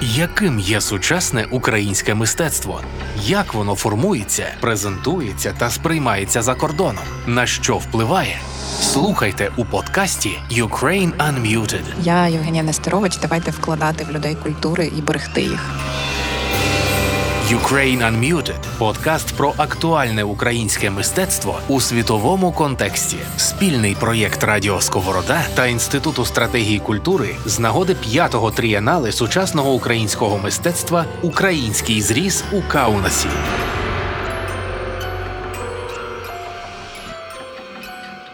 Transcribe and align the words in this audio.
Яким 0.00 0.58
є 0.58 0.80
сучасне 0.80 1.46
українське 1.50 2.14
мистецтво? 2.14 2.80
Як 3.22 3.54
воно 3.54 3.74
формується, 3.74 4.46
презентується 4.60 5.54
та 5.58 5.70
сприймається 5.70 6.42
за 6.42 6.54
кордоном? 6.54 7.04
На 7.26 7.46
що 7.46 7.76
впливає? 7.76 8.36
Слухайте 8.80 9.50
у 9.56 9.64
подкасті 9.64 10.38
Ukraine 10.50 11.12
Unmuted. 11.16 11.82
Я 12.02 12.26
Євгенія 12.28 12.62
Нестерович. 12.62 13.16
Давайте 13.16 13.50
вкладати 13.50 14.04
в 14.04 14.10
людей 14.10 14.34
культури 14.34 14.92
і 14.98 15.02
берегти 15.02 15.40
їх. 15.42 15.70
Ukraine 17.48 18.02
Unmuted– 18.02 18.58
подкаст 18.78 19.36
про 19.36 19.54
актуальне 19.56 20.24
українське 20.24 20.90
мистецтво 20.90 21.60
у 21.68 21.80
світовому 21.80 22.52
контексті. 22.52 23.16
Спільний 23.36 23.94
проєкт 23.94 24.44
Радіо 24.44 24.80
Сковорода 24.80 25.42
та 25.54 25.66
Інституту 25.66 26.24
стратегії 26.24 26.78
культури 26.78 27.36
з 27.46 27.58
нагоди 27.58 27.94
п'ятого 27.94 28.50
трієнали 28.50 29.12
сучасного 29.12 29.72
українського 29.72 30.38
мистецтва 30.38 31.04
Український 31.22 32.00
зріз 32.00 32.44
у 32.52 32.62
Каунасі. 32.62 33.28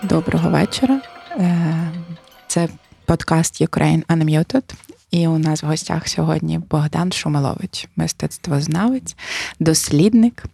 Доброго 0.03 0.51
вечора. 0.51 1.01
Е, 1.31 1.93
Це 2.47 2.69
подкаст 3.07 3.63
Ukraine 3.63 4.07
Unmuted. 4.07 4.63
І 5.11 5.29
у 5.29 5.39
нас 5.39 5.63
в 5.63 5.67
гостях 5.67 6.09
сьогодні 6.09 6.59
Богдан 6.59 7.13
Шумилович, 7.13 7.89
мистецтвознавець, 7.97 9.17
дослідник 9.61 10.45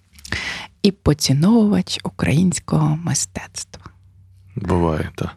і 0.83 0.91
поціновувач 0.91 2.01
українського 2.05 2.99
мистецтва. 3.05 3.85
Буває, 4.57 5.11
так. 5.15 5.37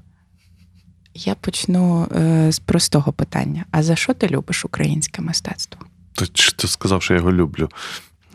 Я 1.14 1.36
почну 1.36 2.08
е, 2.16 2.52
з 2.52 2.60
простого 2.60 3.14
питання: 3.14 3.66
а 3.72 3.84
за 3.84 3.96
що 3.96 4.14
ти 4.14 4.28
любиш 4.28 4.66
українське 4.66 5.22
мистецтво? 5.22 5.82
То 6.14 6.28
чи 6.28 6.52
ти 6.52 6.68
сказав, 6.68 7.04
що 7.04 7.14
я 7.14 7.20
його 7.20 7.32
люблю? 7.32 7.70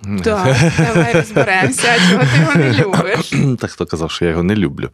Так, 0.03 0.57
давай 0.79 1.13
розберемося, 1.13 1.99
чого 2.11 2.25
ти 2.25 2.39
його 2.39 2.55
не 2.55 2.73
любиш. 2.73 3.33
Так 3.61 3.71
хто 3.71 3.87
казав, 3.87 4.11
що 4.11 4.25
я 4.25 4.31
його 4.31 4.43
не 4.43 4.57
люблю. 4.57 4.91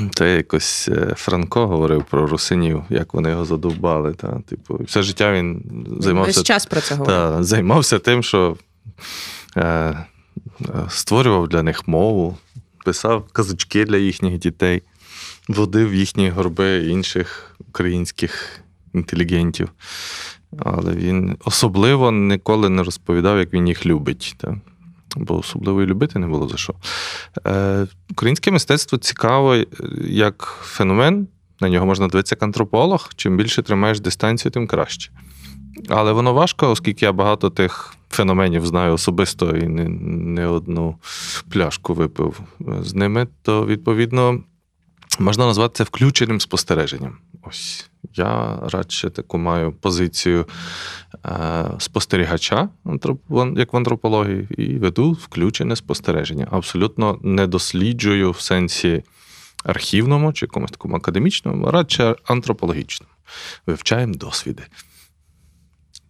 Та 0.14 0.26
якось 0.26 0.88
е, 0.88 1.14
Франко 1.16 1.66
говорив 1.66 2.04
про 2.10 2.26
русинів, 2.26 2.84
як 2.90 3.14
вони 3.14 3.30
його 3.30 3.44
задовбали. 3.44 4.14
Та, 4.14 4.40
типу, 4.48 4.80
все 4.84 5.02
життя 5.02 5.32
він 5.32 5.62
займався, 6.00 6.40
Весь 6.40 6.46
час 6.46 6.66
про 6.66 6.80
це 6.80 6.94
говорив. 6.94 7.16
та, 7.16 7.42
займався 7.44 7.98
тим, 7.98 8.22
що 8.22 8.56
е, 9.56 9.62
е, 9.62 10.06
створював 10.88 11.48
для 11.48 11.62
них 11.62 11.88
мову, 11.88 12.36
писав 12.84 13.24
казочки 13.32 13.84
для 13.84 13.96
їхніх 13.96 14.38
дітей, 14.38 14.82
водив 15.48 15.94
їхні 15.94 16.30
горби 16.30 16.86
інших 16.86 17.56
українських 17.68 18.60
інтелігентів. 18.94 19.68
Але 20.58 20.92
він 20.92 21.36
особливо 21.44 22.12
ніколи 22.12 22.68
не 22.68 22.82
розповідав, 22.82 23.38
як 23.38 23.52
він 23.52 23.68
їх 23.68 23.86
любить. 23.86 24.34
Та? 24.38 24.56
Бо 25.16 25.38
особливо 25.38 25.82
і 25.82 25.86
любити 25.86 26.18
не 26.18 26.26
було 26.26 26.48
за 26.48 26.56
що. 26.56 26.74
Е, 27.46 27.86
Українське 28.10 28.50
мистецтво 28.50 28.98
цікаво 28.98 29.54
е, 29.54 29.66
як 30.06 30.58
феномен. 30.62 31.28
На 31.60 31.68
нього 31.68 31.86
можна 31.86 32.08
дивитися 32.08 32.34
як 32.34 32.42
антрополог. 32.42 33.10
Чим 33.16 33.36
більше 33.36 33.62
тримаєш 33.62 34.00
дистанцію, 34.00 34.52
тим 34.52 34.66
краще. 34.66 35.12
Але 35.88 36.12
воно 36.12 36.32
важко, 36.32 36.70
оскільки 36.70 37.04
я 37.04 37.12
багато 37.12 37.50
тих 37.50 37.94
феноменів 38.10 38.66
знаю 38.66 38.94
особисто 38.94 39.56
і 39.56 39.68
не, 39.68 39.88
не 39.88 40.46
одну 40.46 40.96
пляшку 41.50 41.94
випив 41.94 42.40
з 42.80 42.94
ними, 42.94 43.28
то 43.42 43.66
відповідно 43.66 44.42
можна 45.18 45.46
назвати 45.46 45.74
це 45.74 45.84
включеним 45.84 46.40
спостереженням. 46.40 47.16
Ось 47.42 47.90
я 48.14 48.58
радше 48.62 49.10
таку 49.10 49.38
маю 49.38 49.72
позицію 49.72 50.46
е, 51.26 51.64
спостерігача, 51.78 52.68
як 53.56 53.72
в 53.72 53.76
антропології, 53.76 54.48
і 54.58 54.78
веду 54.78 55.12
включене 55.12 55.76
спостереження. 55.76 56.48
Абсолютно 56.50 57.18
не 57.22 57.46
досліджую 57.46 58.30
в 58.30 58.40
сенсі 58.40 59.02
архівному 59.64 60.32
чи 60.32 60.46
якомусь 60.46 60.70
такому 60.70 60.96
академічному, 60.96 61.66
а 61.66 61.70
радше 61.70 62.14
антропологічному. 62.24 63.12
Вивчаємо 63.66 64.14
досвіди. 64.14 64.62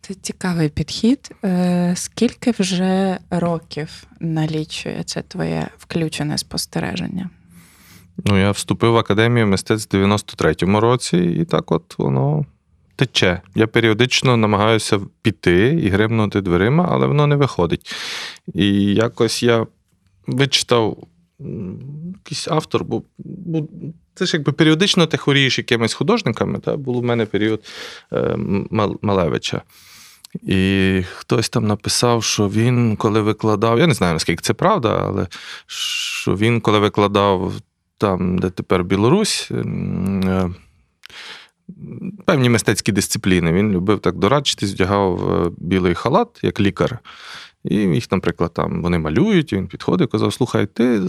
Це 0.01 0.15
цікавий 0.15 0.69
підхід. 0.69 1.35
Е, 1.45 1.93
Скільки 1.97 2.51
вже 2.51 3.19
років 3.31 4.05
налічує 4.21 5.03
це 5.05 5.23
твоє 5.23 5.69
включене 5.79 6.39
спостереження? 6.39 7.31
Ну, 8.27 8.39
я 8.39 8.51
вступив 8.51 8.93
в 8.93 8.97
академію 8.97 9.47
мистецтв 9.47 9.97
в 9.97 10.01
93-му 10.01 10.81
році, 10.81 11.17
і 11.17 11.45
так 11.45 11.73
от 11.73 11.99
воно 11.99 12.47
тече. 12.97 13.41
Я 13.55 13.67
періодично 13.67 14.37
намагаюся 14.37 15.01
піти 15.23 15.81
і 15.83 15.89
гримнути 15.89 16.41
дверима, 16.41 16.89
але 16.91 17.07
воно 17.07 17.27
не 17.27 17.37
виходить. 17.37 17.95
І 18.55 18.95
якось 18.95 19.43
я 19.43 19.67
вичитав 20.27 20.97
якийсь 22.17 22.49
автор, 22.49 22.85
бо, 22.85 23.03
це 24.15 24.27
ж 24.27 24.37
якби 24.37 24.53
періодично 24.53 25.07
ти 25.07 25.17
хворієш 25.17 25.59
якимись 25.59 25.95
художниками. 25.95 26.59
Та? 26.59 26.77
Був 26.77 26.97
у 26.97 27.03
мене 27.03 27.27
період 27.27 27.65
е, 28.13 28.37
Малевича. 29.03 29.63
І 30.43 31.03
хтось 31.17 31.49
там 31.49 31.67
написав, 31.67 32.25
що 32.25 32.49
він, 32.49 32.97
коли 32.97 33.21
викладав, 33.21 33.79
я 33.79 33.87
не 33.87 33.95
знаю, 33.95 34.13
наскільки 34.13 34.43
це 34.43 34.55
правда, 34.55 35.05
але 35.07 35.27
що 35.67 36.37
він, 36.37 36.61
коли 36.61 36.79
викладав 36.79 37.53
там, 38.03 38.39
де 38.39 38.51
тепер 38.51 38.85
Білорусь, 38.85 39.49
е, 39.51 40.51
певні 42.25 42.49
мистецькі 42.49 42.93
дисципліни. 42.93 43.53
Він 43.53 43.73
любив 43.73 44.01
так 44.01 44.19
дорадчитись, 44.19 44.73
вдягав 44.73 45.33
е, 45.33 45.51
білий 45.59 45.95
халат, 45.95 46.29
як 46.43 46.61
лікар. 46.61 46.99
І 47.65 47.75
їх, 47.75 48.13
наприклад, 48.13 48.55
там 48.55 48.83
вони 48.83 48.99
малюють, 48.99 49.53
і 49.53 49.57
він 49.57 49.67
підходить 49.67 50.09
і 50.09 50.13
казав: 50.13 50.33
слухай, 50.33 50.67
ти 50.67 51.01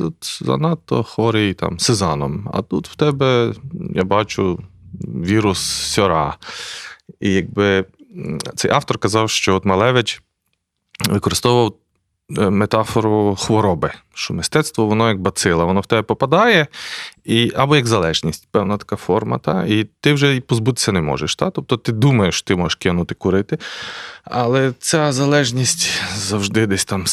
занадто 0.41 1.03
хворий 1.03 1.53
там 1.53 1.79
сезаном, 1.79 2.49
а 2.53 2.61
тут 2.61 2.87
в 2.87 2.95
тебе, 2.95 3.53
я 3.95 4.03
бачу, 4.03 4.59
вірус 5.01 5.59
сьора. 5.61 6.37
І 7.19 7.33
якби 7.33 7.85
цей 8.55 8.71
автор 8.71 8.97
казав, 8.97 9.29
що 9.29 9.55
от 9.55 9.65
Малевич 9.65 10.23
використовував 11.09 11.75
метафору 12.29 13.35
хвороби, 13.39 13.91
що 14.13 14.33
мистецтво 14.33 14.85
воно 14.85 15.09
як 15.09 15.19
бацила, 15.19 15.65
воно 15.65 15.79
в 15.79 15.85
тебе 15.85 16.01
попадає, 16.01 16.67
і, 17.23 17.51
або 17.55 17.75
як 17.75 17.87
залежність, 17.87 18.47
певна 18.51 18.77
така 18.77 18.95
форма, 18.95 19.37
та, 19.37 19.65
і 19.65 19.83
ти 20.01 20.13
вже 20.13 20.35
і 20.35 20.41
позбутися 20.41 20.91
не 20.91 21.01
можеш. 21.01 21.35
Та? 21.35 21.49
Тобто 21.49 21.77
ти 21.77 21.91
думаєш, 21.91 22.41
ти 22.41 22.55
можеш 22.55 22.75
кинути 22.75 23.15
курити, 23.15 23.57
але 24.23 24.73
ця 24.79 25.11
залежність 25.11 26.01
завжди 26.15 26.67
десь 26.67 26.85
там 26.85 27.05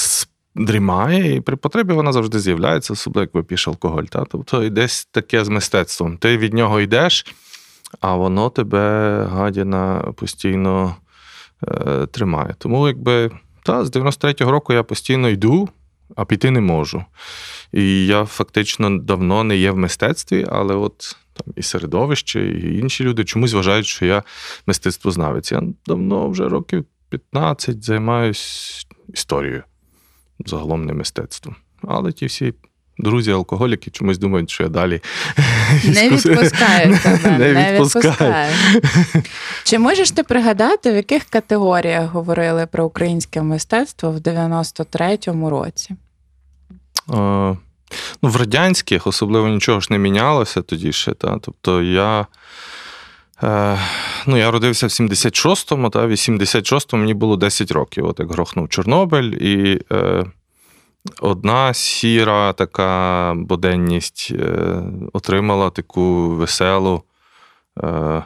дрімає, 0.54 1.36
і 1.36 1.40
при 1.40 1.56
потребі 1.56 1.92
вона 1.92 2.12
завжди 2.12 2.40
з'являється, 2.40 2.92
особливо 2.92 3.20
як 3.20 3.34
вип'єш 3.34 3.68
алкоголь. 3.68 4.04
Та? 4.04 4.24
Тобто 4.24 4.64
і 4.64 4.70
десь 4.70 5.04
таке 5.04 5.44
з 5.44 5.48
мистецтвом. 5.48 6.16
Ти 6.16 6.36
від 6.36 6.54
нього 6.54 6.80
йдеш, 6.80 7.26
а 8.00 8.14
воно 8.14 8.50
тебе 8.50 9.24
гадіна 9.24 10.12
постійно 10.16 10.96
е, 11.68 12.06
тримає. 12.06 12.54
Тому 12.58 12.88
якби 12.88 13.30
та, 13.70 13.84
з 13.84 13.90
93-го 13.90 14.50
року 14.50 14.72
я 14.72 14.82
постійно 14.82 15.28
йду, 15.28 15.68
а 16.16 16.24
піти 16.24 16.50
не 16.50 16.60
можу. 16.60 17.04
І 17.72 18.06
я 18.06 18.24
фактично 18.24 18.98
давно 18.98 19.44
не 19.44 19.56
є 19.56 19.70
в 19.70 19.76
мистецтві, 19.76 20.46
але 20.48 20.74
от 20.74 21.16
там 21.32 21.54
і 21.56 21.62
середовище, 21.62 22.40
і 22.40 22.78
інші 22.78 23.04
люди 23.04 23.24
чомусь 23.24 23.52
вважають, 23.52 23.86
що 23.86 24.06
я 24.06 24.22
мистецтвознавець. 24.66 25.52
Я 25.52 25.62
давно 25.86 26.28
вже 26.28 26.48
років 26.48 26.84
15 27.08 27.84
займаюсь 27.84 28.86
історією, 29.08 29.62
загалом 30.46 30.84
не 30.84 30.92
мистецтвом. 30.92 31.56
Але 31.82 32.12
ті 32.12 32.26
всі 32.26 32.54
друзі, 33.02 33.30
алкоголіки 33.30 33.90
чомусь 33.90 34.18
думають, 34.18 34.50
що 34.50 34.62
я 34.62 34.68
далі 34.68 35.00
Не 35.84 36.10
відпускають 36.10 37.02
тебе. 37.02 37.38
Не 37.38 37.52
Не 37.52 37.72
відпускають. 37.72 38.56
Чи 39.64 39.78
можеш 39.78 40.10
ти 40.10 40.22
пригадати, 40.22 40.92
в 40.92 40.96
яких 40.96 41.24
категоріях 41.24 42.10
говорили 42.10 42.66
про 42.66 42.84
українське 42.84 43.42
мистецтво 43.42 44.10
в 44.10 44.16
93-му 44.16 45.50
році? 45.50 45.94
Е, 47.14 47.56
Ну, 48.22 48.28
в 48.28 48.36
радянських 48.36 49.06
особливо 49.06 49.48
нічого 49.48 49.80
ж 49.80 49.88
не 49.90 49.98
мінялося 49.98 50.62
тоді 50.62 50.92
ще. 50.92 51.12
Та? 51.12 51.38
Тобто 51.42 51.82
я. 51.82 52.26
Е, 53.42 53.78
ну, 54.26 54.36
я 54.36 54.50
родився 54.50 54.86
в 54.86 54.90
76-му, 54.90 55.90
та 55.90 56.06
в 56.06 56.10
86-му 56.10 57.00
мені 57.00 57.14
було 57.14 57.36
10 57.36 57.70
років, 57.70 58.06
от 58.06 58.20
як 58.20 58.32
грохнув 58.32 58.68
Чорнобиль, 58.68 59.30
і 59.30 59.80
е, 59.92 60.24
одна 61.20 61.74
сіра 61.74 62.52
така 62.52 63.34
буденність 63.36 64.28
е, 64.32 64.82
отримала 65.12 65.70
таку 65.70 66.28
веселу, 66.28 67.02
е, 67.78 68.24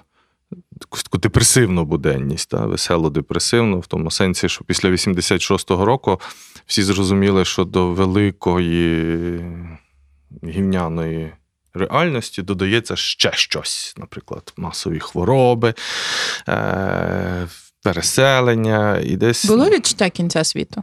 таку, 0.81 1.19
депресивну 1.19 1.85
буденність, 1.85 2.51
та? 2.51 2.67
весело 2.67 3.11
депресивну, 3.11 3.81
в 3.81 3.87
тому 3.87 4.11
сенсі, 4.11 4.49
що 4.49 4.65
після 4.65 4.89
86-го 4.89 5.85
року 5.85 6.21
всі 6.67 6.83
зрозуміли, 6.83 7.45
що 7.45 7.65
до 7.65 7.87
великої 7.87 9.45
гівняної 10.45 11.33
реальності 11.75 12.43
додається 12.43 12.97
ще 12.97 13.33
щось, 13.33 13.95
наприклад, 13.99 14.53
масові 14.57 14.99
хвороби, 15.01 15.75
е- 16.49 17.49
переселення, 17.83 18.99
і 18.99 19.17
десь. 19.17 19.45
Було 19.45 19.71
відчуття 19.71 20.11
кінця 20.11 20.45
світу? 20.45 20.83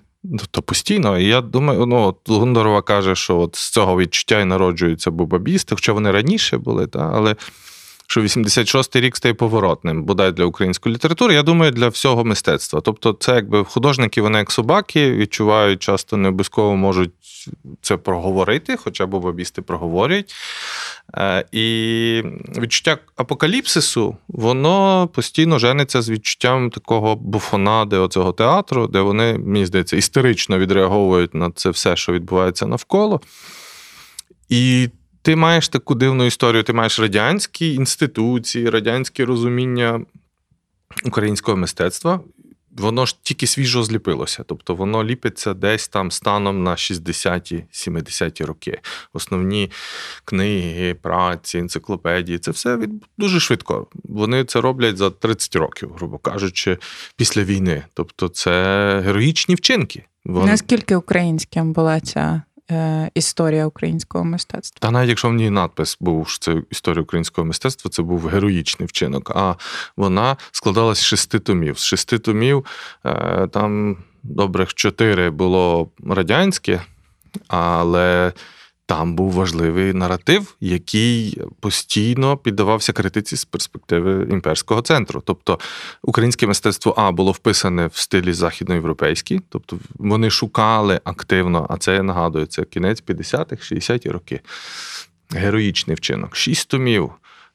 То 0.52 0.62
постійно. 0.62 1.20
І 1.20 1.26
я 1.26 1.42
думаю, 1.42 1.86
ну 1.86 2.02
от 2.02 2.18
Гундорова 2.30 2.82
каже, 2.82 3.16
що 3.16 3.40
от 3.40 3.56
з 3.56 3.70
цього 3.70 3.98
відчуття 3.98 4.40
і 4.40 4.46
народжуються 4.46 5.12
бубабісти, 5.12 5.76
хоча 5.76 5.94
вони 5.94 6.12
раніше 6.12 6.58
були, 6.58 6.88
та, 6.88 7.12
але 7.14 7.36
що 8.08 8.22
86-й 8.22 9.00
рік 9.00 9.18
стає 9.18 9.34
поворотним, 9.34 10.04
бодай 10.04 10.32
для 10.32 10.46
української 10.46 10.96
літератури, 10.96 11.34
я 11.34 11.44
думаю, 11.44 11.72
для 11.72 11.88
всього 11.88 12.26
мистецтва. 12.26 12.82
Тобто, 12.82 13.18
це 13.20 13.36
якби 13.36 13.64
художники, 13.64 14.22
вони 14.22 14.40
як 14.40 14.52
собаки, 14.52 15.12
відчувають, 15.12 15.80
часто 15.80 16.18
не 16.18 16.30
обов'язково 16.30 16.76
можуть 16.76 17.12
це 17.82 17.98
проговорити, 17.98 18.78
хоча 18.78 19.06
бубабісти 19.06 19.62
проговорюють. 19.62 20.36
Е, 21.18 21.46
І 21.52 22.24
відчуття 22.58 22.98
апокаліпсису, 23.16 24.18
воно 24.28 25.08
постійно 25.08 25.60
жениться 25.60 26.02
з 26.02 26.10
відчуттям 26.10 26.70
такого 26.70 27.16
буфонади 27.16 27.98
оцього 27.98 28.32
театру, 28.32 28.88
де 28.88 29.02
вони, 29.02 29.38
мені 29.38 29.66
здається, 29.66 29.98
істерично 29.98 30.58
відреаговують 30.58 31.34
на 31.34 31.52
це 31.52 31.70
все, 31.70 31.96
що 31.96 32.14
відбувається 32.14 32.66
навколо. 32.66 33.22
І 34.50 34.90
ти 35.22 35.36
маєш 35.36 35.70
таку 35.70 35.96
дивну 35.96 36.26
історію, 36.26 36.64
ти 36.64 36.74
маєш 36.74 37.00
радянські 37.00 37.74
інституції, 37.74 38.70
радянське 38.70 39.26
розуміння 39.26 40.06
українського 41.06 41.58
мистецтва. 41.58 42.20
Воно 42.78 43.06
ж 43.06 43.16
тільки 43.22 43.48
свіжо 43.48 43.84
зліпилося, 43.84 44.44
тобто 44.48 44.76
воно 44.76 45.04
ліпиться 45.04 45.54
десь 45.54 45.88
там 45.88 46.12
станом 46.12 46.64
на 46.64 46.72
60-ті, 46.72 47.64
70-ті 47.72 48.44
роки. 48.44 48.80
Основні 49.14 49.72
книги, 50.26 50.94
праці, 50.94 51.58
енциклопедії 51.58 52.40
це 52.40 52.52
все 52.52 52.78
від 52.78 52.90
дуже 53.18 53.40
швидко. 53.40 53.88
Вони 54.04 54.46
це 54.46 54.62
роблять 54.62 54.98
за 54.98 55.10
30 55.10 55.56
років, 55.56 55.92
грубо 55.98 56.18
кажучи, 56.18 56.78
після 57.16 57.44
війни. 57.44 57.84
Тобто, 57.94 58.28
це 58.28 58.52
героїчні 59.06 59.56
вчинки. 59.56 60.06
Вони... 60.26 60.52
Наскільки 60.52 60.96
українським 60.96 61.74
була 61.74 62.00
ця 62.00 62.42
історія 63.14 63.66
українського 63.66 64.24
мистецтва? 64.24 64.78
Та 64.80 64.92
навіть 64.92 65.10
якщо 65.10 65.30
в 65.30 65.34
ній 65.34 65.50
надпис 65.50 65.98
був, 66.00 66.30
що 66.30 66.40
це 66.40 66.62
історія 66.72 67.02
українського 67.02 67.46
мистецтва, 67.46 67.92
це 67.92 68.02
був 68.02 68.28
героїчний 68.28 68.88
вчинок. 68.88 69.32
А 69.36 69.56
вона 69.98 70.38
складалась 70.52 71.00
з 71.00 71.04
шести 71.04 71.40
томів. 71.40 71.78
З 71.78 71.84
шести 71.84 72.20
томів 72.20 72.66
е, 73.06 73.48
там 73.48 73.98
добрих 74.24 74.74
чотири 74.74 75.30
було 75.30 75.90
радянське, 76.08 76.82
але 77.48 78.34
там 78.92 79.16
був 79.16 79.32
важливий 79.32 79.94
наратив, 79.94 80.56
який 80.62 81.42
постійно 81.60 82.38
піддавався 82.38 82.94
критиці 82.94 83.38
з 83.38 83.46
перспективи 83.46 84.28
імперського 84.32 84.82
центру. 84.82 85.24
Тобто 85.26 85.60
українське 86.02 86.48
мистецтво 86.48 86.94
А 86.98 87.12
було 87.12 87.32
вписане 87.32 87.88
в 87.88 87.98
стилі 87.98 88.34
західноєвропейський, 88.34 89.42
тобто 89.50 89.78
вони 89.96 90.30
шукали 90.30 91.02
активно, 91.04 91.68
а 91.70 91.78
це 91.78 91.96
я 91.96 92.04
нагадую, 92.04 92.46
це 92.46 92.64
кінець 92.64 93.04
50-х, 93.04 93.72
60-ті 93.72 94.10
роки. 94.10 94.40
Героїчний 95.30 95.96
вчинок, 95.96 96.36
шість 96.36 96.70
томів. 96.70 97.12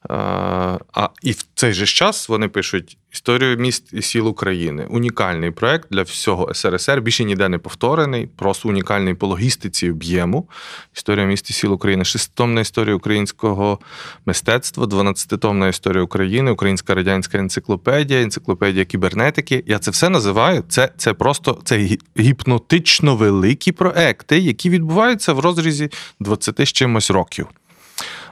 А 0.08 1.08
і 1.22 1.30
в 1.32 1.44
цей 1.54 1.72
же 1.72 1.86
час 1.86 2.28
вони 2.28 2.48
пишуть 2.48 2.98
історію 3.12 3.56
міст 3.56 3.92
і 3.92 4.02
сіл 4.02 4.28
України. 4.28 4.86
Унікальний 4.90 5.50
проект 5.50 5.88
для 5.90 6.02
всього 6.02 6.54
СРСР, 6.54 7.00
більше 7.00 7.24
ніде 7.24 7.48
не 7.48 7.58
повторений, 7.58 8.26
просто 8.26 8.68
унікальний 8.68 9.14
по 9.14 9.26
логістиці 9.26 9.90
об'єму. 9.90 10.48
Історія 10.94 11.26
міст 11.26 11.50
і 11.50 11.52
сіл 11.52 11.72
України, 11.72 12.04
шеститомна 12.04 12.60
історія 12.60 12.94
українського 12.94 13.78
мистецтва, 14.26 14.86
дванадцятитомна 14.86 15.68
історія 15.68 16.02
України, 16.02 16.50
Українська 16.50 16.94
радянська 16.94 17.38
енциклопедія, 17.38 18.22
енциклопедія 18.22 18.84
кібернетики. 18.84 19.64
Я 19.66 19.78
це 19.78 19.90
все 19.90 20.08
називаю. 20.08 20.64
Це 20.68 20.92
це 20.96 21.12
просто 21.12 21.60
це 21.64 21.88
гіпнотично 22.18 23.16
великі 23.16 23.72
проекти, 23.72 24.38
які 24.38 24.70
відбуваються 24.70 25.32
в 25.32 25.38
розрізі 25.38 25.90
20 26.20 26.60
з 26.60 26.72
чимось 26.72 27.10
років. 27.10 27.46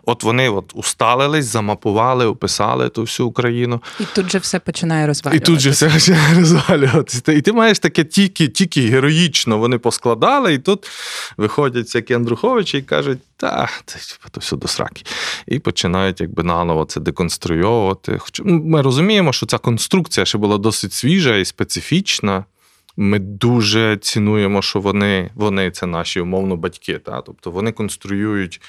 От 0.06 0.22
вони 0.22 0.48
от 0.48 0.72
усталились, 0.74 1.44
замапували, 1.44 2.26
описали 2.26 2.88
ту 2.88 3.02
всю 3.02 3.28
Україну. 3.28 3.82
І 4.00 4.04
тут 4.14 4.32
же 4.32 4.38
все 4.38 4.58
починає 4.58 5.06
розвалюватися. 5.06 5.52
І 5.52 5.54
тут 5.54 5.60
же 5.60 5.70
все 5.70 5.88
починає 5.88 6.34
розвалюватися. 6.34 7.32
І 7.32 7.40
ти 7.40 7.52
маєш 7.52 7.78
таке 7.78 8.04
тільки 8.04 8.48
тільки 8.48 8.86
героїчно 8.86 9.58
вони 9.58 9.78
поскладали, 9.78 10.54
і 10.54 10.58
тут 10.58 10.90
виходять 11.36 11.84
всякі 11.84 12.14
Андруховичі 12.14 12.78
і 12.78 12.82
кажуть, 12.82 13.18
та, 13.36 13.68
це 13.84 13.98
то 14.30 14.40
все 14.40 14.56
до 14.56 14.68
сраки. 14.68 15.02
І 15.46 15.58
починають 15.58 16.20
якби 16.20 16.42
наново 16.42 16.84
це 16.84 17.00
деконструйовувати. 17.00 18.18
Ми 18.44 18.82
розуміємо, 18.82 19.32
що 19.32 19.46
ця 19.46 19.58
конструкція 19.58 20.26
ще 20.26 20.38
була 20.38 20.58
досить 20.58 20.92
свіжа 20.92 21.36
і 21.36 21.44
специфічна. 21.44 22.44
Ми 22.96 23.18
дуже 23.18 23.96
цінуємо, 23.96 24.62
що 24.62 24.80
вони 24.80 25.30
вони 25.34 25.70
це 25.70 25.86
наші 25.86 26.20
умовно 26.20 26.56
батьки. 26.56 26.98
Та? 26.98 27.20
Тобто 27.20 27.50
вони 27.50 27.72
конструюють. 27.72 28.60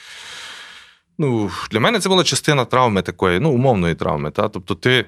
Ну, 1.18 1.52
Для 1.72 1.80
мене 1.80 2.00
це 2.00 2.10
була 2.10 2.24
частина 2.24 2.66
травми 2.66 3.02
такої, 3.02 3.40
ну, 3.40 3.52
умовної 3.52 3.96
травми. 3.96 4.32
Та? 4.32 4.50
Тобто 4.50 4.76
ти 4.76 5.06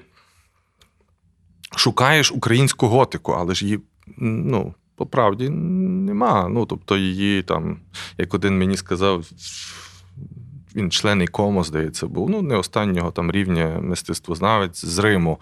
шукаєш 1.76 2.32
українську 2.32 2.86
готику, 2.86 3.32
але 3.32 3.54
ж 3.54 3.64
її, 3.64 3.80
ну, 4.18 4.74
по 4.96 5.06
правді, 5.06 5.48
нема. 5.48 6.48
Ну, 6.48 6.66
тобто, 6.66 6.96
її 6.96 7.42
там, 7.42 7.80
як 8.18 8.34
один 8.34 8.58
мені 8.58 8.76
сказав, 8.76 9.24
він 10.78 10.90
член 10.90 11.22
ікомо, 11.22 11.64
здається, 11.64 12.06
був. 12.06 12.30
Ну, 12.30 12.42
не 12.42 12.56
останнього 12.56 13.10
там 13.10 13.30
рівня 13.32 13.78
мистецтвознавець 13.82 14.84
з 14.84 14.98
Риму. 14.98 15.38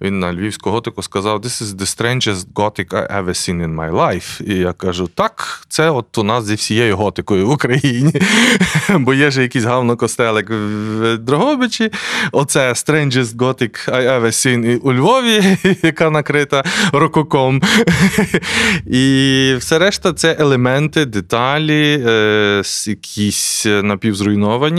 Він 0.00 0.18
на 0.18 0.32
львівську 0.32 0.70
готику 0.70 1.02
сказав: 1.02 1.40
This 1.40 1.62
is 1.62 1.76
the 1.76 1.86
strangest 1.96 2.52
gothic 2.54 2.88
I 2.94 3.22
ever 3.22 3.28
seen 3.28 3.66
in 3.66 3.74
my 3.74 3.92
life. 3.92 4.42
І 4.42 4.58
я 4.58 4.72
кажу: 4.72 5.08
так, 5.14 5.66
це 5.68 5.90
от 5.90 6.18
у 6.18 6.22
нас 6.22 6.44
зі 6.44 6.54
всією 6.54 6.96
готикою 6.96 7.46
в 7.46 7.50
Україні. 7.50 8.12
Бо 8.98 9.14
є 9.14 9.30
ж 9.30 9.42
якийсь 9.42 9.64
гавно-костелик 9.64 10.46
в 10.50 11.18
Дрогобичі. 11.18 11.90
Оце 12.32 12.72
strangest 12.72 13.36
gothic 13.36 13.90
I 13.90 14.20
ever 14.20 14.26
seen 14.26 14.78
у 14.78 14.92
Львові, 14.92 15.56
яка 15.82 16.10
накрита 16.10 16.64
рококом. 16.92 17.62
І 18.86 19.54
все 19.58 19.78
решта 19.78 20.12
це 20.12 20.36
елементи, 20.38 21.04
деталі, 21.04 22.04
якісь 22.86 23.66
напівзруйновані. 23.82 24.77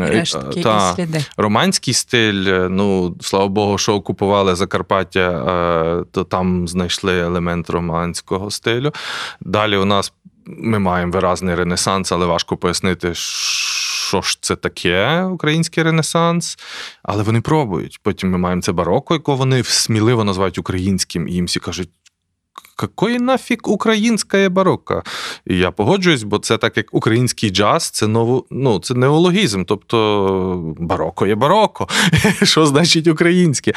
Рештки, 0.00 0.62
та, 0.62 0.94
сліди. 0.94 1.24
Романський 1.36 1.94
стиль, 1.94 2.68
ну, 2.70 3.16
слава 3.20 3.48
Богу, 3.48 3.78
що 3.78 3.94
окупували 3.94 4.54
Закарпаття, 4.54 6.04
то 6.10 6.24
там 6.24 6.68
знайшли 6.68 7.20
елемент 7.20 7.70
романського 7.70 8.50
стилю. 8.50 8.92
Далі 9.40 9.76
у 9.76 9.84
нас 9.84 10.12
ми 10.46 10.78
маємо 10.78 11.12
виразний 11.12 11.54
ренесанс, 11.54 12.12
але 12.12 12.26
важко 12.26 12.56
пояснити, 12.56 13.14
що 13.14 14.22
ж 14.22 14.38
це 14.40 14.56
таке, 14.56 15.22
український 15.22 15.82
ренесанс. 15.82 16.58
Але 17.02 17.22
вони 17.22 17.40
пробують. 17.40 18.00
Потім 18.02 18.30
ми 18.30 18.38
маємо 18.38 18.62
це 18.62 18.72
бароко, 18.72 19.14
яке 19.14 19.32
вони 19.32 19.64
сміливо 19.64 20.24
називають 20.24 20.58
українським, 20.58 21.28
і 21.28 21.32
їм 21.32 21.44
всі 21.44 21.60
кажуть. 21.60 21.90
Какої 22.76 23.18
нафіг 23.18 23.58
українська 23.64 24.48
барокко? 24.48 25.02
І 25.46 25.58
я 25.58 25.70
погоджуюсь, 25.70 26.22
бо 26.22 26.38
це 26.38 26.58
так 26.58 26.76
як 26.76 26.86
український 26.92 27.50
джаз, 27.50 27.90
це 27.90 28.06
ново, 28.06 28.44
ну, 28.50 28.78
це 28.78 28.94
неологізм. 28.94 29.64
Тобто 29.64 30.74
бароко 30.78 31.26
є 31.26 31.34
бароко. 31.34 31.88
Що 32.42 32.66
значить 32.66 33.06
українське? 33.06 33.72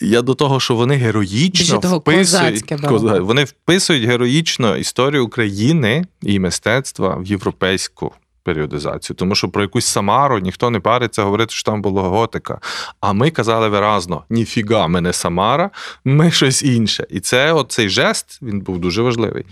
Я 0.00 0.22
до 0.22 0.34
того, 0.34 0.60
що 0.60 0.74
вони 0.74 0.94
героїчно 0.94 1.78
того, 1.78 1.98
вписують 1.98 2.72
вони 3.20 3.44
вписують 3.44 4.04
героїчно 4.04 4.76
історію 4.76 5.26
України 5.26 6.04
і 6.22 6.38
мистецтва 6.38 7.16
в 7.16 7.26
європейську. 7.26 8.12
Періодизацію, 8.48 9.16
тому 9.16 9.34
що 9.34 9.48
про 9.48 9.62
якусь 9.62 9.86
Самару 9.86 10.38
ніхто 10.38 10.70
не 10.70 10.80
париться 10.80 11.22
говорити, 11.22 11.54
що 11.54 11.70
там 11.70 11.82
була 11.82 12.02
готика. 12.02 12.60
А 13.00 13.12
ми 13.12 13.30
казали 13.30 13.68
виразно: 13.68 14.24
ніфіга, 14.30 14.86
ми 14.86 15.00
не 15.00 15.12
Самара, 15.12 15.70
ми 16.04 16.30
щось 16.30 16.62
інше. 16.62 17.06
І 17.10 17.20
це 17.20 17.52
оцей 17.52 17.88
жест 17.88 18.38
він 18.42 18.60
був 18.60 18.78
дуже 18.78 19.02
важливий. 19.02 19.44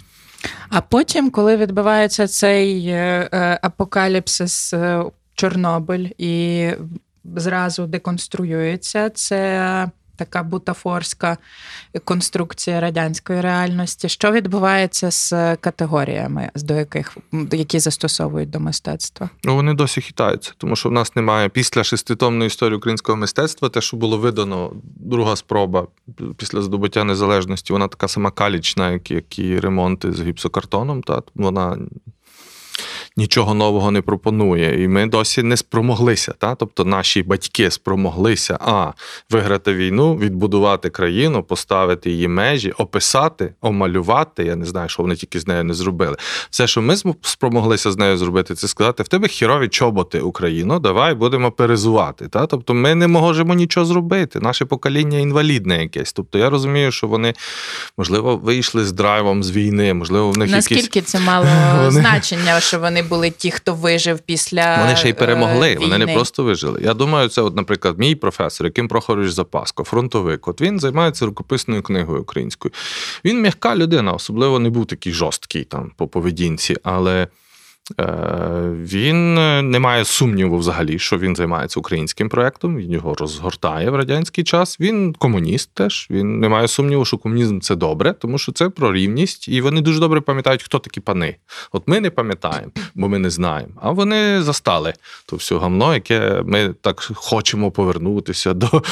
А 0.68 0.80
потім, 0.80 1.30
коли 1.30 1.56
відбувається 1.56 2.26
цей 2.26 2.86
е, 2.86 3.58
апокаліпсис 3.62 4.74
е, 4.74 5.04
Чорнобиль 5.34 6.08
і 6.18 6.70
зразу 7.36 7.86
деконструюється, 7.86 9.10
це 9.10 9.90
така 10.16 10.42
бутафорська 10.42 11.36
конструкція 12.04 12.80
радянської 12.80 13.40
реальності. 13.40 14.08
Що 14.08 14.32
відбувається 14.32 15.10
з 15.10 15.56
категоріями, 15.56 16.50
до 16.54 16.74
яких 16.74 17.16
які 17.52 17.78
застосовують 17.78 18.50
до 18.50 18.60
мистецтва? 18.60 19.30
Ну 19.44 19.54
вони 19.54 19.74
досі 19.74 20.00
хитаються, 20.00 20.52
тому 20.58 20.76
що 20.76 20.88
в 20.88 20.92
нас 20.92 21.16
немає 21.16 21.48
після 21.48 21.84
шеститомної 21.84 22.46
історії 22.46 22.76
українського 22.76 23.16
мистецтва, 23.16 23.68
те, 23.68 23.80
що 23.80 23.96
було 23.96 24.18
видано, 24.18 24.72
друга 24.84 25.36
спроба 25.36 25.86
після 26.36 26.62
здобуття 26.62 27.04
незалежності, 27.04 27.72
вона 27.72 27.88
така 27.88 28.08
сама 28.08 28.30
калічна, 28.30 29.00
як, 29.08 29.38
і 29.38 29.60
ремонти 29.60 30.12
з 30.12 30.22
гіпсокартоном. 30.22 31.02
Та 31.02 31.22
вона 31.34 31.78
нічого 33.16 33.54
нового 33.54 33.90
не 33.90 34.00
пропонує. 34.02 34.84
І 34.84 34.88
ми 34.88 35.06
досі 35.06 35.42
не 35.42 35.56
спромоглися. 35.56 36.34
Та? 36.38 36.54
Тобто 36.54 36.84
наші 36.84 37.22
батьки 37.22 37.70
спромоглися 37.70 38.58
а 38.60 38.92
виграти 39.30 39.74
війну, 39.74 40.16
відбудувати 40.16 40.90
країну, 40.90 41.42
поставити 41.42 42.10
її 42.10 42.28
межі, 42.28 42.70
описати, 42.70 43.54
омалювати. 43.60 44.44
Я 44.44 44.56
не 44.56 44.66
знаю, 44.66 44.88
що 44.88 45.02
вони 45.02 45.16
тільки 45.16 45.40
з 45.40 45.46
нею 45.46 45.64
не 45.64 45.74
зробили. 45.74 46.16
Все, 46.50 46.66
що 46.66 46.82
ми 46.82 46.96
спромоглися 47.22 47.92
з 47.92 47.96
нею 47.96 48.16
зробити, 48.16 48.54
це 48.54 48.68
сказати: 48.68 49.02
в 49.02 49.08
тебе 49.08 49.28
хірові 49.28 49.68
чоботи, 49.68 50.20
Україно, 50.20 50.78
давай 50.78 51.14
будемо 51.14 51.50
перезувати. 51.50 52.28
Та? 52.28 52.46
Тобто 52.46 52.74
ми 52.74 52.94
не 52.94 53.06
можемо 53.06 53.54
нічого 53.54 53.86
зробити. 53.86 54.40
Наше 54.40 54.64
покоління 54.64 55.18
інвалідне 55.18 55.82
якесь. 55.82 56.12
Тобто 56.12 56.38
я 56.38 56.50
розумію, 56.50 56.92
що 56.92 57.06
вони, 57.06 57.34
можливо, 57.98 58.36
вийшли 58.36 58.84
з 58.84 58.92
драйвом 58.92 59.42
з 59.42 59.50
війни, 59.50 59.94
можливо, 59.94 60.30
в 60.30 60.38
них 60.38 60.50
якісь. 60.50 60.70
Наскільки 60.70 61.00
це 61.00 61.20
мало 61.20 61.46
Вони- 61.76 61.90
значення, 61.90 62.60
що 62.60 62.78
вони 62.78 63.02
були 63.08 63.30
ті, 63.30 63.50
хто 63.50 63.74
вижив 63.74 64.18
після 64.18 64.80
Вони 64.80 64.96
ще 64.96 65.08
й 65.08 65.12
перемогли, 65.12 65.68
Війни. 65.70 65.80
вони 65.80 65.98
не 65.98 66.14
просто 66.14 66.42
вижили. 66.44 66.80
Я 66.84 66.94
думаю, 66.94 67.28
це, 67.28 67.42
от, 67.42 67.56
наприклад, 67.56 67.98
мій 67.98 68.14
професор, 68.14 68.66
Яким 68.66 68.88
Прохорович 68.88 69.30
Запаско, 69.30 69.84
фронтовик. 69.84 70.48
От 70.48 70.60
він 70.60 70.80
займається 70.80 71.26
рукописною 71.26 71.82
книгою 71.82 72.22
українською. 72.22 72.72
Він 73.24 73.42
м'яка 73.42 73.76
людина, 73.76 74.12
особливо 74.12 74.58
не 74.58 74.70
був 74.70 74.86
такий 74.86 75.12
жорсткий 75.12 75.64
там 75.64 75.92
по 75.96 76.08
поведінці, 76.08 76.76
але. 76.82 77.28
Е, 78.00 78.04
Він 78.72 79.38
е, 79.38 79.62
не 79.62 79.78
має 79.78 80.04
сумніву 80.04 80.58
взагалі, 80.58 80.98
що 80.98 81.18
він 81.18 81.36
займається 81.36 81.80
українським 81.80 82.28
проектом. 82.28 82.76
Він 82.76 82.92
його 82.92 83.14
розгортає 83.14 83.90
в 83.90 83.94
радянський 83.94 84.44
час. 84.44 84.80
Він 84.80 85.12
комуніст 85.12 85.70
теж. 85.74 86.06
Він 86.10 86.40
не 86.40 86.48
має 86.48 86.68
сумніву, 86.68 87.04
що 87.04 87.18
комунізм 87.18 87.60
це 87.60 87.76
добре, 87.76 88.12
тому 88.12 88.38
що 88.38 88.52
це 88.52 88.68
про 88.68 88.92
рівність, 88.92 89.48
і 89.48 89.60
вони 89.60 89.80
дуже 89.80 90.00
добре 90.00 90.20
пам'ятають, 90.20 90.62
хто 90.62 90.78
такі 90.78 91.00
пани. 91.00 91.36
От 91.72 91.88
ми 91.88 92.00
не 92.00 92.10
пам'ятаємо, 92.10 92.72
бо 92.94 93.08
ми 93.08 93.18
не 93.18 93.30
знаємо. 93.30 93.72
А 93.82 93.90
вони 93.90 94.42
застали 94.42 94.92
то 95.26 95.36
все 95.36 95.58
гамно, 95.58 95.94
яке 95.94 96.42
ми 96.46 96.74
так 96.80 97.10
хочемо 97.14 97.70
повернутися 97.70 98.54
до, 98.54 98.82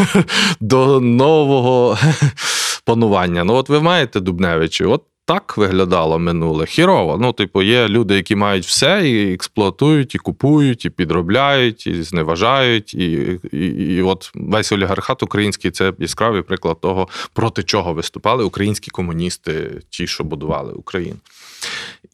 до 0.60 1.00
нового 1.00 1.98
панування. 2.84 3.44
Ну, 3.44 3.54
от 3.54 3.68
ви 3.68 3.80
маєте 3.80 4.20
Дубневичі, 4.20 4.84
от. 4.84 5.02
Так 5.30 5.56
виглядало 5.56 6.18
минуле. 6.18 6.66
Хірово. 6.66 7.18
Ну, 7.18 7.32
типу, 7.32 7.62
є 7.62 7.88
люди, 7.88 8.14
які 8.14 8.36
мають 8.36 8.64
все, 8.64 9.08
і 9.08 9.34
експлуатують, 9.34 10.14
і 10.14 10.18
купують, 10.18 10.84
і 10.84 10.90
підробляють, 10.90 11.86
і 11.86 12.02
зневажають. 12.02 12.94
І, 12.94 13.38
і, 13.52 13.66
і 13.66 14.02
от 14.02 14.30
весь 14.34 14.72
олігархат 14.72 15.22
український 15.22 15.70
це 15.70 15.92
яскравий 15.98 16.42
приклад 16.42 16.80
того, 16.80 17.08
проти 17.32 17.62
чого 17.62 17.94
виступали 17.94 18.44
українські 18.44 18.90
комуністи, 18.90 19.80
ті, 19.90 20.06
що 20.06 20.24
будували 20.24 20.72
Україну. 20.72 21.16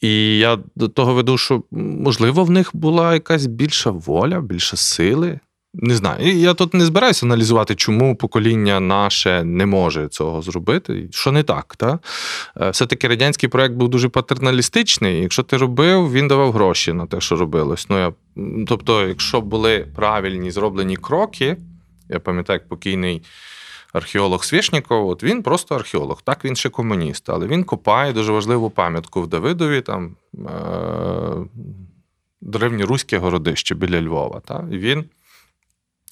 І 0.01 0.39
я 0.39 0.59
до 0.75 0.89
того 0.89 1.15
веду, 1.15 1.39
що 1.39 1.63
можливо 1.71 2.45
в 2.45 2.51
них 2.51 2.71
була 2.73 3.15
якась 3.15 3.47
більша 3.47 3.91
воля, 3.91 4.41
більше 4.41 4.77
сили. 4.77 5.39
Не 5.79 5.95
знаю. 5.95 6.39
Я 6.39 6.55
тут 6.55 6.75
не 6.75 6.85
збираюся 6.85 7.27
аналізувати, 7.27 7.75
чому 7.75 8.17
покоління 8.17 8.81
наше 8.81 9.45
не 9.45 9.67
може 9.67 10.09
цього 10.09 10.43
зробити. 10.43 11.09
Що 11.11 11.33
не 11.33 11.43
так, 11.43 11.77
та? 11.77 11.99
Е, 12.61 12.71
Все-таки 12.71 13.09
радянський 13.09 13.49
проект 13.49 13.75
був 13.75 13.89
дуже 13.89 14.09
патерналістичний. 14.09 15.21
Якщо 15.23 15.43
ти 15.43 15.57
робив, 15.57 16.13
він 16.13 16.29
давав 16.29 16.53
гроші 16.53 16.93
на 16.93 17.07
те, 17.07 17.21
що 17.21 17.37
робилось. 17.37 17.87
Ну, 17.91 17.99
я, 17.99 18.13
тобто, 18.67 19.09
якщо 19.09 19.41
були 19.41 19.87
правильні 19.95 20.51
зроблені 20.51 20.97
кроки, 20.97 21.57
я 22.09 22.21
пам'ятаю, 22.21 22.61
як 22.63 22.69
покійний 22.69 23.23
археолог 23.93 24.45
Свєшніков, 24.45 25.09
от 25.09 25.23
він 25.23 25.43
просто 25.43 25.75
археолог, 25.75 26.23
так 26.23 26.45
він 26.45 26.57
ще 26.57 26.69
комуніст, 26.69 27.31
але 27.31 27.47
він 27.47 27.65
копає 27.65 28.13
дуже 28.13 28.33
важливу 28.33 28.71
пам'ятку 28.71 29.23
в 29.23 29.27
Давидові, 29.27 29.81
там 29.81 30.17
е- 30.35 31.47
древньоруське 32.41 33.19
городище 33.19 33.75
біля 33.75 34.03
Львова. 34.03 34.41
Та? 34.41 34.65
І 34.73 34.79
він 34.79 35.05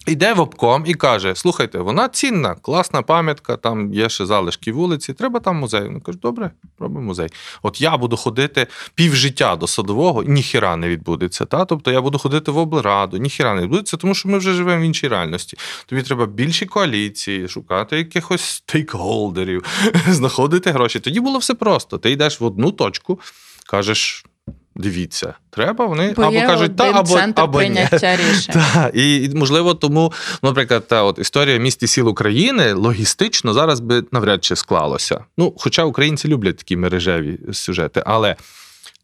йде 0.07 0.33
в 0.33 0.41
обком 0.41 0.85
і 0.87 0.95
каже: 0.95 1.35
слухайте, 1.35 1.79
вона 1.79 2.09
цінна, 2.09 2.55
класна 2.55 3.03
пам'ятка, 3.03 3.57
там 3.57 3.95
є 3.95 4.09
ще 4.09 4.27
залишки 4.27 4.73
вулиці, 4.73 5.13
треба 5.13 5.41
там 5.41 5.57
музей. 5.57 5.89
Він 5.89 6.01
каже, 6.01 6.19
добре, 6.19 6.51
робимо 6.79 7.01
музей. 7.01 7.29
От 7.63 7.81
я 7.81 7.97
буду 7.97 8.17
ходити 8.17 8.67
півжиття 8.95 9.57
до 9.57 9.67
садового, 9.67 10.23
ніхіра 10.23 10.77
не 10.77 10.89
відбудеться. 10.89 11.45
Та? 11.45 11.65
Тобто 11.65 11.91
я 11.91 12.01
буду 12.01 12.19
ходити 12.19 12.51
в 12.51 12.59
облраду, 12.59 13.17
ніхіра 13.17 13.55
не 13.55 13.63
відбудеться, 13.63 13.97
тому 13.97 14.15
що 14.15 14.29
ми 14.29 14.39
вже 14.39 14.53
живемо 14.53 14.83
в 14.83 14.87
іншій 14.87 15.09
реальності. 15.09 15.57
Тобі 15.87 16.03
треба 16.03 16.27
більші 16.27 16.67
коаліції, 16.67 17.49
шукати 17.49 17.97
якихось 17.99 18.43
стейкхолдерів, 18.43 19.65
знаходити 20.09 20.71
гроші. 20.71 21.01
Тоді 21.01 21.21
було 21.21 21.39
все 21.39 21.55
просто. 21.55 21.99
Ти 21.99 22.11
йдеш 22.11 22.41
в 22.41 22.45
одну 22.45 22.73
точку, 22.73 23.21
кажеш. 23.67 24.25
Дивіться, 24.77 25.35
треба 25.51 25.87
вони 25.87 26.15
Бо 26.17 26.23
або 26.23 26.41
кажуть, 26.41 26.77
та 26.77 26.91
або, 26.91 27.15
центр 27.15 27.43
або 27.43 27.63
ні. 27.63 27.67
прийняття 27.67 28.17
рішень. 28.31 28.55
Так, 28.55 28.91
і, 28.95 29.31
можливо, 29.35 29.75
тому, 29.75 30.13
наприклад, 30.43 30.89
та 30.89 31.03
от 31.03 31.19
історія 31.19 31.59
міст 31.59 31.83
і 31.83 31.87
сіл 31.87 32.09
України 32.09 32.73
логістично 32.73 33.53
зараз 33.53 33.81
би 33.81 34.05
навряд 34.13 34.45
чи 34.45 34.57
склалося. 34.57 35.25
Ну, 35.39 35.55
хоча 35.59 35.85
українці 35.85 36.29
люблять 36.29 36.57
такі 36.57 36.77
мережеві 36.77 37.39
сюжети, 37.53 38.03
але 38.07 38.37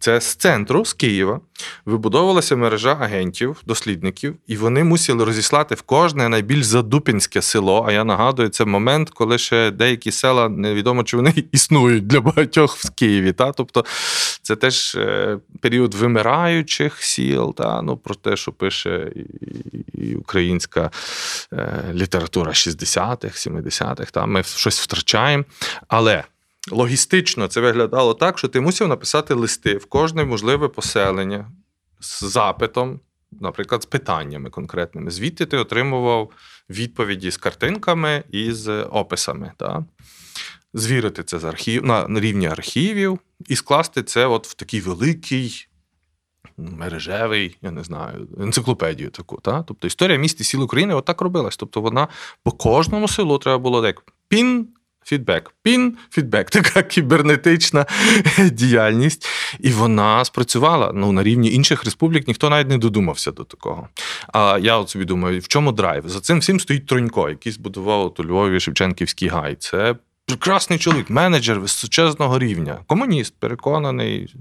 це 0.00 0.21
з 0.21 0.35
центру, 0.35 0.85
з 0.85 0.92
Києва, 0.92 1.40
вибудовувалася 1.85 2.57
мережа 2.57 2.97
агентів, 3.00 3.62
дослідників, 3.66 4.37
і 4.47 4.57
вони 4.57 4.85
мусили 4.85 5.25
розіслати 5.25 5.75
в 5.75 5.83
кожне 5.83 6.28
найбільш 6.28 6.64
задупінське 6.64 7.42
село. 7.42 7.85
А 7.88 7.92
я 7.92 8.04
нагадую, 8.04 8.49
це 8.49 8.64
момент, 8.64 9.11
коли 9.11 9.38
ще 9.38 9.71
деякі 9.71 10.11
села 10.11 10.49
невідомо, 10.49 11.04
чи 11.04 11.16
вони 11.16 11.35
існують 11.52 12.07
для 12.07 12.21
багатьох 12.21 12.76
в 12.76 12.90
Києві. 12.90 13.33
Та? 13.33 13.52
Тобто 13.52 13.85
це 14.42 14.57
теж 14.57 14.95
е, 14.95 15.38
період 15.61 15.95
вимираючих 15.95 17.02
сіл, 17.02 17.54
та? 17.54 17.83
Ну, 17.83 17.97
про 17.97 18.14
те, 18.14 18.37
що 18.37 18.52
пише 18.52 19.12
і, 19.95 20.14
українська 20.14 20.90
е, 21.52 21.85
література 21.95 22.52
60-х, 22.52 23.47
70-х. 23.49 24.11
Та? 24.11 24.26
Ми 24.26 24.42
щось 24.42 24.80
втрачаємо. 24.80 25.45
Але. 25.88 26.25
Логістично 26.70 27.48
це 27.48 27.60
виглядало 27.60 28.14
так, 28.14 28.38
що 28.38 28.48
ти 28.48 28.60
мусив 28.60 28.88
написати 28.88 29.34
листи 29.34 29.76
в 29.76 29.86
кожне 29.86 30.24
можливе 30.24 30.68
поселення 30.68 31.50
з 32.00 32.24
запитом, 32.24 33.00
наприклад, 33.40 33.82
з 33.82 33.86
питаннями 33.86 34.50
конкретними. 34.50 35.10
Звідти 35.10 35.46
ти 35.46 35.56
отримував 35.56 36.30
відповіді 36.70 37.30
з 37.30 37.36
картинками 37.36 38.24
і 38.30 38.52
з 38.52 38.82
описами. 38.82 39.52
Та? 39.56 39.84
Звірити 40.74 41.22
це 41.22 41.38
з 41.38 41.44
архів, 41.44 41.84
на 41.84 42.20
рівні 42.20 42.46
архівів 42.46 43.18
і 43.48 43.56
скласти 43.56 44.02
це 44.02 44.26
от 44.26 44.46
в 44.46 44.54
такий 44.54 44.80
великий 44.80 45.66
мережевий, 46.56 47.56
я 47.62 47.70
не 47.70 47.84
знаю, 47.84 48.28
енциклопедію 48.40 49.10
таку. 49.10 49.40
Та? 49.42 49.62
Тобто 49.62 49.86
історія 49.86 50.18
міст 50.18 50.40
і 50.40 50.44
сіл 50.44 50.62
України 50.62 50.94
отак 50.94 51.20
робилась. 51.20 51.56
Тобто 51.56 51.80
вона 51.80 52.08
по 52.42 52.52
кожному 52.52 53.08
селу 53.08 53.38
треба 53.38 53.58
було 53.58 53.82
так 53.82 54.04
пін. 54.28 54.68
Фідбек, 55.04 55.54
пін, 55.62 55.97
фідбек, 56.11 56.50
така 56.50 56.83
кібернетична 56.83 57.87
діяльність, 58.52 59.28
і 59.61 59.71
вона 59.71 60.25
спрацювала. 60.25 60.92
Ну 60.95 61.12
на 61.12 61.23
рівні 61.23 61.52
інших 61.52 61.85
республік 61.85 62.28
ніхто 62.28 62.50
навіть 62.50 62.69
не 62.69 62.78
додумався 62.78 63.33
до 63.33 63.45
такого. 63.45 63.88
А 64.33 64.59
я 64.62 64.76
от 64.76 64.88
собі 64.88 65.04
думаю, 65.04 65.40
в 65.40 65.49
чому 65.49 65.73
драйв? 65.73 66.09
За 66.09 66.21
цим 66.21 66.38
всім 66.38 66.61
стоїть 66.61 66.87
Тронько, 66.87 67.28
який 67.28 67.52
збудував 67.52 68.14
у 68.19 68.25
Львові 68.25 68.61
Шевченківський 68.61 69.28
гай. 69.28 69.57
Це 69.59 69.97
прекрасний 70.26 70.78
чоловік, 70.78 71.11
менеджер 71.11 71.61
височезного 71.61 72.38
рівня, 72.38 72.78
комуніст, 72.87 73.35
переконаний. 73.38 74.35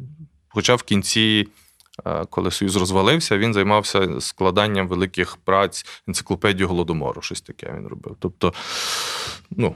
Хоча 0.49 0.75
в 0.75 0.83
кінці, 0.83 1.47
е, 2.05 2.25
коли 2.29 2.51
Союз 2.51 2.75
розвалився, 2.75 3.37
він 3.37 3.53
займався 3.53 4.07
складанням 4.19 4.87
великих 4.87 5.37
праць 5.37 5.85
енциклопедію 6.07 6.67
голодомору. 6.67 7.21
Щось 7.21 7.41
таке 7.41 7.73
він 7.77 7.87
робив. 7.87 8.15
Тобто, 8.19 8.53
ну. 9.51 9.75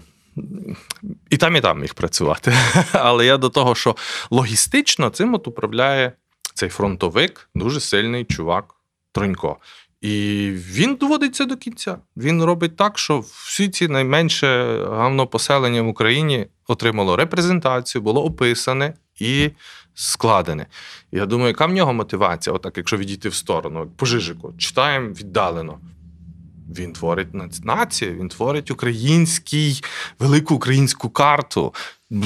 І 1.29 1.37
там, 1.37 1.55
і 1.55 1.61
там 1.61 1.81
міг 1.81 1.93
працювати. 1.93 2.53
Але 2.91 3.25
я 3.25 3.37
до 3.37 3.49
того, 3.49 3.75
що 3.75 3.95
логістично 4.29 5.09
цим 5.09 5.33
от 5.33 5.47
управляє 5.47 6.11
цей 6.53 6.69
фронтовик, 6.69 7.49
дуже 7.55 7.79
сильний 7.79 8.25
чувак 8.25 8.75
Тронько. 9.11 9.57
І 10.01 10.49
він 10.51 10.95
доводиться 10.95 11.45
до 11.45 11.57
кінця. 11.57 11.97
Він 12.17 12.43
робить 12.43 12.75
так, 12.75 12.99
що 12.99 13.19
всі 13.19 13.69
ці 13.69 13.87
найменше 13.87 14.77
гавнопоселення 14.89 15.81
в 15.81 15.87
Україні 15.87 16.47
отримало 16.67 17.15
репрезентацію, 17.15 18.01
було 18.01 18.25
описане 18.25 18.93
і 19.19 19.49
складене. 19.93 20.65
Я 21.11 21.25
думаю, 21.25 21.47
яка 21.47 21.65
в 21.65 21.71
нього 21.71 21.93
мотивація, 21.93 22.53
отак, 22.53 22.77
якщо 22.77 22.97
відійти 22.97 23.29
в 23.29 23.33
сторону, 23.33 23.79
як 23.79 23.89
по 23.97 24.05
Жижику, 24.05 24.53
читаємо 24.57 25.09
віддалено. 25.09 25.79
Він 26.77 26.93
творить 26.93 27.27
націю, 27.63 28.15
він 28.19 28.29
творить 28.29 28.71
український, 28.71 29.83
велику 30.19 30.55
українську 30.55 31.09
карту. 31.09 31.73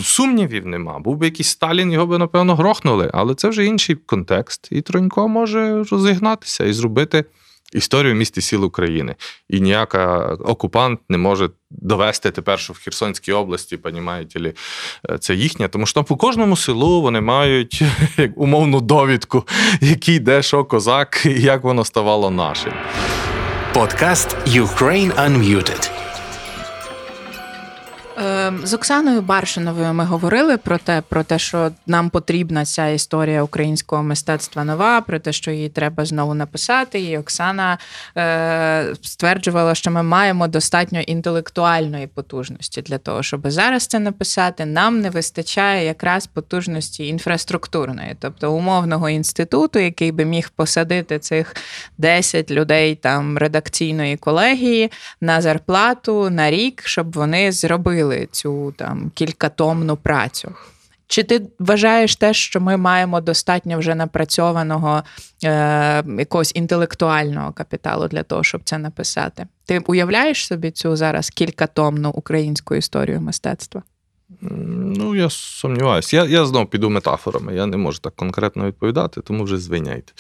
Сумнівів 0.04 0.66
нема. 0.66 1.00
Був 1.00 1.18
би 1.18 1.26
якийсь 1.26 1.50
Сталін, 1.50 1.92
його 1.92 2.06
би, 2.06 2.18
напевно, 2.18 2.56
грохнули, 2.56 3.12
але 3.14 3.36
це 3.36 3.50
вже 3.50 3.66
інший 3.66 3.96
контекст. 3.96 4.68
І 4.72 4.82
Тронько 4.82 5.28
може 5.28 5.84
розігнатися 5.84 6.66
і 6.66 6.74
зробити 6.74 7.26
історію 7.74 8.16
міст 8.16 8.38
і 8.38 8.42
сіл 8.42 8.66
України. 8.66 9.16
І 9.50 9.62
ніяка 9.62 10.38
окупант 10.46 11.00
не 11.10 11.18
може 11.18 11.50
довести 11.72 12.32
тепер, 12.32 12.60
що 12.60 12.74
в 12.74 12.78
Херсонській 12.78 13.32
області, 13.32 13.78
понімаєте 13.78 14.54
е, 15.10 15.18
це 15.18 15.36
їхня, 15.36 15.68
тому 15.68 15.86
що 15.86 15.94
там 15.94 16.04
по 16.04 16.16
кожному 16.16 16.58
селу 16.58 17.02
вони 17.02 17.22
мають 17.22 17.82
як 18.18 18.38
умовну 18.38 18.82
довідку, 18.82 19.48
який 19.82 20.20
де 20.20 20.42
що 20.42 20.66
козак, 20.66 21.26
і 21.26 21.42
як 21.42 21.64
воно 21.64 21.86
ставало 21.86 22.32
нашим. 22.32 22.74
Подкаст 23.77 24.37
Ukraine 24.47 25.13
Unmuted. 25.13 25.96
Е, 28.20 28.54
З 28.64 28.74
Оксаною 28.74 29.22
Баршиновою 29.22 29.94
ми 29.94 30.06
говорили 30.06 30.58
про 30.58 30.78
те, 30.78 31.02
про 31.10 31.24
те, 31.24 31.40
що 31.40 31.72
нам 31.88 32.10
потрібна 32.10 32.66
ця 32.66 32.88
історія 32.88 33.44
українського 33.44 34.04
мистецтва 34.04 34.64
нова, 34.64 35.02
про 35.02 35.20
те, 35.20 35.34
що 35.34 35.52
її 35.52 35.70
треба 35.70 36.06
знову 36.06 36.34
написати. 36.34 37.00
І 37.02 37.18
Оксана 37.18 37.78
е, 38.18 38.96
стверджувала, 39.02 39.76
що 39.76 39.92
ми 39.92 40.04
маємо 40.04 40.48
достатньо 40.48 41.00
інтелектуальної 41.00 42.08
потужності 42.08 42.82
для 42.82 42.98
того, 42.98 43.24
щоб 43.24 43.42
зараз 43.52 43.88
це 43.88 44.00
написати. 44.00 44.66
Нам 44.66 45.02
не 45.02 45.10
вистачає 45.10 45.86
якраз 45.86 46.28
потужності 46.28 47.08
інфраструктурної, 47.08 48.16
тобто 48.20 48.54
умовного 48.54 49.10
інституту, 49.10 49.80
який 49.80 50.12
би 50.12 50.26
міг 50.26 50.50
посадити 50.50 51.20
цих 51.20 51.56
10 51.98 52.52
людей 52.52 52.96
там 52.96 53.38
редакційної 53.38 54.18
колегії 54.18 54.92
на 55.22 55.42
зарплату 55.42 56.30
на 56.30 56.52
рік, 56.52 56.82
щоб 56.86 57.14
вони 57.14 57.52
зробили 57.52 58.07
цю 58.32 58.74
там 58.78 59.12
кількатомну 59.16 59.98
працю. 59.98 60.56
Чи 61.08 61.24
ти 61.24 61.42
вважаєш 61.60 62.16
те, 62.16 62.34
що 62.34 62.62
ми 62.62 62.78
маємо 62.78 63.22
достатньо 63.22 63.80
вже 63.80 63.96
напрацьованого 63.96 65.04
е, 65.44 66.04
якогось 66.20 66.52
інтелектуального 66.56 67.52
капіталу 67.52 68.08
для 68.08 68.24
того, 68.24 68.44
щоб 68.44 68.62
це 68.64 68.78
написати? 68.78 69.48
Ти 69.66 69.80
уявляєш 69.80 70.48
собі 70.48 70.72
цю 70.72 70.96
зараз 70.96 71.30
кількатомну 71.30 72.10
українську 72.10 72.76
історію 72.76 73.22
мистецтва? 73.22 73.84
Ну, 74.42 75.16
я 75.16 75.30
сумніваюся. 75.30 76.18
Я, 76.18 76.26
я 76.26 76.46
знов 76.46 76.70
піду 76.70 76.90
метафорами. 76.90 77.56
Я 77.56 77.66
не 77.66 77.78
можу 77.78 78.00
так 78.00 78.16
конкретно 78.16 78.66
відповідати, 78.66 79.22
тому 79.22 79.44
вже 79.44 79.58
звиняйте. 79.58 80.14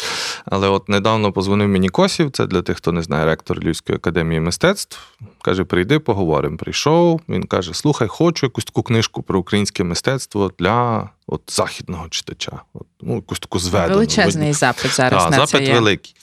Але 0.51 0.67
от 0.67 0.89
недавно 0.89 1.31
позвонив 1.31 1.67
мені 1.69 1.89
Косів, 1.89 2.31
це 2.31 2.45
для 2.45 2.61
тих, 2.61 2.77
хто 2.77 2.91
не 2.91 3.01
знає, 3.01 3.25
ректор 3.25 3.59
Львівської 3.59 3.95
академії 3.95 4.39
мистецтв. 4.39 4.99
Каже: 5.41 5.63
прийди, 5.63 5.99
поговоримо. 5.99 6.57
Прийшов. 6.57 7.21
Він 7.29 7.43
каже: 7.43 7.73
слухай, 7.73 8.07
хочу 8.07 8.45
якусь 8.45 8.65
таку 8.65 8.83
книжку 8.83 9.21
про 9.21 9.39
українське 9.39 9.83
мистецтво 9.83 10.51
для 10.59 11.09
от, 11.27 11.41
західного 11.47 12.09
читача. 12.09 12.61
От, 12.73 12.87
ну, 13.01 13.15
якусь 13.15 13.39
таку 13.39 13.59
зведену. 13.59 13.93
Величезний 13.93 14.53
запит 14.53 14.91
зараз 14.95 15.23
Так, 15.23 15.31
на 15.31 15.37
запит 15.37 15.49
це 15.49 15.63
є. 15.63 15.73
великий. 15.73 16.15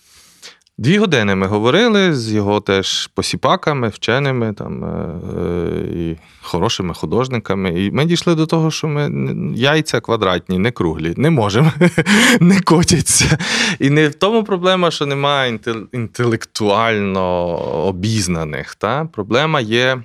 Дві 0.78 0.98
години 0.98 1.34
ми 1.34 1.46
говорили 1.46 2.14
з 2.14 2.32
його 2.32 2.60
теж 2.60 3.06
посіпаками, 3.06 3.88
вченими 3.88 4.52
там, 4.52 4.84
е, 4.84 5.08
е, 5.38 6.00
і 6.00 6.16
хорошими 6.42 6.94
художниками. 6.94 7.84
І 7.84 7.90
ми 7.90 8.04
дійшли 8.04 8.34
до 8.34 8.46
того, 8.46 8.70
що 8.70 8.88
ми 8.88 9.10
яйця 9.56 10.00
квадратні, 10.00 10.58
не 10.58 10.70
круглі, 10.70 11.14
не 11.16 11.30
можемо, 11.30 11.72
не 12.40 12.60
котяться. 12.60 13.38
І 13.78 13.90
не 13.90 14.08
в 14.08 14.14
тому 14.14 14.44
проблема, 14.44 14.90
що 14.90 15.06
немає 15.06 15.52
інтел- 15.52 15.86
інтелектуально 15.92 17.56
обізнаних. 17.86 18.74
Та? 18.74 19.04
Проблема 19.04 19.60
є 19.60 20.02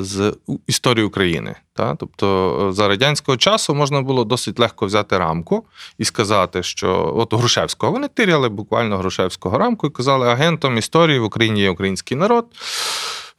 з 0.00 0.34
історії 0.66 1.06
України. 1.06 1.54
Та? 1.74 1.94
Тобто 1.94 2.66
е, 2.68 2.72
за 2.72 2.88
радянського 2.88 3.38
часу 3.38 3.74
можна 3.74 4.02
було 4.02 4.24
досить 4.24 4.58
легко 4.58 4.86
взяти 4.86 5.18
рамку 5.18 5.64
і 5.98 6.04
сказати, 6.04 6.62
що 6.62 7.12
от 7.16 7.34
Грушевського 7.34 7.92
вони 7.92 8.08
тиряли 8.08 8.48
буквально 8.48 8.98
Грушевського 8.98 9.58
рамку 9.58 9.86
і 9.86 9.90
казали, 9.90 10.28
агентом 10.28 10.78
історії 10.78 11.18
в 11.18 11.24
Україні 11.24 11.60
є 11.60 11.70
український 11.70 12.16
народ. 12.16 12.46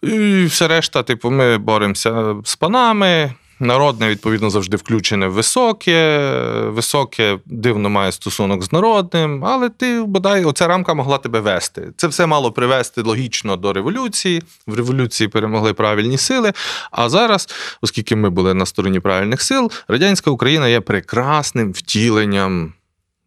І 0.02 0.46
все 0.46 0.68
решта, 0.68 1.04
типу, 1.04 1.32
ми 1.32 1.58
боремося 1.58 2.36
з 2.44 2.56
панами. 2.56 3.34
Народне, 3.60 4.10
відповідно, 4.10 4.50
завжди 4.50 4.78
включене 4.78 5.28
в 5.28 5.32
високе. 5.32 6.30
Високе 6.68 7.40
дивно 7.46 7.90
має 7.90 8.12
стосунок 8.12 8.64
з 8.64 8.72
народним, 8.72 9.46
але 9.46 9.70
ти 9.70 10.04
бодай, 10.08 10.46
оця 10.46 10.68
рамка 10.68 10.94
могла 10.94 11.18
тебе 11.18 11.40
вести. 11.40 11.92
Це 11.98 12.08
все 12.08 12.26
мало 12.26 12.52
привести 12.52 13.02
логічно 13.02 13.56
до 13.56 13.74
революції. 13.74 14.44
В 14.68 14.76
революції 14.76 15.28
перемогли 15.28 15.74
правильні 15.74 16.18
сили. 16.18 16.54
А 16.92 17.10
зараз, 17.10 17.50
оскільки 17.82 18.16
ми 18.16 18.30
були 18.30 18.54
на 18.54 18.66
стороні 18.66 19.00
правильних 19.00 19.42
сил, 19.42 19.72
радянська 19.88 20.32
Україна 20.32 20.68
є 20.68 20.82
прекрасним 20.82 21.74
втіленням 21.74 22.74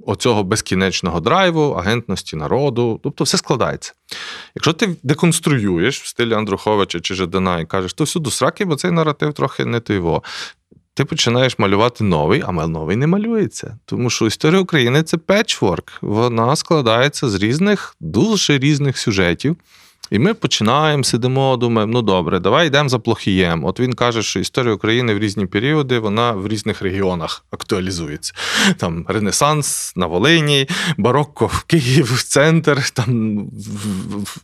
оцього 0.07 0.43
безкінечного 0.43 1.21
драйву, 1.21 1.73
агентності 1.73 2.37
народу. 2.37 3.01
Тобто 3.03 3.25
все 3.25 3.37
складається. 3.37 3.93
Якщо 4.57 4.73
ти 4.73 4.97
деконструюєш 5.03 6.03
в 6.03 6.07
стилі 6.07 6.35
Андруховича 6.35 7.01
чи 7.01 7.15
Жадана 7.15 7.61
і 7.61 7.67
кажеш, 7.67 7.95
то 7.95 8.05
всюди 8.05 8.31
сраки, 8.31 8.65
бо 8.65 8.77
цей 8.77 8.91
наратив 8.91 9.33
трохи 9.33 9.65
не 9.65 9.81
тиво. 9.81 10.23
Ти 10.95 11.05
починаєш 11.05 11.59
малювати 11.59 12.05
новий, 12.05 12.43
а 12.47 12.53
новий 12.53 12.97
не 12.97 13.07
малюється. 13.07 13.79
Тому 13.85 14.11
що 14.11 14.27
історія 14.27 14.61
України 14.61 15.03
це 15.03 15.17
печворк. 15.17 15.93
Вона 16.01 16.57
складається 16.57 17.29
з 17.29 17.35
різних, 17.35 17.97
дуже 18.01 18.59
різних 18.59 18.99
сюжетів. 18.99 19.57
І 20.11 20.19
ми 20.19 20.35
починаємо, 20.35 21.05
сидимо, 21.05 21.57
думаємо, 21.57 21.93
ну 21.93 22.03
добре, 22.03 22.41
давай 22.41 22.67
йдемо 22.67 22.89
за 22.89 22.99
Плохієм. 22.99 23.65
От 23.65 23.81
він 23.81 23.93
каже, 23.93 24.23
що 24.23 24.41
історія 24.41 24.75
України 24.75 25.15
в 25.15 25.19
різні 25.19 25.47
періоди 25.47 25.99
вона 25.99 26.33
в 26.33 26.49
різних 26.49 26.83
регіонах 26.83 27.45
актуалізується. 27.51 28.35
Там 28.77 29.05
Ренесанс 29.09 29.93
на 29.97 30.07
Волині, 30.07 30.69
барокко 30.97 31.47
в 31.47 31.63
Київ, 31.63 32.23
центр, 32.23 32.91
там 32.91 33.39
в- 34.23 34.37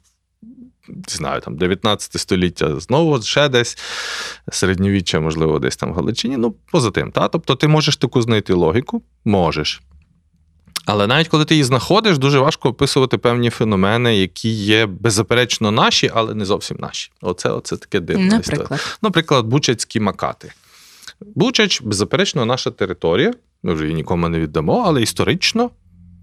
не 0.88 1.02
знаю, 1.16 1.40
там 1.40 1.56
19 1.56 2.18
століття 2.20 2.80
знову 2.80 3.22
ще 3.22 3.48
десь, 3.48 3.78
середньовіччя, 4.52 5.20
можливо, 5.20 5.58
десь 5.58 5.76
там 5.76 5.92
в 5.92 5.94
Галичині. 5.94 6.36
Ну, 6.36 6.54
поза 6.70 6.90
тим. 6.90 7.10
Та? 7.10 7.28
Тобто 7.28 7.54
ти 7.56 7.68
можеш 7.68 7.96
таку 7.96 8.22
знайти 8.22 8.52
логіку, 8.52 9.02
можеш. 9.24 9.82
Але 10.86 11.06
навіть 11.06 11.28
коли 11.28 11.44
ти 11.44 11.54
її 11.54 11.64
знаходиш, 11.64 12.18
дуже 12.18 12.38
важко 12.38 12.68
описувати 12.68 13.18
певні 13.18 13.50
феномени, 13.50 14.16
які 14.16 14.48
є 14.48 14.86
беззаперечно 14.86 15.70
наші, 15.70 16.10
але 16.14 16.34
не 16.34 16.44
зовсім 16.44 16.76
наші. 16.80 17.12
Оце, 17.20 17.48
оце 17.48 17.76
таке 17.76 17.98
історія. 17.98 18.28
Наприклад. 18.28 18.98
Наприклад, 19.02 19.46
Бучацькі 19.46 20.00
макати. 20.00 20.52
Бучач, 21.20 21.82
беззаперечно, 21.82 22.44
наша 22.44 22.70
територія. 22.70 23.32
Ми 23.62 23.74
вже 23.74 23.84
її 23.84 23.94
нікому 23.94 24.28
не 24.28 24.40
віддамо, 24.40 24.84
але 24.86 25.02
історично 25.02 25.70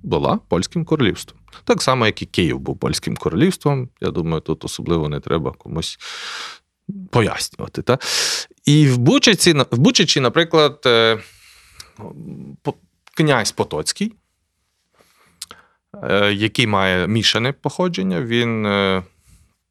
була 0.03 0.39
польським 0.47 0.85
королівством. 0.85 1.39
Так 1.63 1.81
само, 1.81 2.05
як 2.05 2.21
і 2.21 2.25
Київ 2.25 2.59
був 2.59 2.79
польським 2.79 3.17
королівством. 3.17 3.89
Я 4.01 4.11
думаю, 4.11 4.41
тут 4.41 4.65
особливо 4.65 5.09
не 5.09 5.19
треба 5.19 5.51
комусь 5.51 5.99
пояснювати. 7.09 7.81
Та? 7.81 7.97
І 8.65 8.87
в 8.87 8.97
Бучаці, 8.97 9.53
в 9.53 9.77
Бучачі, 9.77 10.19
наприклад, 10.19 10.81
е, 10.85 11.19
князь 13.13 13.51
Потоцький, 13.51 14.13
який 16.31 16.67
має 16.67 17.07
мішане 17.07 17.51
походження, 17.51 18.21
він 18.21 18.67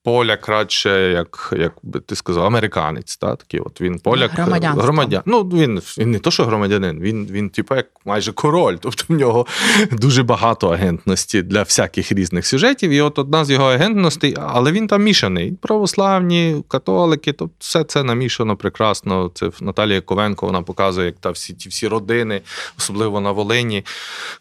е, 0.06 0.11
поляк 0.11 0.48
радше, 0.48 1.11
як, 1.11 1.54
як 1.58 1.72
би 1.82 2.00
ти 2.00 2.16
сказав, 2.16 2.44
американець. 2.44 3.16
Та? 3.16 3.37
Такий 3.37 3.61
от 3.61 3.80
він 3.80 3.98
поляк. 3.98 4.30
Громадян. 4.78 5.22
Ну, 5.26 5.42
він, 5.42 5.82
він 5.98 6.11
не 6.11 6.18
то, 6.18 6.30
що 6.30 6.44
громадянин, 6.44 7.00
він, 7.00 7.26
він 7.30 7.50
типу, 7.50 7.74
як 7.74 7.87
майже 8.04 8.32
король. 8.32 8.76
Тобто 8.80 9.04
в 9.08 9.12
нього 9.12 9.46
дуже 9.92 10.22
багато 10.22 10.68
агентності 10.68 11.42
для 11.42 11.62
всяких 11.62 12.12
різних 12.12 12.46
сюжетів. 12.46 12.90
І 12.90 13.00
от 13.00 13.18
одна 13.18 13.44
з 13.44 13.50
його 13.50 13.72
агентностей, 13.72 14.37
але 14.40 14.72
він 14.72 14.87
там 14.87 15.02
мішаний. 15.02 15.52
Православні, 15.52 16.64
католики, 16.68 17.32
тобто 17.32 17.54
все 17.58 17.84
це 17.84 18.02
намішано 18.02 18.56
прекрасно. 18.56 19.30
Це 19.34 19.50
Наталія 19.61 20.00
Ковенко 20.00 20.46
вона 20.46 20.62
показує, 20.62 21.06
як 21.06 21.16
та 21.20 21.30
всі 21.30 21.52
ті 21.52 21.68
всі 21.68 21.88
родини, 21.88 22.40
особливо 22.78 23.20
на 23.20 23.32
Волині, 23.32 23.84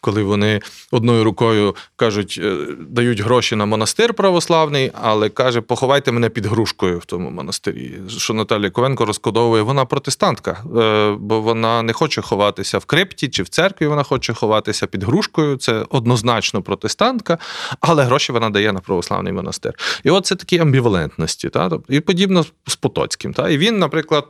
коли 0.02 0.24
вони 0.24 0.62
одною 0.92 1.24
рукою 1.24 1.76
кажуть, 1.96 2.40
е, 2.44 2.58
дають 2.90 3.20
гроші 3.20 3.56
на 3.56 3.66
монастир 3.66 4.14
православний, 4.14 4.92
але 5.02 5.30
каже, 5.48 5.62
поховайте 5.62 6.12
мене 6.12 6.30
під 6.30 6.46
грушкою 6.46 7.00
в 7.00 7.06
тому 7.06 7.30
монастирі. 7.30 7.94
Що 8.18 8.34
Наталія 8.34 8.70
Ковенко 8.70 9.06
розкодовує, 9.06 9.64
вона 9.64 9.86
протестантка, 9.86 10.52
е, 10.52 11.16
бо 11.20 11.42
вона 11.42 11.82
не 11.82 11.94
хоче 11.94 12.22
ховатися 12.22 12.78
в 12.78 12.86
крипті 12.86 13.28
чи 13.30 13.44
в 13.44 13.50
церкві, 13.50 13.88
вона 13.88 14.04
хоче 14.04 14.34
ховатися 14.34 14.88
під 14.88 15.04
грушкою. 15.04 15.58
Це 15.58 15.86
однозначно 15.90 16.62
протестантка, 16.62 17.38
але 17.80 18.04
гроші 18.04 18.32
вона 18.32 18.50
дає 18.50 18.74
на 18.74 18.80
православний 18.80 19.34
монастир. 19.34 19.74
І 20.04 20.10
от 20.10 20.26
це 20.26 20.36
такі 20.36 20.60
амбівалентності. 20.60 21.50
Та? 21.50 21.72
І 21.90 22.00
подібно 22.00 22.46
з 22.68 22.76
Потоцьким. 22.76 23.34
Та? 23.34 23.50
І 23.50 23.58
він, 23.58 23.80
наприклад. 23.80 24.28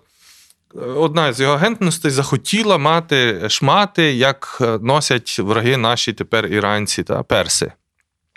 Одна 0.96 1.34
з 1.34 1.40
його 1.40 1.54
агентностей 1.54 2.12
захотіла 2.12 2.78
мати 2.78 3.50
шмати, 3.50 4.14
як 4.14 4.58
е, 4.62 4.80
носять 4.82 5.40
враги 5.40 5.78
наші 5.78 6.14
тепер 6.14 6.48
іранці 6.48 7.04
та 7.04 7.24
перси. 7.24 7.72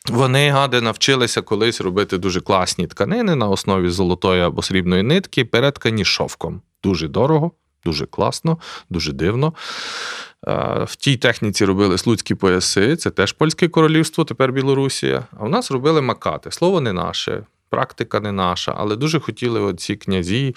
Вони, 0.08 0.50
гади, 0.50 0.80
навчилися 0.80 1.42
колись 1.42 1.80
робити 1.80 2.18
дуже 2.18 2.40
класні 2.40 2.86
тканини 2.86 3.34
на 3.34 3.48
основі 3.48 3.90
золотої 3.90 4.42
або 4.42 4.62
срібної 4.62 5.02
нитки, 5.02 5.44
переткані 5.44 6.04
шовком. 6.04 6.62
Дуже 6.82 7.08
дорого, 7.08 7.52
Дуже 7.84 8.06
класно, 8.06 8.58
дуже 8.90 9.12
дивно. 9.12 9.54
В 10.82 10.96
тій 10.98 11.16
техніці 11.16 11.64
робили 11.64 11.98
слуцькі 11.98 12.34
пояси, 12.34 12.96
це 12.96 13.10
теж 13.10 13.32
польське 13.32 13.68
королівство, 13.68 14.24
тепер 14.24 14.52
Білорусія. 14.52 15.26
А 15.40 15.44
в 15.44 15.48
нас 15.48 15.70
робили 15.70 16.00
макати. 16.00 16.50
Слово 16.50 16.80
не 16.80 16.92
наше, 16.92 17.44
практика 17.70 18.20
не 18.20 18.32
наша, 18.32 18.74
але 18.78 18.96
дуже 18.96 19.20
хотіли 19.20 19.60
оці 19.60 19.96
князі, 19.96 20.54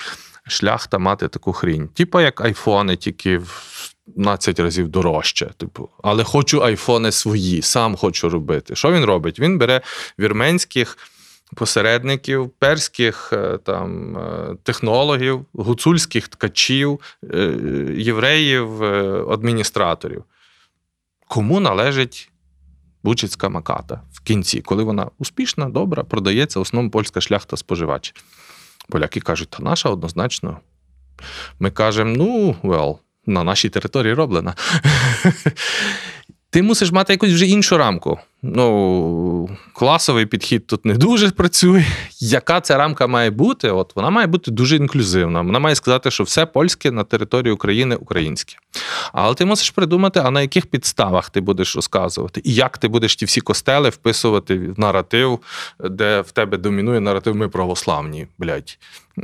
шляхта 0.47 0.97
мати 0.97 1.27
таку 1.27 1.53
хрінь. 1.53 1.88
Типа 1.88 2.21
як 2.21 2.41
айфони, 2.41 2.95
тільки 2.95 3.38
в 3.38 3.92
12 4.07 4.59
разів 4.59 4.87
дорожче. 4.87 5.45
Типу, 5.57 5.89
але 6.03 6.23
хочу 6.23 6.63
айфони 6.63 7.11
свої, 7.11 7.61
сам 7.61 7.95
хочу 7.95 8.29
робити. 8.29 8.75
Що 8.75 8.91
він 8.91 9.05
робить? 9.05 9.39
Він 9.39 9.57
бере 9.57 9.81
вірменських 10.19 10.97
посередників, 11.55 12.49
перських 12.49 13.33
е, 13.33 13.57
там, 13.57 14.17
е, 14.17 14.55
технологів, 14.63 15.45
гуцульських 15.53 16.27
ткачів, 16.27 16.99
е, 17.33 17.37
євреїв, 17.97 18.83
адміністраторів. 19.31 20.23
Кому 21.27 21.59
належить 21.59 22.29
Бучицька 23.03 23.49
маката 23.49 24.01
в 24.11 24.19
кінці, 24.19 24.61
коли 24.61 24.83
вона 24.83 25.09
успішна, 25.17 25.69
добра, 25.69 26.03
продається, 26.03 26.59
в 26.59 26.61
основному 26.61 26.91
польська 26.91 27.21
шляхта 27.21 27.57
споживач. 27.57 28.15
Поляки 28.89 29.19
кажуть, 29.19 29.49
та 29.49 29.63
наша 29.63 29.89
однозначно. 29.89 30.59
Ми 31.59 31.71
кажемо, 31.71 32.15
ну, 32.17 32.55
well, 32.63 32.97
на 33.25 33.43
нашій 33.43 33.69
території 33.69 34.13
роблена. 34.13 34.55
Ти 36.53 36.63
мусиш 36.63 36.91
мати 36.91 37.13
якусь 37.13 37.31
вже 37.31 37.47
іншу 37.47 37.77
рамку. 37.77 38.19
Ну, 38.41 39.49
класовий 39.73 40.25
підхід 40.25 40.67
тут 40.67 40.86
не 40.86 40.93
дуже 40.93 41.31
працює. 41.31 41.86
Яка 42.19 42.62
ця 42.62 42.77
рамка 42.77 43.07
має 43.07 43.29
бути? 43.29 43.69
От 43.69 43.95
вона 43.95 44.09
має 44.09 44.27
бути 44.27 44.51
дуже 44.51 44.75
інклюзивна. 44.75 45.41
Вона 45.41 45.59
має 45.59 45.75
сказати, 45.75 46.12
що 46.12 46.23
все 46.23 46.45
польське 46.45 46.91
на 46.91 47.03
території 47.03 47.53
України 47.53 47.95
українське. 47.95 48.55
Але 49.13 49.36
ти 49.36 49.45
мусиш 49.45 49.69
придумати, 49.69 50.21
а 50.25 50.31
на 50.31 50.41
яких 50.41 50.65
підставах 50.65 51.29
ти 51.29 51.41
будеш 51.41 51.75
розказувати, 51.75 52.41
і 52.43 52.53
як 52.53 52.77
ти 52.77 52.88
будеш 52.88 53.15
ті 53.15 53.25
всі 53.25 53.41
костели 53.41 53.89
вписувати 53.89 54.57
в 54.57 54.79
наратив, 54.79 55.39
де 55.79 56.21
в 56.21 56.31
тебе 56.31 56.57
домінує 56.57 56.99
наратив 56.99 57.36
ми 57.36 57.49
православні, 57.49 58.27
блядь. 58.38 58.77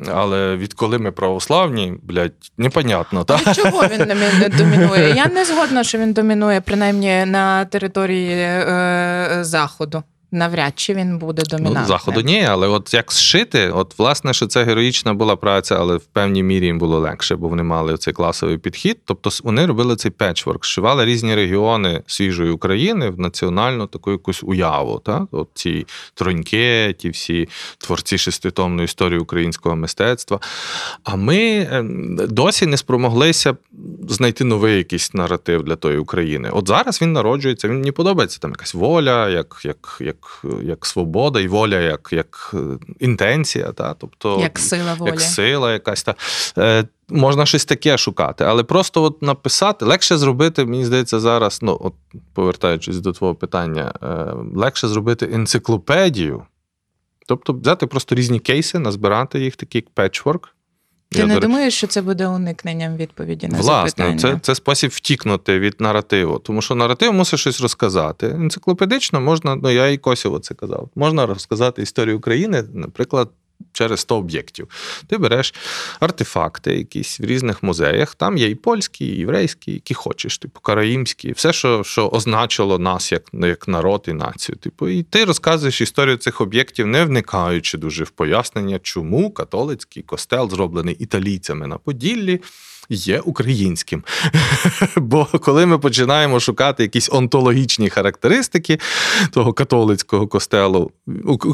Але 0.07 0.55
відколи 0.55 0.97
ми 0.97 1.11
православні, 1.11 1.93
блядь, 2.03 2.51
непонятно. 2.57 3.23
Та? 3.23 3.39
А 3.45 3.53
чого 3.53 3.81
він 3.87 4.07
не 4.39 4.49
домінує? 4.49 5.13
Я 5.15 5.25
не 5.25 5.45
згодна, 5.45 5.83
що 5.83 5.97
він 5.97 6.13
домінує, 6.13 6.61
принаймні 6.61 7.25
на 7.25 7.65
території 7.65 8.33
е, 8.33 9.37
заходу. 9.41 10.03
Навряд 10.31 10.73
чи 10.75 10.93
він 10.93 11.17
буде 11.17 11.43
Ну, 11.59 11.85
заходу 11.85 12.21
ні, 12.21 12.45
але 12.45 12.67
от 12.67 12.93
як 12.93 13.11
зшити, 13.11 13.69
от 13.69 13.99
власне, 13.99 14.33
що 14.33 14.47
це 14.47 14.63
героїчна 14.63 15.13
була 15.13 15.35
праця, 15.35 15.75
але 15.79 15.95
в 15.95 16.05
певній 16.05 16.43
мірі 16.43 16.65
їм 16.65 16.79
було 16.79 16.99
легше, 16.99 17.35
бо 17.35 17.47
вони 17.47 17.63
мали 17.63 17.97
цей 17.97 18.13
класовий 18.13 18.57
підхід. 18.57 18.97
Тобто 19.05 19.29
вони 19.43 19.65
робили 19.65 19.95
цей 19.95 20.11
печворк, 20.11 20.65
зшивали 20.65 21.05
різні 21.05 21.35
регіони 21.35 22.03
свіжої 22.07 22.51
України 22.51 23.09
в 23.09 23.19
національну 23.19 23.87
таку 23.87 24.11
якусь 24.11 24.43
уяву. 24.43 24.99
Так? 25.05 25.23
От 25.31 25.49
ці 25.53 25.85
троньки, 26.13 26.95
ті 26.99 27.09
всі 27.09 27.49
творці 27.77 28.17
шеститомної 28.17 28.85
історії 28.85 29.19
українського 29.19 29.75
мистецтва. 29.75 30.39
А 31.03 31.15
ми 31.15 31.67
ем, 31.71 32.15
досі 32.15 32.65
не 32.65 32.77
спромоглися 32.77 33.57
знайти 34.09 34.43
новий 34.43 34.77
якийсь 34.77 35.13
наратив 35.13 35.63
для 35.63 35.75
тої 35.75 35.97
України. 35.97 36.49
От 36.53 36.67
зараз 36.67 37.01
він 37.01 37.13
народжується, 37.13 37.67
він 37.67 37.75
мені 37.75 37.91
подобається 37.91 38.39
там 38.39 38.51
якась 38.51 38.73
воля, 38.73 39.29
як, 39.29 39.61
як, 39.63 39.97
як, 39.99 40.18
як 40.63 40.85
свобода, 40.85 41.39
і 41.39 41.47
воля, 41.47 41.79
як, 41.79 42.09
як 42.11 42.51
е, 42.53 42.57
інтенція. 42.99 43.71
Та? 43.71 43.93
Тобто, 43.93 44.39
Як 44.39 44.59
сила 44.59 44.93
волі. 44.93 45.09
як 45.09 45.21
сила 45.21 45.73
якась 45.73 46.03
та. 46.03 46.15
Е, 46.57 46.85
можна 47.09 47.45
щось 47.45 47.65
таке 47.65 47.97
шукати, 47.97 48.43
але 48.43 48.63
просто 48.63 49.03
от 49.03 49.21
написати, 49.21 49.85
легше 49.85 50.17
зробити, 50.17 50.65
мені 50.65 50.85
здається, 50.85 51.19
зараз, 51.19 51.59
ну, 51.61 51.77
от 51.81 51.93
повертаючись 52.33 52.99
до 52.99 53.11
твого 53.11 53.35
питання, 53.35 53.93
е, 54.03 54.07
легше 54.55 54.87
зробити 54.87 55.29
енциклопедію. 55.33 56.43
Тобто 57.27 57.53
взяти 57.53 57.87
просто 57.87 58.15
різні 58.15 58.39
кейси, 58.39 58.79
назбирати 58.79 59.39
їх, 59.39 59.55
такий 59.55 59.81
печворк. 59.81 60.55
Ти 61.11 61.19
Я, 61.19 61.25
не 61.25 61.33
до 61.33 61.39
думаєш, 61.39 61.73
що 61.77 61.87
це 61.87 62.01
буде 62.01 62.27
уникненням 62.27 62.95
відповіді 62.95 63.47
на 63.47 63.59
Власне, 63.59 63.89
запитання? 63.89 64.19
це, 64.19 64.39
це 64.41 64.55
спосіб 64.55 64.91
втікнути 64.93 65.59
від 65.59 65.75
наративу, 65.79 66.39
тому 66.39 66.61
що 66.61 66.75
наратив 66.75 67.13
мусить 67.13 67.39
щось 67.39 67.61
розказати. 67.61 68.27
Енциклопедично 68.27 69.21
можна, 69.21 69.55
ну 69.55 69.69
я 69.69 69.87
і 69.87 69.97
Косєво 69.97 70.39
це 70.39 70.53
казав, 70.53 70.89
можна 70.95 71.25
розказати 71.25 71.81
історію 71.81 72.17
України, 72.17 72.63
наприклад, 72.73 73.29
через 73.73 73.99
100 73.99 74.15
об'єктів. 74.15 74.67
Ти 75.07 75.17
береш 75.17 75.53
артефакти 75.99 76.77
якісь 76.77 77.19
в 77.19 77.23
різних 77.23 77.63
музеях, 77.63 78.15
там 78.15 78.37
є 78.37 78.49
і 78.49 78.55
польські, 78.55 79.05
і 79.05 79.17
єврейські, 79.17 79.71
які 79.71 79.93
хочеш, 79.93 80.37
типу 80.37 80.59
караїмські, 80.59 81.31
все, 81.31 81.53
що, 81.53 81.83
що 81.83 82.09
означило 82.09 82.79
нас 82.79 83.11
як, 83.11 83.23
як 83.33 83.67
народ 83.67 84.05
і 84.07 84.13
націю. 84.13 84.55
Типу, 84.55 84.87
і 84.87 85.03
ти 85.03 85.25
розказуєш 85.25 85.81
історію 85.81 86.17
цих 86.17 86.41
об'єктів, 86.41 86.87
не 86.87 87.05
вникаючи 87.05 87.77
дуже 87.77 88.03
в 88.03 88.09
пояснення, 88.09 88.79
чому 88.83 89.31
католицький 89.31 90.03
костел, 90.03 90.49
зроблений 90.49 90.95
італійцями 90.99 91.67
на 91.67 91.77
Поділлі, 91.77 92.41
є 92.89 93.19
українським. 93.19 94.03
Бо 94.95 95.25
коли 95.25 95.65
ми 95.65 95.77
починаємо 95.79 96.39
шукати 96.39 96.83
якісь 96.83 97.09
онтологічні 97.11 97.89
характеристики 97.89 98.79
того 99.31 99.53
католицького 99.53 100.27
костелу, 100.27 100.91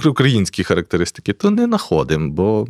українські 0.06 0.64
характеристики, 0.64 1.34
то 1.34 1.52
не 1.52 1.66
знаходимо, 1.66 2.30
бо 2.30 2.68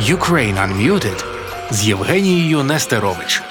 Ukraine 0.00 0.68
Unmuted 0.68 1.24
з 1.70 1.88
Євгенією 1.88 2.62
Нестерович. 2.62 3.42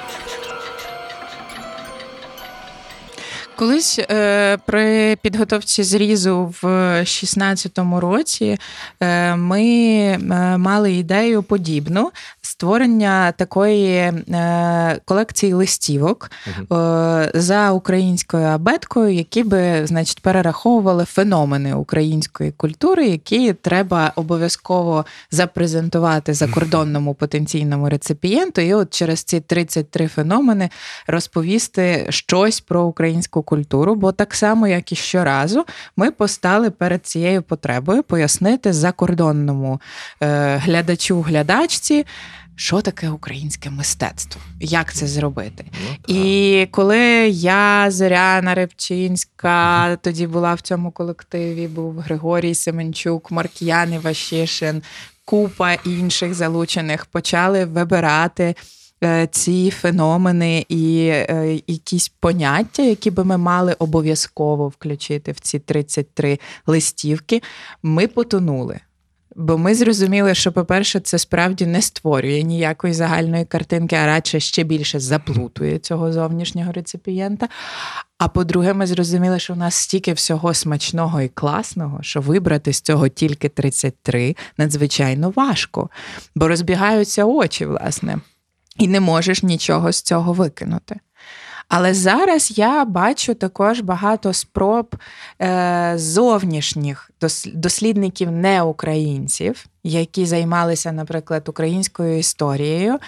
Колись 3.58 4.00
е, 4.00 4.58
при 4.65 5.15
підготовці 5.22 5.84
зрізу 5.84 6.54
в 6.62 6.65
16-му 7.02 8.00
році 8.00 8.58
е, 9.00 9.36
ми 9.36 9.63
е, 9.63 10.20
мали 10.58 10.94
ідею 10.94 11.44
подібну 11.44 12.12
створення 12.41 13.32
такої 13.32 13.94
е, 13.96 15.00
колекції 15.06 15.54
листівок 15.54 16.32
е, 16.48 17.32
за 17.34 17.72
українською 17.72 18.46
абеткою, 18.46 19.13
які 19.13 19.44
би 19.44 19.88
значить, 19.88 20.20
перераховували 20.20 21.06
феномени 21.06 21.74
української 21.74 22.52
культури, 22.52 23.08
які 23.08 23.54
треба 23.54 24.12
обов'язково 24.15 25.06
запрезентувати 25.32 26.34
закордонному 26.34 27.13
потенційному 27.20 27.89
реципієнту. 27.89 28.62
І 28.62 28.74
от 28.74 28.94
через 28.94 29.24
ці 29.24 29.39
33 29.39 30.08
феномени 30.08 30.70
розповісти 31.08 32.08
щось 32.10 32.60
про 32.60 32.84
українську 32.84 33.41
культуру, 33.46 33.96
бо 33.96 34.12
так 34.12 34.34
само, 34.34 34.68
як 34.68 34.92
і 34.92 34.96
щоразу, 34.96 35.66
ми 35.98 36.12
постали 36.12 36.70
перед 36.70 37.06
цією 37.06 37.42
потребою 37.42 38.04
пояснити 38.04 38.74
закордонному 38.74 39.82
е, 40.22 40.56
глядачу, 40.58 41.22
глядачці. 41.22 42.06
Що 42.58 42.82
таке 42.82 43.10
українське 43.10 43.70
мистецтво? 43.70 44.42
Як 44.60 44.94
це 44.94 45.08
зробити? 45.08 45.66
ну. 45.72 46.16
І 46.16 46.68
коли 46.72 47.00
я, 47.30 47.92
Зоряна 47.92 48.56
Репчинська, 48.56 49.96
тоді 49.96 50.28
була 50.28 50.54
в 50.54 50.62
цьому 50.62 50.92
колективі, 50.92 51.68
був 51.68 52.00
Григорій 52.00 52.56
Семенчук, 52.56 53.32
Марк'ян 53.32 53.94
Івашишин, 53.94 54.82
купа 55.26 55.74
інших 55.74 56.34
залучених, 56.34 57.06
почали 57.06 57.66
вибирати. 57.66 58.56
Е, 59.04 59.28
Ці 59.32 59.72
феномени 59.72 60.66
і 60.70 61.08
е, 61.08 61.60
якісь 61.68 62.10
поняття, 62.10 62.84
які 62.84 63.12
би 63.12 63.24
ми 63.24 63.38
мали 63.38 63.76
обов'язково 63.80 64.68
включити 64.68 65.32
в 65.32 65.40
ці 65.40 65.60
33 65.60 66.40
листівки, 66.68 67.42
ми 67.84 68.08
потонули. 68.08 68.80
Бо 69.36 69.58
ми 69.58 69.76
зрозуміли, 69.76 70.36
що, 70.36 70.52
по-перше, 70.52 71.00
це 71.00 71.18
справді 71.18 71.66
не 71.66 71.82
створює 71.82 72.44
ніякої 72.44 72.94
загальної 72.94 73.46
картинки, 73.46 73.96
а 73.96 74.06
радше 74.06 74.40
ще 74.40 74.64
більше 74.64 75.00
заплутує 75.00 75.80
цього 75.80 76.12
зовнішнього 76.12 76.72
реципієнта. 76.72 77.48
А 78.18 78.28
по-друге, 78.28 78.74
ми 78.74 78.88
зрозуміли, 78.88 79.40
що 79.40 79.54
у 79.54 79.56
нас 79.56 79.76
стільки 79.76 80.14
всього 80.14 80.54
смачного 80.54 81.22
і 81.22 81.28
класного, 81.28 82.00
що 82.02 82.22
вибрати 82.22 82.74
з 82.74 82.82
цього 82.82 83.08
тільки 83.08 83.50
33 83.50 84.36
надзвичайно 84.58 85.30
важко, 85.36 85.90
бо 86.36 86.48
розбігаються 86.48 87.26
очі, 87.26 87.66
власне, 87.66 88.20
і 88.78 88.88
не 88.88 89.00
можеш 89.00 89.44
нічого 89.44 89.92
з 89.92 90.02
цього 90.02 90.34
викинути. 90.34 91.00
Але 91.68 91.94
зараз 91.94 92.58
я 92.58 92.86
бачу 92.86 93.34
також 93.34 93.80
багато 93.80 94.34
спроб 94.34 94.96
е, 95.42 95.94
зовнішніх 95.96 97.12
дос- 97.21 97.56
дослідників 97.56 98.32
неукраїнців, 98.32 99.65
які 99.84 100.25
займалися, 100.25 100.91
наприклад, 100.91 101.49
українською 101.49 102.17
історією 102.19 102.99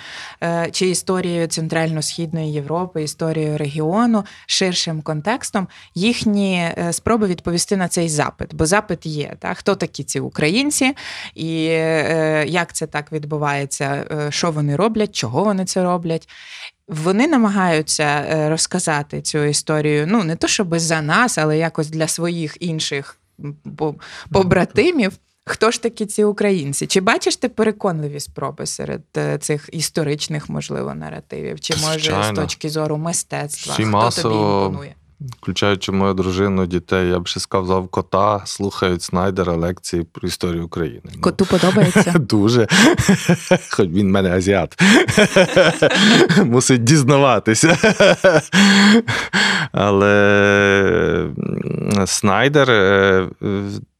е, 0.43 0.69
чи 0.71 0.89
історією 0.89 1.47
Центрально-Східної 1.47 2.51
Європи, 2.53 3.03
історією 3.03 3.57
регіону, 3.57 4.25
ширшим 4.45 5.01
контекстом, 5.01 5.67
їхні 5.95 6.55
е, 6.77 6.93
спроби 6.93 7.27
відповісти 7.27 7.77
на 7.77 7.87
цей 7.87 8.09
запит. 8.09 8.55
Бо 8.55 8.65
запит 8.65 9.05
є. 9.05 9.35
Та? 9.39 9.53
Хто 9.53 9.75
такі 9.75 10.03
ці 10.03 10.19
українці, 10.19 10.93
і 11.35 11.65
е, 11.69 12.45
як 12.47 12.73
це 12.73 12.87
так 12.87 13.11
відбувається, 13.11 14.05
що 14.29 14.51
вони 14.51 14.75
роблять, 14.75 15.15
чого 15.15 15.43
вони 15.43 15.65
це 15.65 15.83
роблять. 15.83 16.29
Вони 16.87 17.27
намагаються 17.27 18.25
розказати 18.49 19.21
цю 19.21 19.43
історію, 19.43 20.05
ну 20.07 20.23
не 20.23 20.35
то 20.35 20.47
щоб 20.47 20.79
за 20.79 21.01
нас, 21.01 21.37
але 21.37 21.57
якось 21.57 21.89
для 21.89 22.07
своїх 22.07 22.57
інших 22.59 23.19
побратимів. 24.31 25.11
Хто 25.45 25.71
ж 25.71 25.81
такі 25.81 26.05
ці 26.05 26.23
українці? 26.23 26.87
Чи 26.87 27.01
бачиш 27.01 27.35
ти 27.35 27.49
переконливі 27.49 28.19
спроби 28.19 28.65
серед 28.65 29.03
е, 29.17 29.37
цих 29.37 29.69
історичних, 29.71 30.49
можливо, 30.49 30.93
наративів? 30.95 31.59
Чи 31.59 31.73
може 31.75 31.99
Звичайно. 31.99 32.35
з 32.35 32.39
точки 32.39 32.69
зору 32.69 32.97
мистецтва? 32.97 33.73
Всі 33.73 33.83
Хто 33.83 33.91
масово 33.91 34.29
тобі 34.35 34.65
імпонує? 34.65 34.95
Включаючи 35.19 35.91
мою 35.91 36.13
дружину, 36.13 36.65
дітей, 36.65 37.09
я 37.09 37.19
б 37.19 37.27
ще 37.27 37.39
сказав, 37.39 37.87
кота 37.87 38.41
слухають 38.45 39.01
Снайдера 39.01 39.53
лекції 39.53 40.03
про 40.03 40.27
історію 40.27 40.65
України. 40.65 41.01
Ну, 41.15 41.21
Коту 41.21 41.45
подобається? 41.51 42.13
Дуже. 42.19 42.67
Хоч 43.69 43.89
він 43.89 44.07
в 44.07 44.11
мене 44.11 44.31
азіат. 44.31 44.81
Мусить 46.45 46.83
дізнаватися. 46.83 47.77
Але 49.71 51.29
Снайдер. 52.05 52.69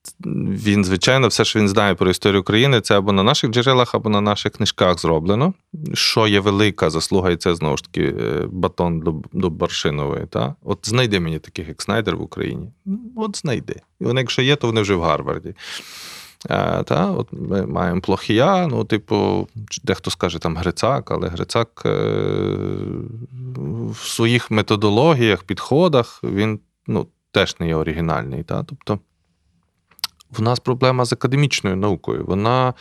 Е, 0.09 0.29
Він, 0.49 0.85
звичайно, 0.85 1.27
все, 1.27 1.45
що 1.45 1.59
він 1.59 1.69
знає 1.69 1.95
про 1.95 2.09
історію 2.09 2.41
України, 2.41 2.81
це 2.81 2.97
або 2.97 3.11
на 3.11 3.23
наших 3.23 3.51
джерелах, 3.51 3.95
або 3.95 4.09
на 4.09 4.21
наших 4.21 4.51
книжках 4.51 4.99
зроблено. 4.99 5.53
Що 5.93 6.27
є 6.27 6.39
велика 6.39 6.89
заслуга, 6.89 7.31
і 7.31 7.35
це 7.35 7.55
знову 7.55 7.77
ж 7.77 7.83
таки 7.83 8.03
е, 8.03 8.47
батон 8.51 8.99
до, 8.99 9.15
до 9.33 9.49
Баршинової. 9.49 10.25
Та? 10.25 10.55
От 10.63 10.79
знайди 10.83 11.19
мені 11.19 11.39
таких, 11.39 11.67
як 11.67 11.81
Снайдер 11.81 12.15
в 12.15 12.21
Україні. 12.21 12.71
Ну, 12.85 12.99
От 13.15 13.37
знайди. 13.37 13.75
І 14.01 14.03
вони, 14.03 14.21
якщо 14.21 14.41
є, 14.41 14.55
то 14.55 14.67
вони 14.67 14.81
вже 14.81 14.95
в 14.95 15.01
Гарварді. 15.01 15.53
А, 16.49 16.83
та, 16.83 17.11
от 17.11 17.27
ми 17.31 17.65
маємо 17.65 18.01
плохія, 18.01 18.67
ну, 18.67 18.83
типу, 18.83 19.47
дехто 19.83 20.11
скаже 20.11 20.39
там 20.39 20.57
Грицак, 20.57 21.11
але 21.11 21.27
Грицак 21.27 21.83
е, 21.85 21.89
в 23.89 23.97
своїх 23.97 24.51
методологіях, 24.51 25.43
підходах 25.43 26.19
він 26.23 26.59
ну, 26.87 27.07
теж 27.31 27.55
не 27.59 27.67
є 27.67 27.75
оригінальний. 27.75 28.43
Та? 28.43 28.63
Тобто 28.63 28.99
в 30.31 30.41
нас 30.41 30.59
проблема 30.59 31.05
з 31.05 31.13
академічною 31.13 31.75
наукою. 31.75 32.25
Вона 32.25 32.73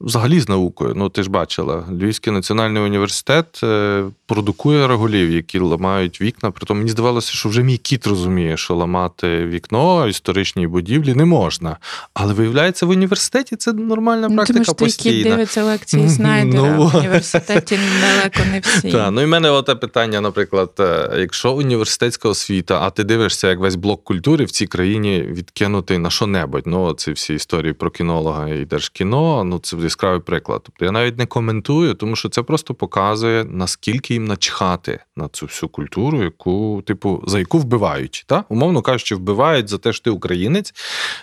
взагалі 0.00 0.40
з 0.40 0.48
наукою. 0.48 0.92
Ну, 0.96 1.08
ти 1.08 1.22
ж 1.22 1.30
бачила, 1.30 1.84
Львівський 1.90 2.32
національний 2.32 2.82
університет 2.82 3.60
е, 3.62 4.04
продукує 4.26 4.88
регулів, 4.88 5.30
які 5.30 5.58
ламають 5.58 6.20
вікна. 6.20 6.50
Притом 6.50 6.78
мені 6.78 6.90
здавалося, 6.90 7.32
що 7.32 7.48
вже 7.48 7.62
мій 7.62 7.76
кіт 7.76 8.06
розуміє, 8.06 8.56
що 8.56 8.74
ламати 8.74 9.46
вікно 9.46 10.08
історичній 10.08 10.66
будівлі 10.66 11.14
не 11.14 11.24
можна. 11.24 11.76
Але 12.14 12.34
виявляється, 12.34 12.86
в 12.86 12.90
університеті 12.90 13.56
це 13.56 13.72
нормальна 13.72 14.28
Ну, 14.28 14.44
Тому 14.46 14.64
що 14.64 14.72
твій 14.72 14.90
кіт 14.90 15.22
дивиться 15.22 15.64
лекції 15.64 16.02
Ну, 16.02 16.10
Снайдера 16.10 16.76
ну. 16.76 16.86
в 16.86 16.96
університеті 16.96 17.78
далеко 18.00 18.40
не 18.52 18.60
всі. 18.60 18.92
Так, 18.92 19.10
ну 19.12 19.22
і 19.22 19.24
в 19.24 19.28
мене 19.28 19.50
оте 19.50 19.74
питання, 19.74 20.20
наприклад, 20.20 20.70
е, 20.80 21.10
якщо 21.18 21.52
університетська 21.52 22.28
освіта, 22.28 22.80
а 22.82 22.90
ти 22.90 23.04
дивишся, 23.04 23.48
як 23.48 23.58
весь 23.58 23.76
блок 23.76 24.04
культури 24.04 24.44
в 24.44 24.50
цій 24.50 24.66
країні 24.66 25.24
відкинутий 25.28 25.98
на 25.98 26.10
що-небудь. 26.10 26.62
Ну, 26.66 26.92
ці 26.92 27.12
всі 27.12 27.34
історії 27.34 27.72
про 27.72 27.90
кінолога 27.90 28.48
і 28.48 28.64
держкіно, 28.64 29.44
ну 29.44 29.58
це 29.58 29.76
яскравий 29.86 30.20
приклад. 30.20 30.60
Тобто 30.64 30.84
я 30.84 30.90
навіть 30.90 31.18
не 31.18 31.26
коментую, 31.26 31.94
тому 31.94 32.16
що 32.16 32.28
це 32.28 32.42
просто 32.42 32.74
показує, 32.74 33.44
наскільки 33.44 34.14
їм 34.14 34.24
начхати 34.24 35.00
на 35.16 35.28
цю 35.28 35.46
всю 35.46 35.70
культуру, 35.70 36.22
яку, 36.22 36.82
типу, 36.86 37.24
за 37.26 37.38
яку 37.38 37.58
вбивають. 37.58 38.24
Та? 38.26 38.44
Умовно 38.48 38.82
кажучи, 38.82 39.14
вбивають 39.14 39.68
за 39.68 39.78
те, 39.78 39.92
що 39.92 40.04
ти 40.04 40.10
українець. 40.10 40.74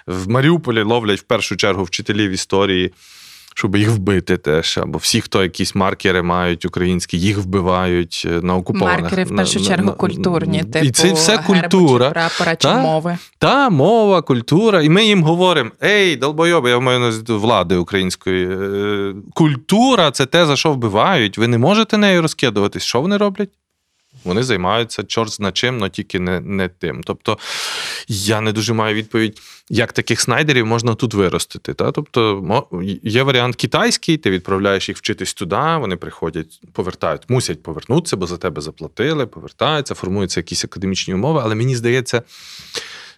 В 0.07 0.29
Маріуполі 0.29 0.81
ловлять 0.81 1.19
в 1.19 1.23
першу 1.23 1.55
чергу 1.55 1.83
вчителів 1.83 2.31
історії 2.31 2.93
щоб 3.55 3.75
їх 3.75 3.89
вбити 3.89 4.37
теж. 4.37 4.77
Або 4.77 4.97
всі, 4.97 5.21
хто 5.21 5.43
якісь 5.43 5.75
маркери 5.75 6.21
мають 6.21 6.65
українські, 6.65 7.19
їх 7.19 7.37
вбивають 7.37 8.23
е, 8.25 8.29
на 8.41 8.55
окупованих. 8.55 9.01
Маркери 9.01 9.23
в 9.23 9.35
першу 9.35 9.59
на- 9.59 9.65
чергу 9.65 9.85
на- 9.85 9.91
культурні, 9.91 10.57
І 10.57 10.63
типу 10.63 10.89
це 10.91 11.13
все 11.13 11.31
гербу 11.37 11.53
чи 11.55 11.61
культура. 11.61 12.09
прапора 12.09 12.55
чи 12.55 12.67
Та? 12.67 12.81
мови. 12.81 13.17
Та 13.37 13.69
мова, 13.69 14.21
культура. 14.21 14.81
І 14.81 14.89
ми 14.89 15.05
їм 15.05 15.23
говоримо: 15.23 15.71
ей, 15.83 16.15
долбойоби, 16.15 16.69
я 16.69 16.79
маю 16.79 16.99
на 16.99 17.11
влади 17.37 17.75
української. 17.75 18.47
е, 18.51 19.13
Культура 19.33 20.11
це 20.11 20.25
те, 20.25 20.45
за 20.45 20.55
що 20.55 20.71
вбивають. 20.71 21.37
Ви 21.37 21.47
не 21.47 21.57
можете 21.57 21.97
нею 21.97 22.21
розкидуватись. 22.21 22.83
Що 22.83 23.01
вони 23.01 23.17
роблять? 23.17 23.49
Вони 24.23 24.43
займаються 24.43 25.03
чорт 25.03 25.31
зна 25.31 25.51
чим, 25.51 25.77
але 25.79 25.89
тільки 25.89 26.19
не, 26.19 26.39
не 26.39 26.67
тим. 26.67 27.01
Тобто 27.03 27.37
я 28.07 28.41
не 28.41 28.51
дуже 28.51 28.73
маю 28.73 28.95
відповідь, 28.95 29.41
як 29.69 29.93
таких 29.93 30.21
снайдерів 30.21 30.65
можна 30.65 30.95
тут 30.95 31.13
виростити. 31.13 31.73
Та? 31.73 31.91
Тобто 31.91 32.43
є 33.03 33.23
варіант 33.23 33.55
китайський, 33.55 34.17
ти 34.17 34.29
відправляєш 34.29 34.89
їх 34.89 34.97
вчитись 34.97 35.33
туди, 35.33 35.77
вони 35.79 35.95
приходять, 35.95 36.61
повертають, 36.73 37.21
мусять 37.29 37.63
повернутися, 37.63 38.17
бо 38.17 38.27
за 38.27 38.37
тебе 38.37 38.61
заплатили, 38.61 39.25
повертаються, 39.25 39.93
формуються 39.93 40.39
якісь 40.39 40.65
академічні 40.65 41.13
умови. 41.13 41.41
Але 41.43 41.55
мені 41.55 41.75
здається, 41.75 42.21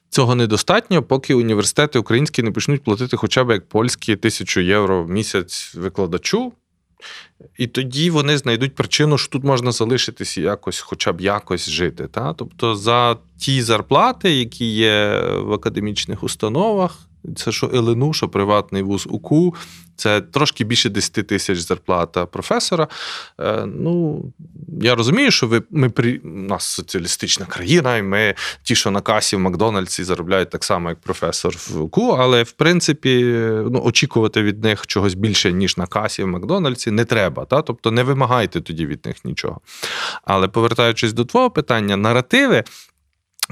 цього 0.09 0.35
недостатньо, 0.35 1.03
поки 1.03 1.33
університети 1.33 1.99
українські 1.99 2.43
не 2.43 2.51
почнуть 2.51 2.83
платити 2.83 3.17
хоча 3.17 3.43
б 3.43 3.53
як 3.53 3.69
польські 3.69 4.15
тисячу 4.15 4.59
євро 4.59 5.03
в 5.03 5.09
місяць 5.09 5.75
викладачу. 5.75 6.53
І 7.57 7.67
тоді 7.67 8.09
вони 8.09 8.37
знайдуть 8.37 8.75
причину, 8.75 9.17
що 9.17 9.31
тут 9.31 9.43
можна 9.43 9.71
залишитись 9.71 10.37
якось, 10.37 10.79
хоча 10.79 11.13
б 11.13 11.21
якось 11.21 11.69
жити. 11.69 12.07
Та? 12.07 12.33
Тобто 12.33 12.75
за 12.75 13.17
ті 13.37 13.61
зарплати, 13.61 14.31
які 14.35 14.65
є 14.65 15.19
в 15.35 15.53
академічних 15.53 16.23
установах, 16.23 16.99
це 17.35 17.51
що 17.51 17.71
ЛНУ, 17.73 18.13
що 18.13 18.29
приватний 18.29 18.83
вуз 18.83 19.07
УКУ, 19.09 19.55
це 19.95 20.21
трошки 20.21 20.63
більше 20.63 20.89
10 20.89 21.27
тисяч 21.27 21.59
зарплата 21.59 22.25
професора. 22.25 22.87
Е, 23.39 23.65
ну, 23.65 24.23
я 24.81 24.95
розумію, 24.95 25.31
що 25.31 25.47
ви, 25.47 25.61
ми 25.69 25.89
при, 25.89 26.17
у 26.17 26.27
нас 26.27 26.63
соціалістична 26.63 27.45
країна, 27.45 27.97
і 27.97 28.03
ми 28.03 28.35
ті, 28.63 28.75
що 28.75 28.91
на 28.91 29.01
касі 29.01 29.35
в 29.35 29.39
Макдональдсі 29.39 30.03
заробляють 30.03 30.49
так 30.49 30.63
само, 30.63 30.89
як 30.89 30.99
професор 30.99 31.55
в 31.69 31.81
УКУ, 31.81 32.09
але 32.19 32.43
в 32.43 32.51
принципі 32.51 33.23
ну, 33.71 33.81
очікувати 33.83 34.43
від 34.43 34.63
них 34.63 34.87
чогось 34.87 35.13
більше, 35.13 35.53
ніж 35.53 35.77
на 35.77 35.87
касі 35.87 36.23
в 36.23 36.27
Макдональдсі, 36.27 36.91
не 36.91 37.05
треба. 37.05 37.45
Та? 37.45 37.61
Тобто 37.61 37.91
не 37.91 38.03
вимагайте 38.03 38.61
тоді 38.61 38.85
від 38.85 39.05
них 39.05 39.25
нічого. 39.25 39.61
Але 40.23 40.47
повертаючись 40.47 41.13
до 41.13 41.25
твого 41.25 41.51
питання, 41.51 41.97
наративи 41.97 42.63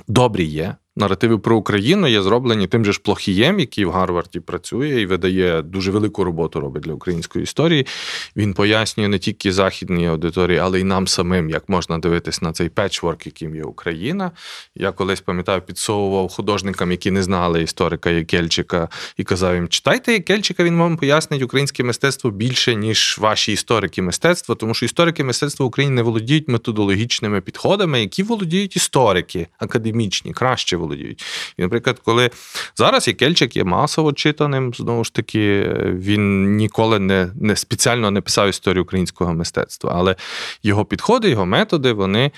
добрі 0.08 0.44
є. 0.44 0.76
Наративи 0.96 1.38
про 1.38 1.58
Україну 1.58 2.08
є 2.08 2.22
зроблені 2.22 2.68
тим 2.68 2.86
же 2.86 2.94
ж 2.94 3.00
Плохієм, 3.04 3.60
який 3.60 3.86
в 3.86 3.92
Гарварді 3.92 4.40
працює 4.40 5.02
і 5.02 5.06
видає 5.06 5.62
дуже 5.62 5.92
велику 5.92 6.24
роботу 6.24 6.60
робить 6.60 6.84
для 6.84 6.94
української 6.94 7.44
історії. 7.44 7.88
Він 8.36 8.54
пояснює 8.54 9.08
не 9.08 9.20
тільки 9.20 9.52
західній 9.52 10.08
аудиторії, 10.08 10.58
але 10.58 10.80
й 10.80 10.84
нам 10.84 11.08
самим, 11.08 11.50
як 11.50 11.70
можна 11.70 11.98
дивитись 11.98 12.42
на 12.42 12.52
цей 12.52 12.70
печворк, 12.70 13.26
яким 13.26 13.56
є 13.56 13.64
Україна. 13.64 14.32
Я 14.76 14.92
колись 14.92 15.22
пам'ятаю, 15.22 15.62
підсовував 15.62 16.30
художникам, 16.30 16.92
які 16.92 17.12
не 17.12 17.24
знали 17.24 17.64
історика 17.64 18.10
Єкельчика, 18.10 18.90
і 19.18 19.24
казав 19.24 19.56
їм: 19.56 19.68
читайте 19.68 20.14
Єкельчика, 20.14 20.64
він 20.64 20.78
вам 20.78 20.98
пояснить 20.98 21.42
українське 21.42 21.84
мистецтво 21.84 22.32
більше, 22.32 22.76
ніж 22.76 23.18
ваші 23.20 23.52
історики 23.52 24.02
мистецтва, 24.02 24.56
тому 24.56 24.74
що 24.74 24.86
історики 24.86 25.24
мистецтва 25.24 25.66
України 25.66 25.96
не 25.96 26.02
володіють 26.02 26.48
методологічними 26.48 27.42
підходами, 27.42 28.02
які 28.02 28.24
володіють 28.24 28.76
історики 28.76 29.48
академічні, 29.60 30.34
краще 30.34 30.78
володіють. 30.84 31.24
І, 31.58 31.62
наприклад, 31.62 32.00
коли 32.06 32.30
зараз 32.76 33.08
Єкельчик 33.08 33.56
є 33.56 33.64
масово 33.64 34.14
читаним, 34.14 34.74
знову 34.74 35.04
ж 35.04 35.14
таки, 35.14 35.74
він 35.84 36.56
ніколи 36.56 37.00
не, 37.00 37.32
не 37.36 37.56
спеціально 37.56 38.12
не 38.12 38.22
писав 38.22 38.50
історію 38.50 38.84
українського 38.84 39.34
мистецтва, 39.34 39.94
але 39.96 40.16
його 40.64 40.86
підходи, 40.86 41.30
його 41.30 41.46
методи, 41.46 41.94
вони 41.94 42.32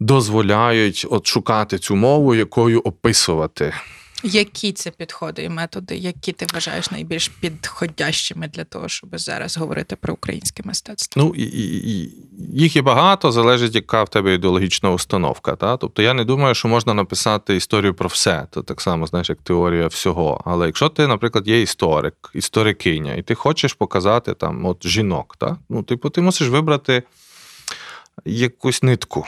дозволяють 0.00 1.06
от 1.10 1.26
шукати 1.26 1.78
цю 1.78 1.96
мову, 1.96 2.34
якою 2.34 2.80
описувати. 2.80 3.74
Які 4.24 4.72
це 4.72 4.90
підходи 4.90 5.42
і 5.42 5.48
методи, 5.48 5.96
які 5.96 6.32
ти 6.32 6.46
вважаєш 6.52 6.90
найбільш 6.90 7.28
підходящими 7.28 8.48
для 8.48 8.64
того, 8.64 8.88
щоб 8.88 9.18
зараз 9.18 9.56
говорити 9.56 9.96
про 9.96 10.14
українське 10.14 10.62
мистецтво? 10.66 11.22
Ну, 11.22 11.34
і, 11.36 11.42
і, 11.42 12.12
їх 12.52 12.76
є 12.76 12.82
багато, 12.82 13.32
залежить, 13.32 13.74
яка 13.74 14.02
в 14.02 14.08
тебе 14.08 14.34
ідеологічна 14.34 14.90
установка. 14.90 15.56
Та? 15.56 15.76
Тобто 15.76 16.02
я 16.02 16.14
не 16.14 16.24
думаю, 16.24 16.54
що 16.54 16.68
можна 16.68 16.94
написати 16.94 17.56
історію 17.56 17.94
про 17.94 18.08
все. 18.08 18.46
Це 18.54 18.62
так 18.62 18.80
само, 18.80 19.06
знаєш, 19.06 19.28
як 19.28 19.38
теорія 19.42 19.86
всього. 19.86 20.42
Але 20.44 20.66
якщо 20.66 20.88
ти, 20.88 21.06
наприклад, 21.06 21.48
є 21.48 21.62
історик, 21.62 22.30
історикиня, 22.34 23.14
і 23.14 23.22
ти 23.22 23.34
хочеш 23.34 23.74
показати 23.74 24.34
там 24.34 24.66
от 24.66 24.86
жінок, 24.86 25.36
та? 25.38 25.56
ну, 25.68 25.82
типу, 25.82 26.10
ти 26.10 26.20
мусиш 26.20 26.48
вибрати 26.48 27.02
якусь 28.24 28.82
нитку. 28.82 29.26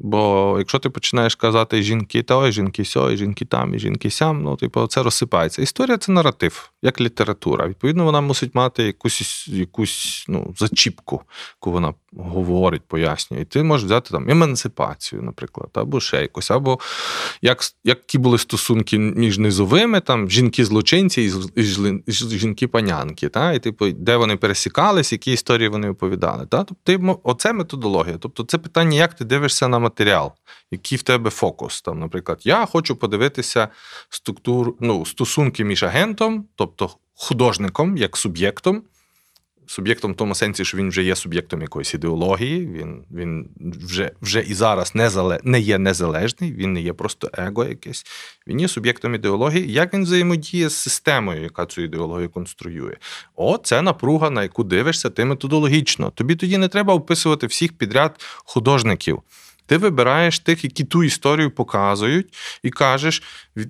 Бо 0.00 0.54
якщо 0.58 0.78
ти 0.78 0.90
починаєш 0.90 1.34
казати 1.34 1.82
жінки 1.82 2.22
то, 2.22 2.50
жінки 2.50 2.84
сьо, 2.84 3.10
і 3.10 3.16
жінки 3.16 3.44
там, 3.44 3.74
і 3.74 3.78
жінки 3.78 4.10
сям, 4.10 4.42
ну, 4.42 4.56
типу, 4.56 4.86
це 4.86 5.02
розсипається. 5.02 5.62
Історія 5.62 5.98
це 5.98 6.12
наратив, 6.12 6.70
як 6.82 7.00
література. 7.00 7.68
Відповідно, 7.68 8.04
вона 8.04 8.20
мусить 8.20 8.54
мати 8.54 8.82
якусь 8.82 9.48
якусь 9.48 10.24
ну, 10.28 10.54
зачіпку, 10.58 11.22
яку 11.60 11.72
вона 11.72 11.94
говорить, 12.16 12.82
пояснює. 12.88 13.40
І 13.40 13.44
ти 13.44 13.62
можеш 13.62 13.84
взяти 13.84 14.10
там 14.10 14.30
емансипацію, 14.30 15.22
наприклад, 15.22 15.70
або 15.74 16.00
ще 16.00 16.20
якось, 16.20 16.50
або 16.50 16.78
як, 17.42 17.58
які 17.84 18.18
були 18.18 18.38
стосунки 18.38 18.98
між 18.98 19.38
низовими, 19.38 20.00
там 20.00 20.30
жінки-злочинці 20.30 21.22
і, 21.22 21.62
і 21.62 22.02
і 22.06 22.12
жінки-панянки, 22.12 23.28
та? 23.28 23.52
і 23.52 23.58
типу, 23.58 23.90
де 23.90 24.16
вони 24.16 24.36
пересікались, 24.36 25.12
які 25.12 25.32
історії 25.32 25.68
вони 25.68 25.90
оповідали. 25.90 26.46
Та? 26.46 26.64
Тобто, 26.64 27.20
оце 27.22 27.52
методологія. 27.52 28.16
Тобто, 28.18 28.44
це 28.44 28.58
питання, 28.58 28.98
як 28.98 29.14
ти 29.14 29.24
дивишся 29.24 29.68
на 29.68 29.78
матеріал, 29.86 30.32
який 30.70 30.98
в 30.98 31.02
тебе 31.02 31.30
фокус. 31.30 31.82
Там, 31.82 32.00
наприклад, 32.00 32.40
я 32.44 32.66
хочу 32.66 32.96
подивитися 32.96 33.68
структуру, 34.08 34.76
ну, 34.80 35.06
стосунки 35.06 35.64
між 35.64 35.82
агентом, 35.82 36.46
тобто 36.56 36.90
художником, 37.14 37.96
як 37.96 38.16
суб'єктом. 38.16 38.82
Суб'єктом 39.68 40.12
в 40.12 40.16
тому 40.16 40.34
сенсі, 40.34 40.64
що 40.64 40.78
він 40.78 40.88
вже 40.88 41.02
є 41.02 41.16
суб'єктом 41.16 41.62
якоїсь 41.62 41.94
ідеології, 41.94 42.66
він, 42.66 43.04
він 43.10 43.48
вже, 43.84 44.10
вже 44.22 44.40
і 44.40 44.54
зараз 44.54 44.94
не, 44.94 45.10
зале, 45.10 45.40
не 45.42 45.60
є 45.60 45.78
незалежний, 45.78 46.52
він 46.52 46.72
не 46.72 46.80
є 46.80 46.92
просто 46.92 47.30
его 47.38 47.64
якесь. 47.64 48.06
Він 48.46 48.60
є 48.60 48.68
суб'єктом 48.68 49.14
ідеології. 49.14 49.72
Як 49.72 49.94
він 49.94 50.02
взаємодіє 50.02 50.68
з 50.68 50.74
системою, 50.74 51.42
яка 51.42 51.66
цю 51.66 51.82
ідеологію 51.82 52.30
конструює? 52.30 52.96
О, 53.36 53.58
це 53.58 53.82
напруга, 53.82 54.30
на 54.30 54.42
яку 54.42 54.64
дивишся 54.64 55.10
ти 55.10 55.24
методологічно. 55.24 56.10
Тобі 56.10 56.36
тоді 56.36 56.58
не 56.58 56.68
треба 56.68 56.94
описувати 56.94 57.46
всіх 57.46 57.72
підряд 57.72 58.20
художників. 58.44 59.22
Ти 59.66 59.76
вибираєш 59.76 60.38
тих, 60.38 60.64
які 60.64 60.84
ту 60.84 61.04
історію 61.04 61.50
показують, 61.50 62.34
і 62.62 62.70
кажеш, 62.70 63.22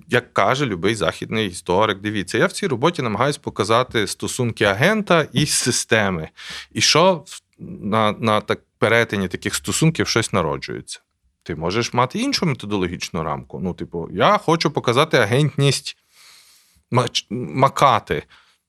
як 0.07 0.33
каже 0.33 0.65
любий 0.65 0.95
західний 0.95 1.47
історик, 1.47 1.99
дивіться, 1.99 2.37
я 2.37 2.45
в 2.45 2.51
цій 2.51 2.67
роботі 2.67 3.01
намагаюся 3.01 3.39
показати 3.39 4.07
стосунки 4.07 4.63
агента 4.63 5.27
і 5.33 5.45
системи. 5.45 6.29
І 6.71 6.81
що 6.81 7.25
на, 7.59 8.11
на 8.11 8.41
так, 8.41 8.59
перетині 8.77 9.27
таких 9.27 9.55
стосунків 9.55 10.07
щось 10.07 10.33
народжується. 10.33 10.99
Ти 11.43 11.55
можеш 11.55 11.93
мати 11.93 12.19
іншу 12.19 12.45
методологічну 12.45 13.23
рамку. 13.23 13.59
Ну, 13.59 13.73
типу, 13.73 14.09
я 14.11 14.37
хочу 14.37 14.71
показати 14.71 15.17
агентність 15.17 15.97
макати, 17.29 18.23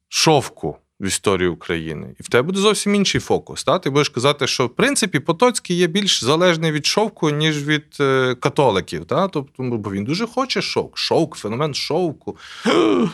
шовку 0.08 0.78
в 1.00 1.06
історії 1.06 1.48
України. 1.48 2.14
І 2.20 2.22
в 2.22 2.28
тебе 2.28 2.42
буде 2.42 2.61
зовсім 2.61 2.94
інший 2.94 3.20
фокус. 3.20 3.64
Та? 3.64 3.78
Ти 3.78 3.90
будеш 3.90 4.08
казати, 4.08 4.46
що 4.46 4.66
в 4.66 4.74
принципі 4.76 5.20
Потоцький 5.20 5.76
є 5.76 5.87
більш 5.87 6.24
залежний 6.24 6.72
від 6.72 6.87
шовку, 6.87 7.30
ніж 7.30 7.64
від 7.64 7.96
е, 8.00 8.34
католиків. 8.34 9.04
Та? 9.04 9.28
Тобто, 9.28 9.62
ну, 9.62 9.78
бо 9.78 9.90
він 9.90 10.04
дуже 10.04 10.26
хоче 10.26 10.62
шовк. 10.62 10.98
Шовк, 10.98 11.37
феномен 11.37 11.74
шовку. 11.74 12.37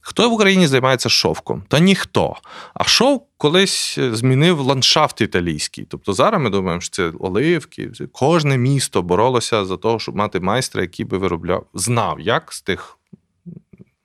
Хто 0.00 0.30
в 0.30 0.32
Україні 0.32 0.66
займається 0.66 1.08
шовком? 1.08 1.62
Та 1.68 1.78
ніхто. 1.78 2.34
А 2.74 2.84
шовк 2.84 3.24
колись 3.36 3.98
е, 3.98 4.14
змінив 4.14 4.60
ландшафт 4.60 5.20
італійський. 5.20 5.86
Тобто 5.88 6.12
зараз 6.12 6.42
ми 6.42 6.50
думаємо, 6.50 6.80
що 6.80 6.90
це 6.90 7.12
оливки. 7.20 7.90
Кожне 8.12 8.58
місто 8.58 9.02
боролося 9.02 9.64
за 9.64 9.76
те, 9.76 9.98
щоб 9.98 10.16
мати 10.16 10.40
майстра, 10.40 10.82
який 10.82 11.06
би 11.06 11.18
виробляв, 11.18 11.66
знав, 11.74 12.20
як 12.20 12.52
з 12.52 12.62
тих 12.62 12.98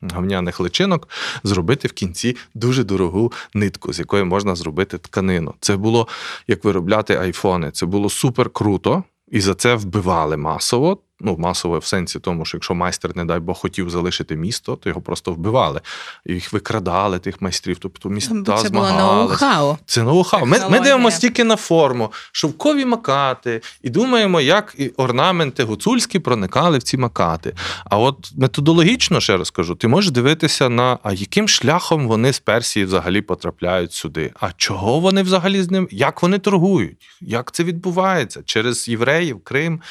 гавняних 0.02 0.60
личинок 0.60 1.10
зробити 1.44 1.88
в 1.88 1.92
кінці 1.92 2.38
дуже 2.54 2.84
дорогу 2.84 3.32
нитку, 3.54 3.94
з 3.94 4.00
якої 4.00 4.24
можна 4.24 4.56
зробити 4.56 4.98
тканину. 4.98 5.54
Це 5.60 5.78
було 5.78 6.08
як 6.48 6.64
виробляти 6.64 7.16
айфони. 7.16 7.72
Це 7.72 7.86
було 7.86 8.10
супер 8.10 8.50
круто, 8.50 9.04
і 9.32 9.42
за 9.42 9.54
це 9.54 9.76
вбивали 9.76 10.38
масово. 10.38 10.98
Ну, 11.24 11.38
масово 11.38 11.80
в 11.80 11.86
сенсі 11.86 12.20
тому, 12.20 12.46
що 12.46 12.58
якщо 12.58 12.76
майстер, 12.76 13.18
не 13.18 13.26
дай 13.26 13.40
Бог, 13.40 13.58
хотів 13.58 13.90
залишити 13.90 14.36
місто, 14.36 14.76
то 14.76 14.90
його 14.90 15.02
просто 15.02 15.32
вбивали. 15.32 15.82
Їх 16.26 16.54
викрадали, 16.54 17.20
тих 17.20 17.42
майстрів. 17.42 17.78
Тобто 17.80 18.10
міста 18.10 18.58
це 18.64 18.70
було 18.70 18.86
ноу-хау. 18.86 19.78
Це 19.86 20.02
ноу-хау. 20.02 20.46
Ми, 20.46 20.60
ми 20.70 20.80
дивимося 20.80 21.20
тільки 21.20 21.44
на 21.44 21.56
форму, 21.56 22.12
шовкові 22.32 22.86
макати, 22.86 23.62
і 23.82 23.90
думаємо, 23.90 24.42
як 24.42 24.76
і 24.78 24.90
орнаменти 24.90 25.64
гуцульські 25.64 26.20
проникали 26.20 26.78
в 26.78 26.84
ці 26.84 26.98
макати. 26.98 27.54
А 27.86 27.98
от 27.98 28.32
методологічно, 28.38 29.20
ще 29.20 29.38
раз 29.38 29.50
кажу, 29.50 29.76
ти 29.76 29.88
можеш 29.88 30.12
дивитися 30.12 30.70
на 30.70 30.98
а 31.04 31.14
яким 31.14 31.48
шляхом 31.48 32.08
вони 32.08 32.34
з 32.34 32.40
Персії 32.40 32.86
взагалі 32.86 33.22
потрапляють 33.22 33.94
сюди. 33.94 34.32
А 34.40 34.52
чого 34.58 35.00
вони 35.00 35.24
взагалі 35.24 35.64
з 35.64 35.72
ним? 35.72 35.88
Як 35.92 36.22
вони 36.22 36.40
торгують? 36.40 36.98
Як 37.22 37.52
це 37.52 37.64
відбувається? 37.64 38.42
Через 38.46 38.88
євреїв, 38.88 39.44
Крим, 39.44 39.82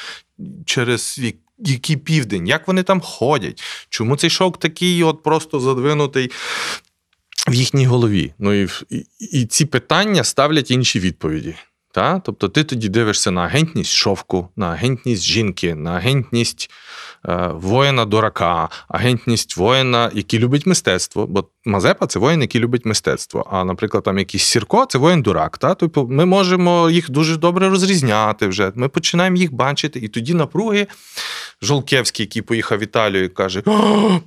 через 0.65 1.19
який 1.59 1.97
південь, 1.97 2.47
як 2.47 2.67
вони 2.67 2.83
там 2.83 3.01
ходять? 3.01 3.63
Чому 3.89 4.15
цей 4.15 4.29
шок 4.29 4.59
такий, 4.59 5.03
от 5.03 5.23
просто 5.23 5.59
задвинутий? 5.59 6.31
в 7.47 7.53
їхній 7.53 7.85
голові. 7.85 8.33
Ну 8.39 8.53
і, 8.53 8.69
і, 8.89 9.05
і 9.19 9.45
ці 9.45 9.65
питання 9.65 10.23
ставлять 10.23 10.71
інші 10.71 10.99
відповіді. 10.99 11.55
Та? 11.91 12.19
Тобто 12.19 12.49
ти 12.49 12.63
тоді 12.63 12.89
дивишся 12.89 13.31
на 13.31 13.41
агентність 13.41 13.91
шовку, 13.91 14.47
на 14.55 14.69
агентність 14.69 15.23
жінки, 15.23 15.75
на 15.75 15.91
агентність 15.91 16.71
е, 17.29 17.49
воїна 17.53 18.05
дурака, 18.05 18.69
агентність 18.87 19.57
воїна, 19.57 20.11
який 20.13 20.39
любить 20.39 20.65
мистецтво. 20.65 21.27
Бо 21.27 21.47
Мазепа 21.65 22.07
це 22.07 22.19
воїн, 22.19 22.41
який 22.41 22.61
любить 22.61 22.85
мистецтво. 22.85 23.47
А, 23.51 23.63
наприклад, 23.63 24.03
там 24.03 24.17
якийсь 24.17 24.43
Сірко 24.43 24.85
це 24.85 24.97
воїн 24.97 25.21
дурак. 25.21 25.57
Тобто 25.57 26.07
ми 26.07 26.25
можемо 26.25 26.89
їх 26.89 27.09
дуже 27.09 27.37
добре 27.37 27.69
розрізняти 27.69 28.47
вже. 28.47 28.71
Ми 28.75 28.89
починаємо 28.89 29.37
їх 29.37 29.53
бачити, 29.53 29.99
і 29.99 30.07
тоді 30.07 30.33
напруги. 30.33 30.87
Жолкевський, 31.63 32.25
який 32.25 32.41
поїхав 32.41 32.79
в 32.79 32.83
Італію, 32.83 33.23
і 33.23 33.29
каже: 33.29 33.63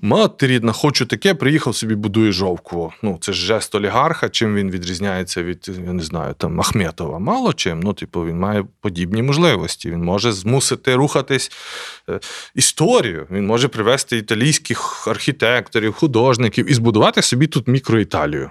мати 0.03 0.47
рідна, 0.47 0.73
хочу 0.73 1.07
таке, 1.07 1.35
приїхав 1.35 1.77
собі, 1.77 1.94
будує 1.94 2.33
жовкво. 2.33 2.92
Ну, 3.03 3.18
це 3.20 3.33
ж 3.33 3.47
жест 3.47 3.75
олігарха. 3.75 4.29
Чим 4.29 4.55
він 4.55 4.70
відрізняється 4.70 5.42
від, 5.42 5.70
я 5.87 5.92
не 5.92 6.03
знаю, 6.03 6.35
там 6.35 6.61
Ахметова? 6.61 7.18
Мало 7.18 7.53
чим. 7.53 7.81
Ну, 7.81 7.92
типу, 7.92 8.27
він 8.27 8.38
має 8.38 8.64
подібні 8.81 9.23
можливості. 9.23 9.90
Він 9.90 10.05
може 10.05 10.33
змусити 10.33 10.94
рухатись 10.94 11.53
е, 12.09 12.20
історію. 12.55 13.27
Він 13.31 13.47
може 13.47 13.68
привести 13.68 14.16
італійських 14.16 15.09
архітекторів, 15.09 15.92
художників 15.92 16.70
і 16.70 16.75
збудувати 16.75 17.23
собі 17.23 17.47
тут 17.47 17.68
мікроіталію. 17.68 18.51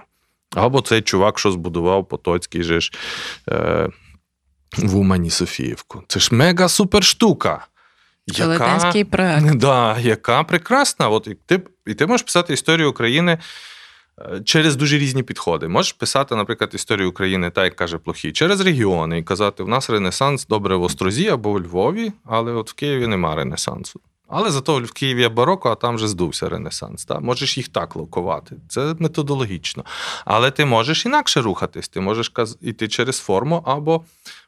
Або 0.54 0.80
цей 0.80 1.02
чувак, 1.02 1.38
що 1.38 1.50
збудував 1.50 2.08
Потоцький 2.08 2.62
же 2.62 2.80
ж 2.80 2.92
е, 3.48 3.88
в 4.78 4.96
Умані 4.96 5.30
Софіївку. 5.30 6.02
Це 6.08 6.20
ж 6.20 6.34
мега 6.34 6.68
супер 6.68 7.04
штука. 7.04 7.66
Велетенський 8.38 9.04
проект. 9.04 9.54
Да, 9.54 9.98
яка 9.98 10.42
прекрасна. 10.42 11.08
От 11.08 11.26
і 11.26 11.34
ти, 11.46 11.60
і 11.86 11.94
ти 11.94 12.06
можеш 12.06 12.22
писати 12.22 12.52
історію 12.52 12.90
України 12.90 13.38
е, 14.18 14.40
через 14.44 14.76
дуже 14.76 14.98
різні 14.98 15.22
підходи. 15.22 15.68
Можеш 15.68 15.92
писати, 15.92 16.36
наприклад, 16.36 16.70
історію 16.74 17.10
України, 17.10 17.50
так 17.50 17.64
як 17.64 17.76
каже 17.76 17.98
Плохій, 17.98 18.32
через 18.32 18.60
регіони 18.60 19.18
і 19.18 19.22
казати: 19.22 19.62
в 19.62 19.68
нас 19.68 19.90
Ренесанс 19.90 20.46
добре 20.46 20.76
в 20.76 20.82
Острозі 20.82 21.28
або 21.28 21.50
у 21.50 21.60
Львові, 21.60 22.12
але 22.24 22.52
от 22.52 22.70
в 22.70 22.74
Києві 22.74 23.06
нема 23.06 23.34
Ренесансу. 23.34 24.00
Але 24.28 24.50
зато 24.50 24.80
в 24.80 24.92
Києві 24.92 25.20
є 25.20 25.28
бароко, 25.28 25.70
а 25.70 25.74
там 25.74 25.94
вже 25.94 26.08
здувся 26.08 26.48
Ренесанс. 26.48 27.04
Та? 27.04 27.20
Можеш 27.20 27.56
їх 27.56 27.68
так 27.68 27.96
локувати. 27.96 28.56
Це 28.68 28.94
методологічно. 28.98 29.84
Але 30.24 30.50
ти 30.50 30.64
можеш 30.64 31.06
інакше 31.06 31.40
рухатись. 31.40 31.88
Ти 31.88 32.00
можеш 32.00 32.32
іти 32.60 32.88
через 32.88 33.18
форму 33.18 33.62
або 33.66 34.04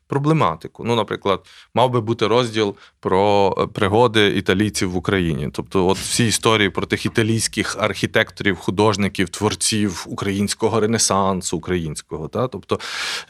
проблематику. 0.06 0.84
Ну, 0.84 0.96
наприклад, 0.96 1.46
мав 1.74 1.90
би 1.90 2.00
бути 2.00 2.26
розділ 2.26 2.74
про 3.00 3.54
е, 3.58 3.66
пригоди 3.66 4.26
італійців 4.26 4.90
в 4.90 4.96
Україні. 4.96 5.48
Тобто, 5.52 5.86
от 5.86 5.98
всі 5.98 6.26
історії 6.26 6.70
про 6.70 6.86
тих 6.86 7.06
італійських 7.06 7.76
архітекторів, 7.80 8.56
художників, 8.56 9.28
творців 9.28 10.06
українського 10.08 10.80
ренесансу, 10.80 11.56
українського. 11.56 12.28
Та? 12.28 12.48
Тобто 12.48 12.80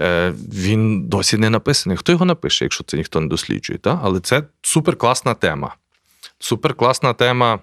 е, 0.00 0.34
він 0.54 1.08
досі 1.08 1.36
не 1.36 1.50
написаний. 1.50 1.98
Хто 1.98 2.12
його 2.12 2.24
напише, 2.24 2.64
якщо 2.64 2.84
це 2.84 2.96
ніхто 2.96 3.20
не 3.20 3.28
досліджує? 3.28 3.78
Та? 3.78 4.00
Але 4.02 4.20
це 4.20 4.42
суперкласна 4.62 5.34
тема. 5.34 5.76
Суперкласна 6.38 7.12
тема. 7.12 7.58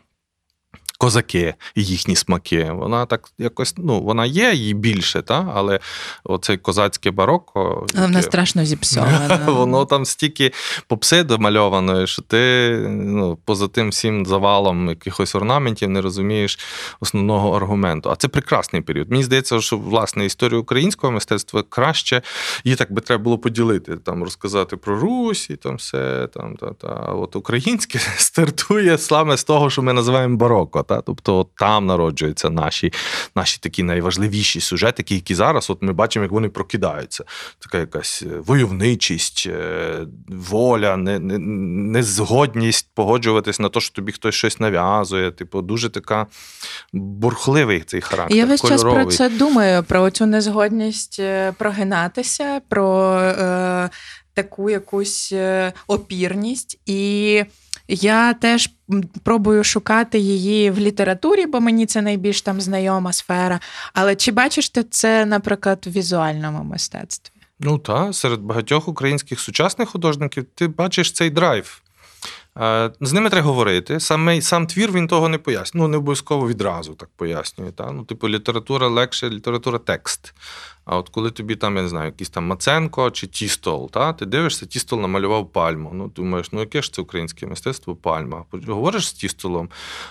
Козаки 1.04 1.54
і 1.76 1.84
їхні 1.84 2.16
смаки. 2.16 2.72
Вона 2.72 3.06
так 3.06 3.30
якось, 3.38 3.74
ну, 3.78 4.02
вона 4.02 4.26
є 4.26 4.54
її 4.54 4.74
більше, 4.74 5.22
та? 5.22 5.52
але 5.56 5.80
оцей 6.24 6.58
козацьке 6.58 7.12
бароко. 7.12 7.86
Але 7.96 8.06
вона 8.06 8.22
страшно 8.22 8.66
зіпсована. 8.66 9.40
Воно 9.48 9.86
там 9.86 10.06
стільки 10.06 10.52
попси 10.88 11.24
домальовано, 11.24 12.08
що 12.08 12.22
ти 12.22 12.70
ну, 12.90 13.38
поза 13.46 13.68
тим 13.68 13.90
всім 13.90 14.26
завалом 14.26 14.90
якихось 14.90 15.36
орнаментів 15.36 15.90
не 15.90 16.02
розумієш 16.02 16.60
основного 17.00 17.56
аргументу. 17.56 18.10
А 18.10 18.16
це 18.16 18.28
прекрасний 18.28 18.82
період. 18.82 19.12
Мені 19.12 19.24
здається, 19.24 19.62
що 19.62 19.78
власне 19.78 20.26
історію 20.26 20.62
українського 20.62 21.14
мистецтва 21.14 21.64
краще 21.70 22.22
її 22.64 22.76
так 22.76 22.92
би 22.92 23.02
треба 23.02 23.24
було 23.24 23.38
поділити, 23.38 23.98
там 23.98 24.24
розказати 24.24 24.78
про 24.78 25.00
Русь 25.00 25.50
і 25.50 25.56
там 25.56 25.76
все. 25.76 26.28
Там, 26.34 26.56
та, 26.56 26.74
та. 26.74 26.88
А 26.88 27.14
от 27.14 27.36
українське 27.36 28.00
стартує 28.18 28.98
саме 28.98 29.38
з 29.38 29.44
того, 29.44 29.70
що 29.70 29.82
ми 29.82 29.94
називаємо 29.94 30.38
бароко. 30.38 30.84
Та? 30.84 30.93
Та? 30.94 31.02
Тобто 31.02 31.48
там 31.58 31.86
народжуються 31.86 32.50
наші, 32.50 32.94
наші 33.36 33.60
такі 33.62 33.84
найважливіші 33.84 34.62
сюжети, 34.62 35.04
які 35.08 35.36
зараз 35.36 35.70
от 35.70 35.82
ми 35.82 35.94
бачимо, 35.94 36.24
як 36.24 36.32
вони 36.32 36.50
прокидаються. 36.50 37.24
Така 37.60 37.78
якась 37.78 38.24
е, 38.24 38.40
войовничість, 38.46 39.48
е, 39.48 40.00
воля, 40.28 40.98
не, 40.98 41.20
не, 41.20 41.38
незгодність 41.92 42.90
погоджуватись 42.94 43.60
на 43.60 43.70
те, 43.70 43.80
що 43.80 43.96
тобі 43.96 44.12
хтось 44.12 44.36
щось 44.36 44.60
нав'язує. 44.60 45.32
Типу, 45.32 45.62
дуже 45.62 45.90
така 45.90 46.28
бурхливий 46.94 47.82
цей 47.82 48.02
характер. 48.02 48.38
Я 48.38 48.46
весь 48.46 48.62
час 48.62 48.84
про 48.84 49.06
це 49.06 49.30
думаю, 49.30 49.84
про 49.84 50.10
цю 50.10 50.26
незгодність 50.26 51.18
е, 51.20 51.54
прогинатися, 51.58 52.62
про 52.70 53.20
е, 53.20 53.90
таку 54.34 54.70
якусь 54.70 55.32
е, 55.32 55.74
опірність. 55.88 56.80
І 56.86 57.44
я 57.88 58.34
теж 58.34 58.70
пробую 59.24 59.64
шукати 59.64 60.20
її 60.20 60.72
в 60.72 60.80
літературі, 60.80 61.46
бо 61.46 61.60
мені 61.60 61.86
це 61.86 62.02
найбільш 62.02 62.42
там 62.42 62.62
знайома 62.62 63.14
сфера. 63.14 63.60
Але 63.94 64.16
чи 64.16 64.32
бачиш 64.32 64.70
ти 64.70 64.84
це, 64.84 65.26
наприклад, 65.26 65.84
в 65.86 65.92
візуальному 65.92 66.64
мистецтві? 66.64 67.34
Ну 67.60 67.78
так, 67.78 68.16
серед 68.16 68.40
багатьох 68.40 68.88
українських 68.88 69.40
сучасних 69.40 69.90
художників 69.90 70.46
ти 70.56 70.68
бачиш 70.68 71.12
цей 71.12 71.30
драйв. 71.30 71.82
Е, 72.58 72.92
З 73.02 73.14
ними 73.14 73.30
треба 73.30 73.48
говорити. 73.48 74.00
Саме, 74.00 74.42
сам 74.42 74.68
твір 74.68 74.92
він 74.92 75.08
того 75.08 75.30
не 75.30 75.38
пояснює. 75.38 75.82
Ну, 75.82 75.88
не 75.88 75.98
обов'язково 75.98 76.48
відразу 76.48 76.94
так 76.94 77.10
пояснює. 77.16 77.72
Та? 77.72 77.92
Ну, 77.92 78.04
типу, 78.04 78.30
література 78.30 78.88
легше, 78.88 79.30
література 79.30 79.80
текст. 79.80 80.34
А 80.86 80.98
от 80.98 81.10
коли 81.10 81.32
тобі 81.32 81.56
там, 81.56 81.76
я 81.76 81.82
не 81.82 81.90
знаю, 81.90 82.06
якийсь 82.06 82.30
там 82.30 82.46
Маценко 82.46 83.12
чи 83.12 83.28
Тістол, 83.28 83.92
та? 83.92 84.14
ти 84.14 84.26
дивишся, 84.26 84.66
Тістол 84.66 85.00
намалював 85.00 85.52
пальму. 85.52 85.92
Ну, 85.94 86.08
думаєш, 86.16 86.52
ну 86.52 86.60
яке 86.60 86.82
ж 86.82 86.94
це 86.94 87.02
українське 87.02 87.48
мистецтво 87.48 87.96
пальма? 87.96 88.46
Говориш 88.68 89.08
з 89.08 89.14
Тістолом, 89.14 89.70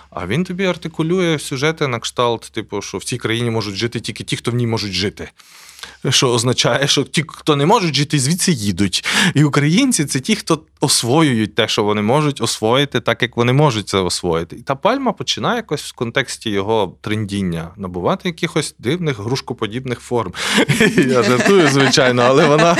а 0.09 0.27
він 0.27 0.43
тобі 0.43 0.65
артикулює 0.65 1.39
сюжети 1.39 1.87
на 1.87 1.99
кшталт, 1.99 2.51
типу, 2.53 2.81
що 2.81 2.97
в 2.97 3.03
цій 3.03 3.17
країні 3.17 3.49
можуть 3.49 3.75
жити 3.75 3.99
тільки 3.99 4.23
ті, 4.23 4.35
хто 4.35 4.51
в 4.51 4.55
ній 4.55 4.67
можуть 4.67 4.93
жити. 4.93 5.29
Що 6.09 6.29
означає, 6.29 6.87
що 6.87 7.03
ті, 7.03 7.23
хто 7.27 7.55
не 7.55 7.65
можуть 7.65 7.95
жити, 7.95 8.19
звідси 8.19 8.51
їдуть. 8.51 9.05
І 9.33 9.43
українці 9.43 10.05
це 10.05 10.19
ті, 10.19 10.35
хто 10.35 10.61
освоюють 10.81 11.55
те, 11.55 11.67
що 11.67 11.83
вони 11.83 12.01
можуть 12.01 12.41
освоїти, 12.41 12.99
так 12.99 13.21
як 13.21 13.37
вони 13.37 13.53
можуть 13.53 13.89
це 13.89 13.97
освоїти. 13.97 14.55
І 14.55 14.61
та 14.61 14.75
пальма 14.75 15.11
починає 15.11 15.55
якось 15.55 15.81
в 15.81 15.93
контексті 15.93 16.49
його 16.49 16.95
трендіння 17.01 17.71
набувати 17.77 18.29
якихось 18.29 18.75
дивних 18.79 19.19
грушкоподібних 19.19 19.99
форм. 19.99 20.33
Я 20.97 21.23
жартую, 21.23 21.67
звичайно, 21.67 22.21
але 22.21 22.47
вона, 22.47 22.77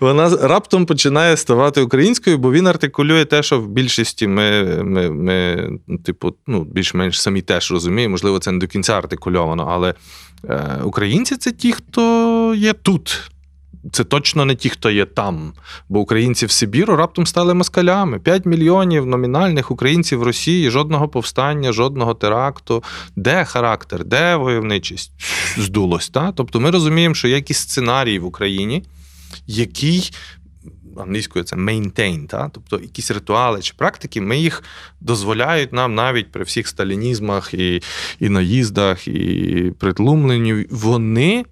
вона 0.00 0.28
раптом 0.36 0.86
починає 0.86 1.36
ставати 1.36 1.80
українською, 1.80 2.38
бо 2.38 2.52
він 2.52 2.66
артикулює 2.66 3.24
те, 3.24 3.42
що 3.42 3.60
в 3.60 3.68
більшості 3.68 4.26
ми, 4.26 4.64
ми, 4.82 5.10
ми 5.10 5.68
типу, 6.04 6.34
ну, 6.46 6.64
більш-менш 6.64 7.22
самі 7.22 7.42
теж 7.42 7.70
розуміємо. 7.70 8.12
Можливо, 8.12 8.38
це 8.38 8.52
не 8.52 8.58
до 8.58 8.66
кінця 8.66 8.98
артикульовано, 8.98 9.68
але. 9.70 9.94
Е, 10.44 10.80
Українці 10.84 11.36
це 11.36 11.52
ті, 11.52 11.72
хто 11.72 12.54
є 12.56 12.72
тут. 12.72 13.30
Це 13.92 14.04
точно 14.04 14.44
не 14.44 14.54
ті, 14.54 14.68
хто 14.68 14.90
є 14.90 15.04
там. 15.04 15.52
Бо 15.88 16.00
українці 16.00 16.46
в 16.46 16.50
Сибіру 16.50 16.96
раптом 16.96 17.26
стали 17.26 17.54
москалями. 17.54 18.18
5 18.18 18.46
мільйонів 18.46 19.06
номінальних 19.06 19.70
українців 19.70 20.18
в 20.18 20.22
Росії, 20.22 20.70
жодного 20.70 21.08
повстання, 21.08 21.72
жодного 21.72 22.14
теракту. 22.14 22.82
Де 23.16 23.44
характер, 23.44 24.04
де 24.04 24.36
войовничість? 24.36 25.12
Здулось. 25.56 26.08
Та? 26.08 26.32
Тобто 26.32 26.60
ми 26.60 26.70
розуміємо, 26.70 27.14
що 27.14 27.28
є 27.28 27.34
якийсь 27.34 27.58
сценарій 27.58 28.18
в 28.18 28.24
Україні, 28.24 28.84
який. 29.46 30.10
Англійською 31.00 31.44
це 31.44 31.56
maintain, 31.56 32.26
та? 32.26 32.50
тобто 32.54 32.78
якісь 32.78 33.10
ритуали 33.10 33.62
чи 33.62 33.74
практики, 33.76 34.20
ми 34.20 34.38
їх 34.38 34.62
дозволяють 35.00 35.72
нам 35.72 35.94
навіть 35.94 36.32
при 36.32 36.44
всіх 36.44 36.68
сталінізмах 36.68 37.54
і, 37.54 37.82
і 38.20 38.28
наїздах, 38.28 39.08
і 39.08 39.72
притлумленні, 39.78 40.66
вони 40.70 41.44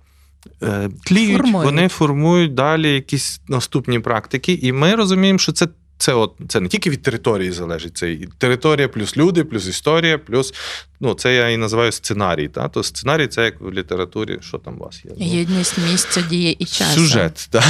тліють, 1.04 1.36
Формують. 1.36 1.64
вони 1.64 1.88
формують 1.88 2.54
далі 2.54 2.94
якісь 2.94 3.40
наступні 3.48 3.98
практики, 3.98 4.58
і 4.62 4.72
ми 4.72 4.94
розуміємо, 4.94 5.38
що 5.38 5.52
це. 5.52 5.68
Це 5.98 6.14
от 6.14 6.34
це 6.48 6.60
не 6.60 6.68
тільки 6.68 6.90
від 6.90 7.02
території 7.02 7.52
залежить, 7.52 7.96
це 7.96 8.12
і 8.12 8.28
територія, 8.38 8.88
плюс 8.88 9.16
люди, 9.16 9.44
плюс 9.44 9.68
історія, 9.68 10.18
плюс 10.18 10.54
ну 11.00 11.14
це 11.14 11.34
я 11.34 11.48
і 11.48 11.56
називаю 11.56 11.92
сценарій. 11.92 12.48
Та? 12.48 12.68
То 12.68 12.82
сценарій 12.82 13.26
це 13.26 13.44
як 13.44 13.60
в 13.60 13.72
літературі, 13.72 14.38
що 14.40 14.58
там 14.58 14.74
у 14.80 14.84
вас 14.84 15.04
є? 15.04 15.10
Ну, 15.18 15.26
Єдність 15.26 15.78
місця, 15.78 16.22
дії 16.22 16.52
і 16.52 16.64
часу. 16.64 16.94
Сюжет, 16.94 17.48
так. 17.50 17.64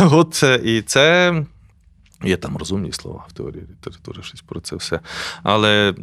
От 0.00 0.44
і 0.64 0.82
це. 0.82 1.34
Є 2.24 2.36
там 2.36 2.56
розумні 2.56 2.92
слова 2.92 3.26
в 3.28 3.32
теорії 3.32 3.62
літератури, 3.70 4.22
щось 4.22 4.40
про 4.40 4.60
це 4.60 4.76
все. 4.76 5.00
Але 5.42 5.94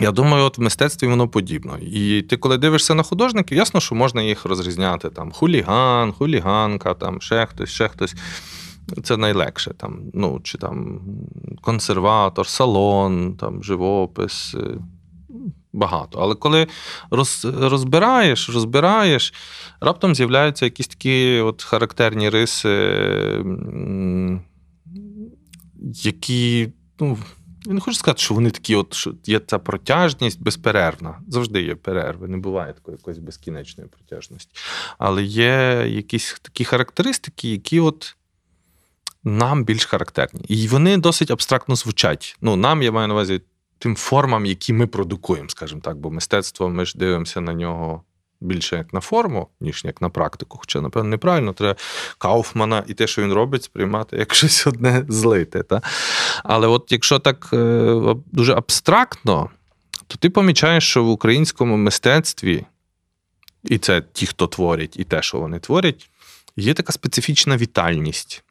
я 0.00 0.12
думаю, 0.12 0.44
от 0.44 0.58
в 0.58 0.60
мистецтві 0.60 1.06
воно 1.06 1.28
подібно. 1.28 1.78
І 1.78 2.22
ти, 2.22 2.36
коли 2.36 2.58
дивишся 2.58 2.94
на 2.94 3.02
художників, 3.02 3.58
ясно, 3.58 3.80
що 3.80 3.94
можна 3.94 4.22
їх 4.22 4.44
розрізняти. 4.44 5.10
Там 5.10 5.32
хуліган, 5.32 6.12
хуліганка, 6.12 6.94
там 6.94 7.20
ще 7.20 7.46
хтось, 7.46 7.70
ще 7.70 7.88
хтось. 7.88 8.14
Це 9.04 9.16
найлегше. 9.16 9.74
Там, 9.76 10.00
ну, 10.14 10.40
чи 10.42 10.58
там 10.58 11.00
консерватор, 11.60 12.46
салон, 12.46 13.36
там, 13.36 13.62
живопис. 13.64 14.54
е, 14.54 14.78
Багато. 15.72 16.18
Але 16.18 16.34
коли 16.34 16.66
роз, 17.10 17.46
розбираєш, 17.60 18.50
розбираєш, 18.50 19.34
раптом 19.80 20.14
з'являються 20.14 20.64
якісь 20.64 20.88
такі 20.88 21.40
от 21.40 21.62
характерні 21.62 22.30
риси, 22.30 22.68
які, 25.94 26.68
ну, 27.00 27.18
я 27.68 27.74
не 27.74 27.80
хочу 27.80 27.96
сказати, 27.96 28.20
що 28.20 28.34
вони 28.34 28.50
такі, 28.50 28.76
от, 28.76 28.94
що 28.94 29.14
є 29.26 29.40
ця 29.40 29.58
протяжність 29.58 30.42
безперервна. 30.42 31.20
Завжди 31.28 31.62
є 31.62 31.74
перерви, 31.74 32.28
не 32.28 32.36
буває 32.38 32.72
такої 32.72 32.96
якоїсь 32.96 33.18
безкінечної 33.18 33.90
протяжності. 33.90 34.52
Але 34.98 35.22
є 35.22 35.84
якісь 35.88 36.38
такі 36.42 36.64
характеристики, 36.64 37.50
які 37.50 37.80
от 37.80 38.16
нам 39.24 39.64
більш 39.64 39.84
характерні. 39.84 40.40
І 40.48 40.68
вони 40.68 40.96
досить 40.96 41.30
абстрактно 41.30 41.76
звучать. 41.76 42.36
Ну, 42.40 42.56
нам, 42.56 42.82
я 42.82 42.92
маю 42.92 43.08
на 43.08 43.14
увазі, 43.14 43.40
тим 43.78 43.96
формам, 43.96 44.46
які 44.46 44.72
ми 44.72 44.86
продукуємо, 44.86 45.48
скажімо 45.48 45.80
так, 45.80 45.96
бо 45.96 46.10
мистецтво 46.10 46.68
ми 46.68 46.84
ж 46.84 46.98
дивимося 46.98 47.40
на 47.40 47.54
нього 47.54 48.02
більше 48.40 48.76
як 48.76 48.92
на 48.92 49.00
форму, 49.00 49.48
ніж 49.60 49.84
як 49.84 50.02
на 50.02 50.08
практику. 50.08 50.58
Хоча, 50.58 50.80
напевно, 50.80 51.10
неправильно, 51.10 51.52
треба 51.52 51.76
Кауфмана 52.18 52.84
і 52.86 52.94
те, 52.94 53.06
що 53.06 53.22
він 53.22 53.32
робить, 53.32 53.64
сприймати 53.64 54.16
як 54.16 54.34
щось 54.34 54.66
одне 54.66 55.04
злите. 55.08 55.62
Та? 55.62 55.82
Але 56.44 56.66
от 56.66 56.92
якщо 56.92 57.18
так 57.18 57.50
е, 57.52 58.14
дуже 58.32 58.54
абстрактно, 58.54 59.50
то 60.06 60.16
ти 60.16 60.30
помічаєш, 60.30 60.84
що 60.90 61.04
в 61.04 61.08
українському 61.08 61.76
мистецтві, 61.76 62.64
і 63.64 63.78
це 63.78 64.02
ті, 64.12 64.26
хто 64.26 64.46
творять, 64.46 64.96
і 64.96 65.04
те, 65.04 65.22
що 65.22 65.40
вони 65.40 65.58
творять, 65.58 66.10
є 66.56 66.74
така 66.74 66.92
специфічна 66.92 67.56
вітальність. 67.56 68.44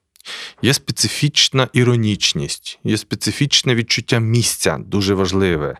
Є 0.61 0.73
специфічна 0.73 1.67
іронічність, 1.73 2.79
є 2.83 2.97
специфічне 2.97 3.75
відчуття 3.75 4.19
місця, 4.19 4.77
дуже 4.85 5.13
важливе. 5.13 5.77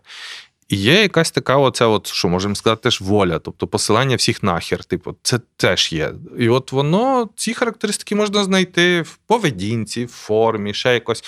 І 0.68 0.76
є 0.76 1.02
якась 1.02 1.30
така, 1.30 1.56
оця, 1.56 1.86
от, 1.86 2.06
що 2.06 2.28
можемо 2.28 2.54
сказати, 2.54 2.82
теж 2.82 3.00
воля, 3.00 3.38
тобто 3.38 3.66
посилання 3.66 4.16
всіх 4.16 4.42
нахер. 4.42 4.84
Типу, 4.84 5.14
це 5.22 5.40
теж 5.56 5.92
є. 5.92 6.12
І 6.38 6.48
от 6.48 6.72
воно, 6.72 7.28
ці 7.36 7.54
характеристики 7.54 8.14
можна 8.14 8.44
знайти 8.44 9.02
в 9.02 9.16
поведінці, 9.26 10.04
в 10.04 10.08
формі, 10.08 10.74
ще 10.74 10.94
якось. 10.94 11.24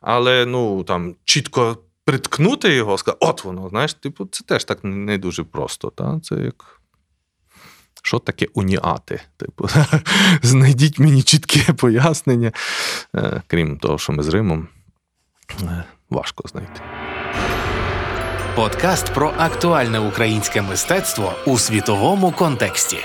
Але 0.00 0.46
ну 0.46 0.84
там 0.84 1.14
чітко 1.24 1.78
приткнути 2.04 2.74
його, 2.74 2.98
сказати, 2.98 3.26
от 3.26 3.44
воно, 3.44 3.68
знаєш, 3.68 3.94
типу, 3.94 4.28
це 4.30 4.44
теж 4.44 4.64
так 4.64 4.78
не 4.82 5.18
дуже 5.18 5.44
просто. 5.44 5.90
Та? 5.90 6.20
Це 6.22 6.34
як. 6.34 6.78
Що 8.04 8.18
таке 8.18 8.46
уніати? 8.54 9.20
Типу, 9.36 9.68
знайдіть 10.42 10.98
мені 10.98 11.22
чітке 11.22 11.72
пояснення. 11.72 12.52
Е, 13.16 13.42
Крім 13.46 13.78
того, 13.78 13.98
що 13.98 14.12
ми 14.12 14.22
з 14.22 14.28
Римом, 14.28 14.68
е, 15.62 15.84
важко 16.10 16.48
знайти. 16.48 16.80
Подкаст 18.56 19.14
про 19.14 19.34
актуальне 19.38 19.98
українське 19.98 20.62
мистецтво 20.62 21.32
у 21.46 21.58
світовому 21.58 22.32
контексті. 22.32 22.96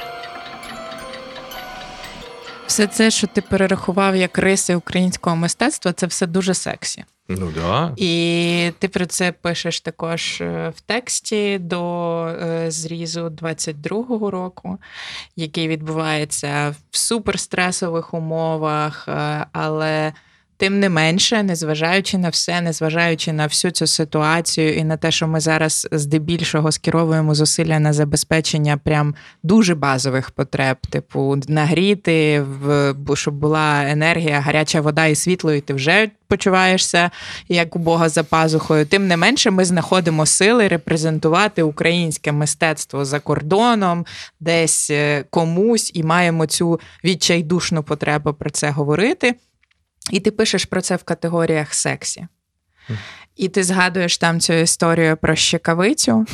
Все 2.65 2.87
це, 2.87 3.11
що 3.11 3.27
ти 3.27 3.41
перерахував 3.41 4.15
як 4.15 4.37
риси 4.37 4.75
українського 4.75 5.35
мистецтва, 5.35 5.93
це 5.93 6.05
все 6.05 6.27
дуже 6.27 6.53
сексі. 6.53 7.05
Ну 7.29 7.51
да. 7.55 7.93
І 7.97 8.71
ти 8.79 8.87
про 8.87 9.05
це 9.05 9.31
пишеш 9.31 9.81
також 9.81 10.41
е, 10.41 10.73
в 10.75 10.81
тексті 10.81 11.59
до 11.59 12.25
е, 12.25 12.71
зрізу 12.71 13.27
22-го 13.27 14.31
року, 14.31 14.77
який 15.35 15.67
відбувається 15.67 16.75
в 16.91 16.97
суперстресових 16.97 18.13
умовах, 18.13 19.05
е, 19.07 19.45
але 19.51 20.13
Тим 20.60 20.80
не 20.80 20.89
менше, 20.89 21.43
незважаючи 21.43 22.18
на 22.18 22.30
все, 22.30 22.62
незважаючи 22.62 23.34
на 23.34 23.45
всю 23.45 23.72
цю 23.72 23.88
ситуацію 23.88 24.76
і 24.76 24.84
на 24.84 24.97
те, 24.97 25.12
що 25.12 25.28
ми 25.28 25.39
зараз 25.39 25.88
здебільшого 25.91 26.72
скеровуємо 26.72 27.36
зусилля 27.36 27.80
на 27.80 27.93
забезпечення 27.93 28.78
прям 28.78 29.16
дуже 29.43 29.76
базових 29.76 30.32
потреб, 30.32 30.78
типу 30.89 31.38
нагріти, 31.47 32.45
щоб 33.14 33.34
була 33.34 33.84
енергія, 33.88 34.39
гаряча 34.39 34.82
вода 34.82 35.05
і 35.05 35.16
світло, 35.16 35.53
і 35.53 35.62
ти 35.62 35.74
вже 35.74 36.10
почуваєшся 36.28 37.12
як 37.49 37.76
у 37.76 37.80
Бога 37.80 38.10
за 38.10 38.24
пазухою. 38.24 38.86
Тим 38.86 39.08
не 39.08 39.18
менше, 39.18 39.51
ми 39.51 39.66
знаходимо 39.66 40.26
сили 40.26 40.68
репрезентувати 40.68 41.64
українське 41.64 42.32
мистецтво 42.32 43.05
за 43.05 43.20
кордоном, 43.20 44.05
десь 44.39 44.89
е, 44.89 45.24
комусь, 45.30 45.91
і 45.93 46.03
маємо 46.03 46.45
цю 46.45 46.80
відчайдушну 47.03 47.84
потребу 47.84 48.34
про 48.34 48.49
це 48.49 48.70
говорити. 48.70 49.36
І 50.12 50.20
ти 50.20 50.32
пишеш 50.32 50.66
про 50.66 50.82
це 50.82 50.95
в 50.95 51.03
категоріях 51.03 51.74
сексі. 51.74 52.28
І 53.36 53.49
ти 53.49 53.64
згадуєш 53.64 54.18
там 54.18 54.39
цю 54.39 54.53
історію 54.53 55.18
про 55.18 55.36
щекавицю. 55.36 56.26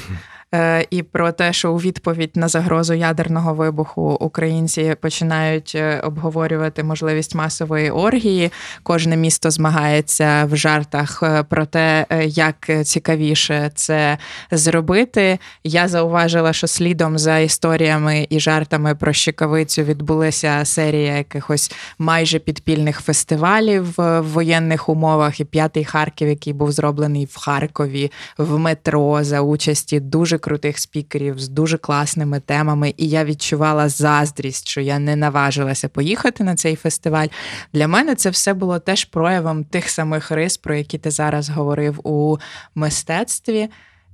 Е, 0.54 0.86
І 0.89 1.04
про 1.04 1.32
те, 1.32 1.54
що 1.54 1.74
у 1.74 1.78
відповідь 1.78 2.32
на 2.36 2.47
загрозу 2.47 2.93
ядерного 2.93 3.54
вибуху 3.54 4.18
українці 4.20 4.95
починають 5.01 5.72
е, 5.76 5.99
обговорювати 5.99 6.84
можливість 6.84 7.36
масової 7.36 7.91
оргії. 7.91 8.51
Кожне 8.84 9.18
місто 9.18 9.51
змагається 9.51 10.45
в 10.45 10.56
жартах 10.56 11.24
е, 11.24 11.43
про 11.43 11.66
те, 11.66 12.06
як 12.26 12.70
цікавіше 12.84 13.72
це 13.76 14.18
зробити. 14.51 15.39
Я 15.64 15.88
зауважила, 15.88 16.54
що 16.54 16.68
слідом 16.68 17.18
за 17.18 17.38
історіями 17.38 18.28
і 18.30 18.39
жартами 18.39 18.95
про 18.95 19.14
щекавицю 19.14 19.84
відбулася 19.84 20.66
серія 20.66 21.18
якихось 21.18 21.72
майже 21.99 22.39
підпільних 22.39 22.99
фестивалів 22.99 23.93
в 23.97 24.22
воєнних 24.22 24.89
умовах. 24.89 25.39
І 25.39 25.45
п'ятий 25.45 25.86
Харків, 25.86 26.28
який 26.28 26.54
був 26.54 26.72
зроблений 26.72 27.26
в 27.32 27.38
Харкові 27.38 28.12
в 28.38 28.58
метро 28.58 29.24
за 29.24 29.41
участі 29.41 29.99
дуже 29.99 30.38
крутих 30.44 30.80
спікерів 30.80 31.39
з 31.39 31.48
дуже 31.48 31.78
класними 31.78 32.39
темами. 32.39 32.94
І 32.98 33.10
я 33.10 33.26
відчувала 33.26 33.89
заздрість, 33.89 34.68
що 34.68 34.82
я 34.82 35.00
не 35.00 35.16
наважилася 35.16 35.89
поїхати 35.89 36.44
на 36.44 36.56
цей 36.56 36.76
фестиваль. 36.76 37.28
Для 37.74 37.88
мене 37.88 38.16
це 38.16 38.30
все 38.30 38.54
було 38.54 38.80
теж 38.80 39.06
проявом 39.06 39.64
тих 39.64 39.89
самих 39.89 40.32
рис, 40.32 40.58
про 40.58 40.76
які 40.76 40.98
ти 40.98 41.12
зараз 41.12 41.50
говорив 41.50 42.00
у 42.04 42.38
мистецтві. 42.76 43.70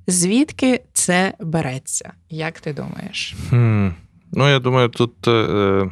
Звідки 0.07 0.82
це 0.93 1.34
береться? 1.39 2.13
Як 2.30 2.59
ти 2.59 2.73
думаєш? 2.73 3.36
Хм. 3.49 3.89
Ну, 4.32 4.49
я 4.49 4.59
думаю, 4.59 4.89
тут. 4.89 5.27
Е, 5.27 5.91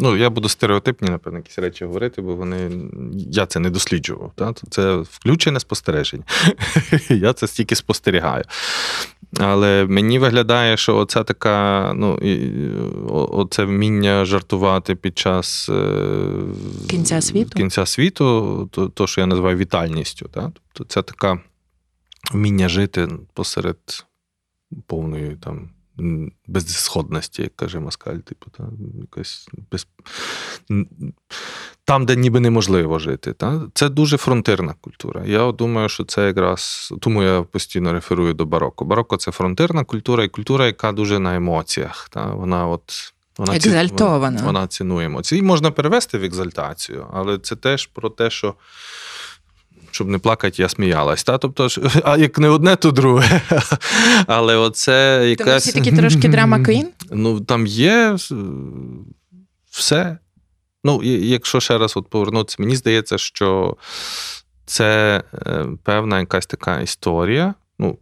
ну, 0.00 0.16
я 0.16 0.30
буду 0.30 0.48
стереотипні, 0.48 1.08
напевно, 1.10 1.38
якісь 1.38 1.58
речі 1.58 1.84
говорити, 1.84 2.22
бо 2.22 2.34
вони. 2.34 2.70
Я 3.14 3.46
це 3.46 3.60
не 3.60 3.70
досліджував. 3.70 4.32
Та? 4.34 4.54
Це 4.70 4.96
включене 4.96 5.60
спостереження. 5.60 6.24
я 7.08 7.32
це 7.32 7.46
стільки 7.46 7.74
спостерігаю. 7.74 8.44
Але 9.38 9.86
мені 9.86 10.18
виглядає, 10.18 10.76
що 10.76 10.96
оця 10.96 11.22
така, 11.24 11.92
ну, 11.96 12.18
оце 13.32 13.64
вміння 13.64 14.24
жартувати 14.24 14.94
під 14.94 15.18
час 15.18 15.68
е, 15.68 16.22
Кінця 16.88 17.20
світу? 17.20 17.50
кінця 17.56 17.86
світу, 17.86 18.68
то, 18.72 18.88
то 18.88 19.06
що 19.06 19.20
я 19.20 19.26
називаю 19.26 19.56
вітальністю. 19.56 20.28
Та? 20.28 20.52
Тобто 20.72 20.94
це 20.94 21.02
така 21.02 21.40
вміння 22.32 22.68
жити 22.68 23.08
посеред 23.34 23.78
повної 24.86 25.36
там. 25.36 25.70
Безсходності, 26.46 27.42
як 27.42 27.56
каже 27.56 27.80
Маскаль, 27.80 28.16
типу, 28.16 28.50
та, 28.50 28.64
якось 29.00 29.48
без... 29.70 29.86
там, 31.84 32.06
де 32.06 32.16
ніби 32.16 32.40
неможливо 32.40 32.98
жити. 32.98 33.32
Та? 33.32 33.62
Це 33.74 33.88
дуже 33.88 34.16
фронтирна 34.16 34.74
культура. 34.80 35.22
Я 35.26 35.52
думаю, 35.52 35.88
що 35.88 36.04
це 36.04 36.26
якраз 36.26 36.92
тому 37.00 37.22
я 37.22 37.42
постійно 37.42 37.92
реферую 37.92 38.34
до 38.34 38.46
бароко. 38.46 38.84
Бароко 38.84 39.16
це 39.16 39.30
фронтирна 39.30 39.84
культура 39.84 40.24
і 40.24 40.28
культура, 40.28 40.66
яка 40.66 40.92
дуже 40.92 41.18
на 41.18 41.36
емоціях. 41.36 42.08
Та? 42.08 42.26
Вона 42.26 42.66
от. 42.66 43.12
Вона 43.38 43.58
ці- 43.58 43.68
Екзальтована. 43.68 44.36
Вона, 44.36 44.46
вона 44.46 44.66
цінує 44.66 45.06
емоції. 45.06 45.36
Її 45.36 45.48
можна 45.48 45.70
перевести 45.70 46.18
в 46.18 46.24
екзальтацію, 46.24 47.06
але 47.12 47.38
це 47.38 47.56
теж 47.56 47.86
про 47.86 48.10
те, 48.10 48.30
що. 48.30 48.54
Щоб 49.90 50.08
не 50.08 50.18
плакати, 50.18 50.62
я 50.62 50.68
сміялась. 50.68 51.24
Та? 51.24 51.38
Тобто, 51.38 51.68
а 52.04 52.16
як 52.16 52.38
не 52.38 52.48
одне, 52.48 52.76
то 52.76 52.90
друге. 52.90 53.40
Але 54.26 54.56
оце 54.56 55.16
Тому 55.18 55.30
якась. 55.30 55.62
всі 55.62 55.72
такі 55.72 55.92
трошки 55.92 56.28
драма 56.28 56.60
квін? 56.60 56.88
Ну, 57.10 57.40
там 57.40 57.66
є 57.66 58.16
все. 59.70 60.18
Ну, 60.84 61.02
якщо 61.02 61.60
ще 61.60 61.78
раз 61.78 61.96
от 61.96 62.08
повернутися, 62.08 62.56
мені 62.58 62.76
здається, 62.76 63.18
що 63.18 63.76
це 64.66 65.22
е, 65.46 65.66
певна 65.84 66.20
якась 66.20 66.46
така 66.46 66.80
історія, 66.80 67.54
ну, 67.78 67.98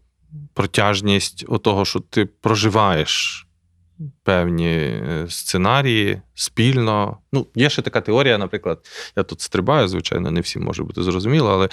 протяжність 0.55 1.45
того, 1.63 1.85
що 1.85 2.01
ти 2.01 2.27
проживаєш 2.27 3.47
певні 4.29 4.69
е, 4.69 5.27
сценарії 5.29 6.21
спільно. 6.35 7.17
Ну, 7.33 7.47
є 7.55 7.71
ще 7.71 7.83
така 7.83 8.01
теорія, 8.01 8.39
наприклад, 8.39 8.79
я 9.17 9.23
тут 9.23 9.41
стрибаю, 9.41 9.89
звичайно, 9.89 10.31
не 10.31 10.41
всім 10.41 10.65
може 10.65 10.83
бути 10.83 11.03
зрозуміло, 11.03 11.51
але 11.51 11.69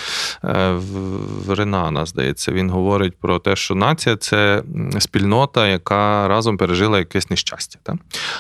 е, 0.56 0.72
в- 0.74 1.54
Ренана, 1.56 2.06
здається, 2.06 2.52
він 2.52 2.70
говорить 2.70 3.14
про 3.20 3.40
те, 3.40 3.56
що 3.56 3.76
нація 3.76 4.18
це 4.18 4.64
спільнота, 5.00 5.68
яка 5.68 6.28
разом 6.28 6.58
пережила 6.58 7.00
якесь 7.00 7.30
нещастя. 7.30 7.80
Та? 7.84 7.98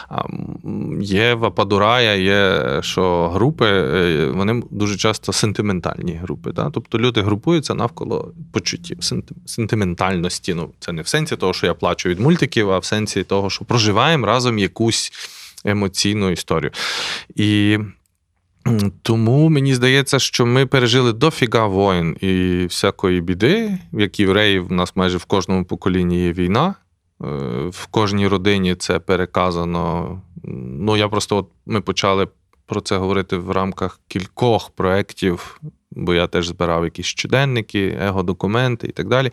А, 0.09 0.23
Є 1.01 1.33
Вападурая, 1.33 2.15
є 2.15 2.63
що 2.81 3.29
групи, 3.29 3.65
е, 3.67 4.25
вони 4.33 4.63
дуже 4.71 4.97
часто 4.97 5.33
сентиментальні 5.33 6.13
групи. 6.13 6.51
Та? 6.53 6.69
Тобто 6.69 6.99
люди 6.99 7.21
групуються 7.21 7.73
навколо 7.73 8.31
почуттів, 8.51 8.97
сентиментальності. 9.45 10.53
Ну, 10.53 10.69
це 10.79 10.91
не 10.91 11.01
в 11.01 11.07
сенсі 11.07 11.35
того, 11.35 11.53
що 11.53 11.65
я 11.67 11.73
плачу 11.73 12.09
від 12.09 12.19
мультиків, 12.19 12.71
а 12.71 12.79
в 12.79 12.85
сенсі 12.85 13.23
того, 13.23 13.49
що 13.49 13.65
проживаємо 14.05 14.27
разом 14.27 14.59
якусь 14.59 15.11
емоційну 15.65 16.31
історію. 16.31 16.71
І 17.35 17.79
тому 19.01 19.49
мені 19.49 19.75
здається, 19.75 20.19
що 20.19 20.45
ми 20.45 20.65
пережили 20.65 21.13
дофіга 21.13 21.65
воїн 21.65 22.17
і 22.21 22.65
всякої 22.65 23.21
біди, 23.21 23.77
як 23.91 24.19
євреїв, 24.19 24.67
в 24.67 24.71
нас 24.71 24.95
майже 24.95 25.17
в 25.17 25.25
кожному 25.25 25.65
поколінні 25.65 26.23
є 26.23 26.33
війна. 26.33 26.75
Е, 27.21 27.25
В 27.69 27.87
кожній 27.91 28.27
родині 28.27 28.75
це 28.75 28.99
переказано. 28.99 30.21
Ну, 30.79 30.97
я 30.97 31.07
просто 31.07 31.37
от 31.37 31.47
ми 31.65 31.81
почали 31.81 32.27
про 32.65 32.81
це 32.81 32.97
говорити 32.97 33.37
в 33.37 33.51
рамках 33.51 33.99
кількох 34.07 34.69
проєктів, 34.69 35.61
бо 35.91 36.13
я 36.13 36.27
теж 36.27 36.47
збирав 36.47 36.83
якісь 36.83 37.05
щоденники, 37.05 37.97
его-документи 38.01 38.87
і 38.87 38.91
так 38.91 39.07
далі. 39.07 39.31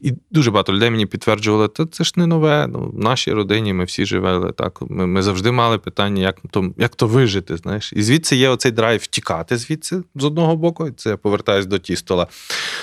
І 0.00 0.12
дуже 0.30 0.50
багато 0.50 0.72
людей 0.72 0.90
мені 0.90 1.06
підтверджували, 1.06 1.68
та 1.68 1.86
це 1.86 2.04
ж 2.04 2.12
не 2.16 2.26
нове. 2.26 2.66
Ну, 2.66 2.90
в 2.94 2.98
нашій 2.98 3.32
родині 3.32 3.72
ми 3.72 3.84
всі 3.84 4.06
живели 4.06 4.52
так. 4.52 4.78
Ми, 4.88 5.06
ми 5.06 5.22
завжди 5.22 5.50
мали 5.50 5.78
питання, 5.78 6.22
як 6.22 6.36
то, 6.50 6.70
як 6.78 6.94
то 6.94 7.06
вижити. 7.06 7.56
знаєш. 7.56 7.92
І 7.92 8.02
звідси 8.02 8.36
є 8.36 8.48
оцей 8.48 8.72
драйв 8.72 9.00
втікати 9.00 9.56
звідси 9.56 10.02
з 10.14 10.24
одного 10.24 10.56
боку. 10.56 10.86
і 10.86 10.92
Це 10.92 11.10
я 11.10 11.16
повертаюсь 11.16 11.66
до 11.66 11.78
тістола. 11.78 12.26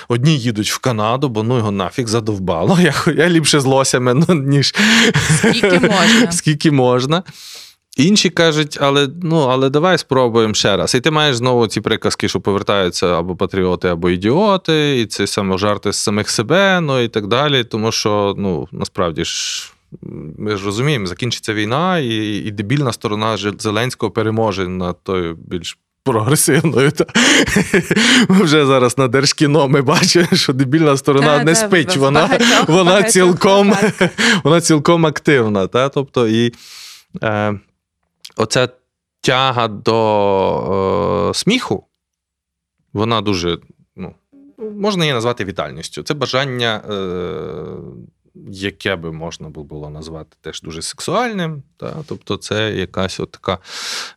Одні 0.08 0.38
їдуть 0.38 0.70
в 0.70 0.78
Канаду, 0.78 1.28
бо 1.28 1.42
ну 1.42 1.56
його 1.56 1.70
нафіг 1.70 2.06
задовбало. 2.06 2.78
Я, 2.86 2.94
я 3.14 3.28
ліпше 3.28 3.60
з 3.60 3.64
лосями, 3.64 4.14
ну, 4.14 4.34
ніж 4.34 4.74
Скільки 5.38 5.80
можна. 5.80 6.26
Скільки 6.32 6.70
можна. 6.70 7.22
Інші 7.96 8.30
кажуть, 8.30 8.78
але 8.80 9.08
ну 9.22 9.36
але 9.36 9.70
давай 9.70 9.98
спробуємо 9.98 10.54
ще 10.54 10.76
раз. 10.76 10.94
І 10.94 11.00
ти 11.00 11.10
маєш 11.10 11.36
знову 11.36 11.66
ці 11.66 11.80
приказки, 11.80 12.28
що 12.28 12.40
повертаються 12.40 13.18
або 13.18 13.36
патріоти, 13.36 13.88
або 13.88 14.10
ідіоти, 14.10 15.00
і 15.00 15.06
це 15.06 15.26
саме 15.26 15.58
жарти 15.58 15.92
з 15.92 15.96
самих 15.96 16.30
себе, 16.30 16.80
ну 16.80 17.00
і 17.00 17.08
так 17.08 17.26
далі. 17.26 17.64
Тому 17.64 17.92
що 17.92 18.34
ну 18.38 18.68
насправді 18.72 19.24
ж. 19.24 19.72
Ми 20.38 20.56
ж 20.56 20.64
розуміємо, 20.64 21.06
закінчиться 21.06 21.54
війна, 21.54 21.98
і, 21.98 22.36
і 22.36 22.50
дебільна 22.50 22.92
сторона 22.92 23.36
Зеленського 23.58 24.12
переможе 24.12 24.68
над 24.68 24.96
тою 25.02 25.34
більш 25.34 25.78
прогресивною. 26.04 26.90
Та. 26.90 27.04
Вже 28.28 28.66
зараз 28.66 28.98
на 28.98 29.08
Держкіно 29.08 29.68
ми 29.68 29.82
бачимо, 29.82 30.26
що 30.32 30.52
дебільна 30.52 30.96
сторона 30.96 31.38
Та, 31.38 31.44
не 31.44 31.54
та, 31.54 31.54
спить. 31.54 31.96
Вона, 31.96 32.20
багатьох- 32.20 32.68
вона, 32.68 32.90
багатьох 32.90 33.12
цілком, 33.12 33.74
вона 34.44 34.60
цілком 34.60 35.06
активна. 35.06 35.66
Та? 35.66 35.88
Тобто, 35.88 36.28
і 36.28 36.52
е, 37.22 37.58
оця 38.36 38.68
тяга 39.20 39.68
до 39.68 41.28
е, 41.30 41.34
сміху, 41.34 41.86
вона 42.92 43.20
дуже, 43.20 43.58
ну, 43.96 44.14
можна 44.58 45.04
її 45.04 45.14
назвати 45.14 45.44
вітальністю. 45.44 46.02
Це 46.02 46.14
бажання, 46.14 46.82
е, 46.90 46.96
яке 48.48 48.96
би 48.96 49.12
можна 49.12 49.48
було 49.48 49.90
назвати 49.90 50.36
теж 50.40 50.62
дуже 50.62 50.82
сексуальним. 50.82 51.62
Та? 51.76 51.96
Тобто, 52.06 52.36
це 52.36 52.72
якась 52.72 53.20
от 53.20 53.30
така. 53.30 53.58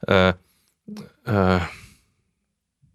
Е, 0.10 0.34
е, 1.28 1.68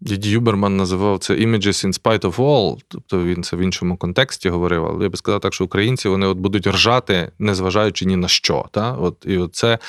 Діді 0.05 0.29
Юберман 0.29 0.77
називав 0.77 1.19
це 1.19 1.33
images 1.33 1.87
in 1.87 2.01
spite 2.01 2.21
of 2.21 2.35
all, 2.35 2.77
тобто 2.87 3.23
він 3.23 3.43
це 3.43 3.55
в 3.55 3.59
іншому 3.59 3.97
контексті 3.97 4.49
говорив. 4.49 4.85
Але 4.85 5.03
я 5.03 5.09
би 5.09 5.17
сказав 5.17 5.41
так, 5.41 5.53
що 5.53 5.65
українці 5.65 6.09
вони 6.09 6.27
от 6.27 6.37
будуть 6.37 6.67
ржати, 6.67 7.31
незважаючи 7.39 8.05
ні 8.05 8.15
на 8.15 8.27
що. 8.27 8.65
Та? 8.71 8.91
От, 8.91 9.25
І 9.27 9.37
от 9.37 9.55
це, 9.55 9.79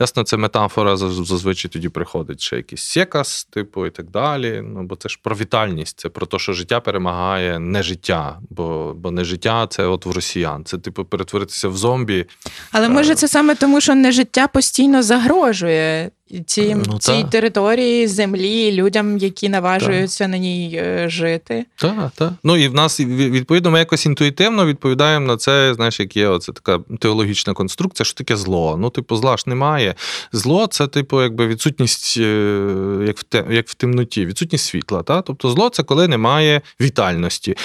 ясно, 0.00 0.22
це 0.22 0.36
метафора 0.36 0.96
зазвичай 0.96 1.70
тоді 1.70 1.88
приходить 1.88 2.40
ще 2.40 2.56
якийсь 2.56 2.82
секас, 2.82 3.44
типу, 3.44 3.86
і 3.86 3.90
так 3.90 4.10
далі. 4.10 4.62
Ну, 4.64 4.82
Бо 4.82 4.96
це 4.96 5.08
ж 5.08 5.18
про 5.22 5.36
вітальність, 5.36 6.00
це 6.00 6.08
про 6.08 6.26
те, 6.26 6.38
що 6.38 6.52
життя 6.52 6.80
перемагає 6.80 7.58
не 7.58 7.82
життя, 7.82 8.38
бо 8.50 8.94
бо 8.96 9.10
не 9.10 9.24
життя 9.24 9.66
це 9.66 9.86
от 9.86 10.06
в 10.06 10.10
росіян. 10.10 10.64
Це, 10.64 10.78
типу, 10.78 11.04
перетворитися 11.04 11.68
в 11.68 11.76
зомбі. 11.76 12.26
Але 12.72 12.88
може 12.88 13.14
це 13.14 13.28
саме 13.28 13.54
тому, 13.54 13.80
що 13.80 13.94
не 13.94 14.12
життя 14.12 14.48
постійно 14.48 15.02
загрожує 15.02 16.10
цій, 16.46 16.76
Ну, 16.86 16.98
цій 16.98 17.22
та. 17.22 17.28
території, 17.28 18.06
землі, 18.06 18.72
людям, 18.72 19.18
які 19.18 19.48
наважуються 19.48 20.28
на 20.28 20.38
ній 20.38 20.72
е, 20.74 21.08
жити. 21.08 21.64
Так, 21.76 22.12
так. 22.14 22.32
Ну 22.44 22.56
і 22.56 22.68
в 22.68 22.74
нас 22.74 23.00
відповідно 23.00 23.70
ми 23.70 23.78
якось 23.78 24.06
інтуїтивно 24.06 24.66
відповідаємо 24.66 25.26
на 25.26 25.36
це, 25.36 25.74
знаєш, 25.74 26.00
як 26.00 26.16
є 26.16 26.28
оце 26.28 26.52
така 26.52 26.78
теологічна 27.00 27.52
конструкція, 27.52 28.04
що 28.04 28.14
таке 28.14 28.36
зло. 28.36 28.76
Ну, 28.80 28.90
типу, 28.90 29.16
зла 29.16 29.36
ж 29.36 29.44
немає. 29.46 29.94
Зло 30.32 30.66
це, 30.66 30.86
типу, 30.86 31.22
якби 31.22 31.46
відсутність, 31.46 32.16
е, 32.18 33.04
як 33.06 33.18
в 33.18 33.22
те, 33.22 33.44
як 33.50 33.68
в 33.68 33.74
темноті, 33.74 34.26
відсутність 34.26 34.64
світла. 34.66 35.02
Та? 35.02 35.22
Тобто 35.22 35.50
зло 35.50 35.68
це 35.68 35.82
коли 35.82 36.08
немає 36.08 36.60
вітальності. 36.80 37.56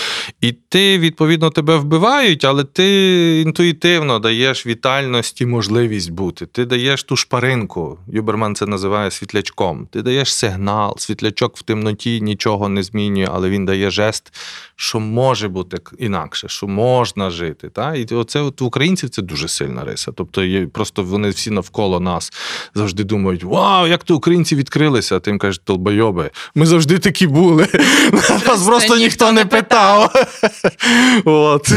І 0.42 0.52
ти, 0.52 1.00
відповідно, 1.00 1.50
тебе 1.50 1.76
вбивають, 1.78 2.46
але 2.46 2.64
ти 2.64 3.42
інтуїтивно 3.46 4.20
даєш 4.20 4.66
вітальності 4.66 5.46
можливість 5.46 6.12
бути. 6.12 6.46
Ти 6.46 6.66
даєш 6.66 7.04
ту 7.04 7.16
шпаринку. 7.16 7.98
Юберман 8.08 8.56
це 8.60 8.66
називає 8.66 9.12
світлячком. 9.12 9.88
Ти 9.92 10.02
даєш 10.02 10.36
сигнал, 10.36 10.98
світлячок 10.98 11.58
в 11.58 11.62
темноті 11.62 12.22
нічого 12.22 12.70
не 12.70 12.84
змінює, 12.84 13.28
але 13.34 13.50
він 13.50 13.66
дає 13.66 13.92
жест, 13.92 14.34
що 14.76 15.00
може 15.00 15.48
бути 15.48 15.78
інакше, 16.00 16.48
що 16.48 16.68
можна 16.68 17.30
жити. 17.30 17.70
Та? 17.70 17.96
І 17.96 18.06
оце 18.12 18.40
от 18.42 18.62
у 18.62 18.66
українців 18.66 19.10
це 19.10 19.22
дуже 19.22 19.48
сильна 19.48 19.84
риса. 19.84 20.12
Тобто 20.16 20.44
є, 20.44 20.68
просто 20.68 21.04
вони 21.04 21.30
всі 21.30 21.52
навколо 21.52 22.00
нас 22.00 22.34
завжди 22.76 23.04
думають: 23.04 23.44
Вау, 23.44 23.88
як 23.88 24.04
то 24.04 24.16
українці 24.16 24.56
відкрилися! 24.56 25.16
А 25.16 25.20
ти 25.20 25.32
їм 25.32 25.40
кажеш, 25.40 25.62
толбойоби, 25.64 26.32
ми 26.56 26.66
завжди 26.66 26.98
такі 27.00 27.28
були. 27.28 27.68
Нас 28.48 28.66
просто 28.66 28.98
ніхто 28.98 29.32
не 29.32 29.46
питав. 29.46 30.14
От. 31.26 31.74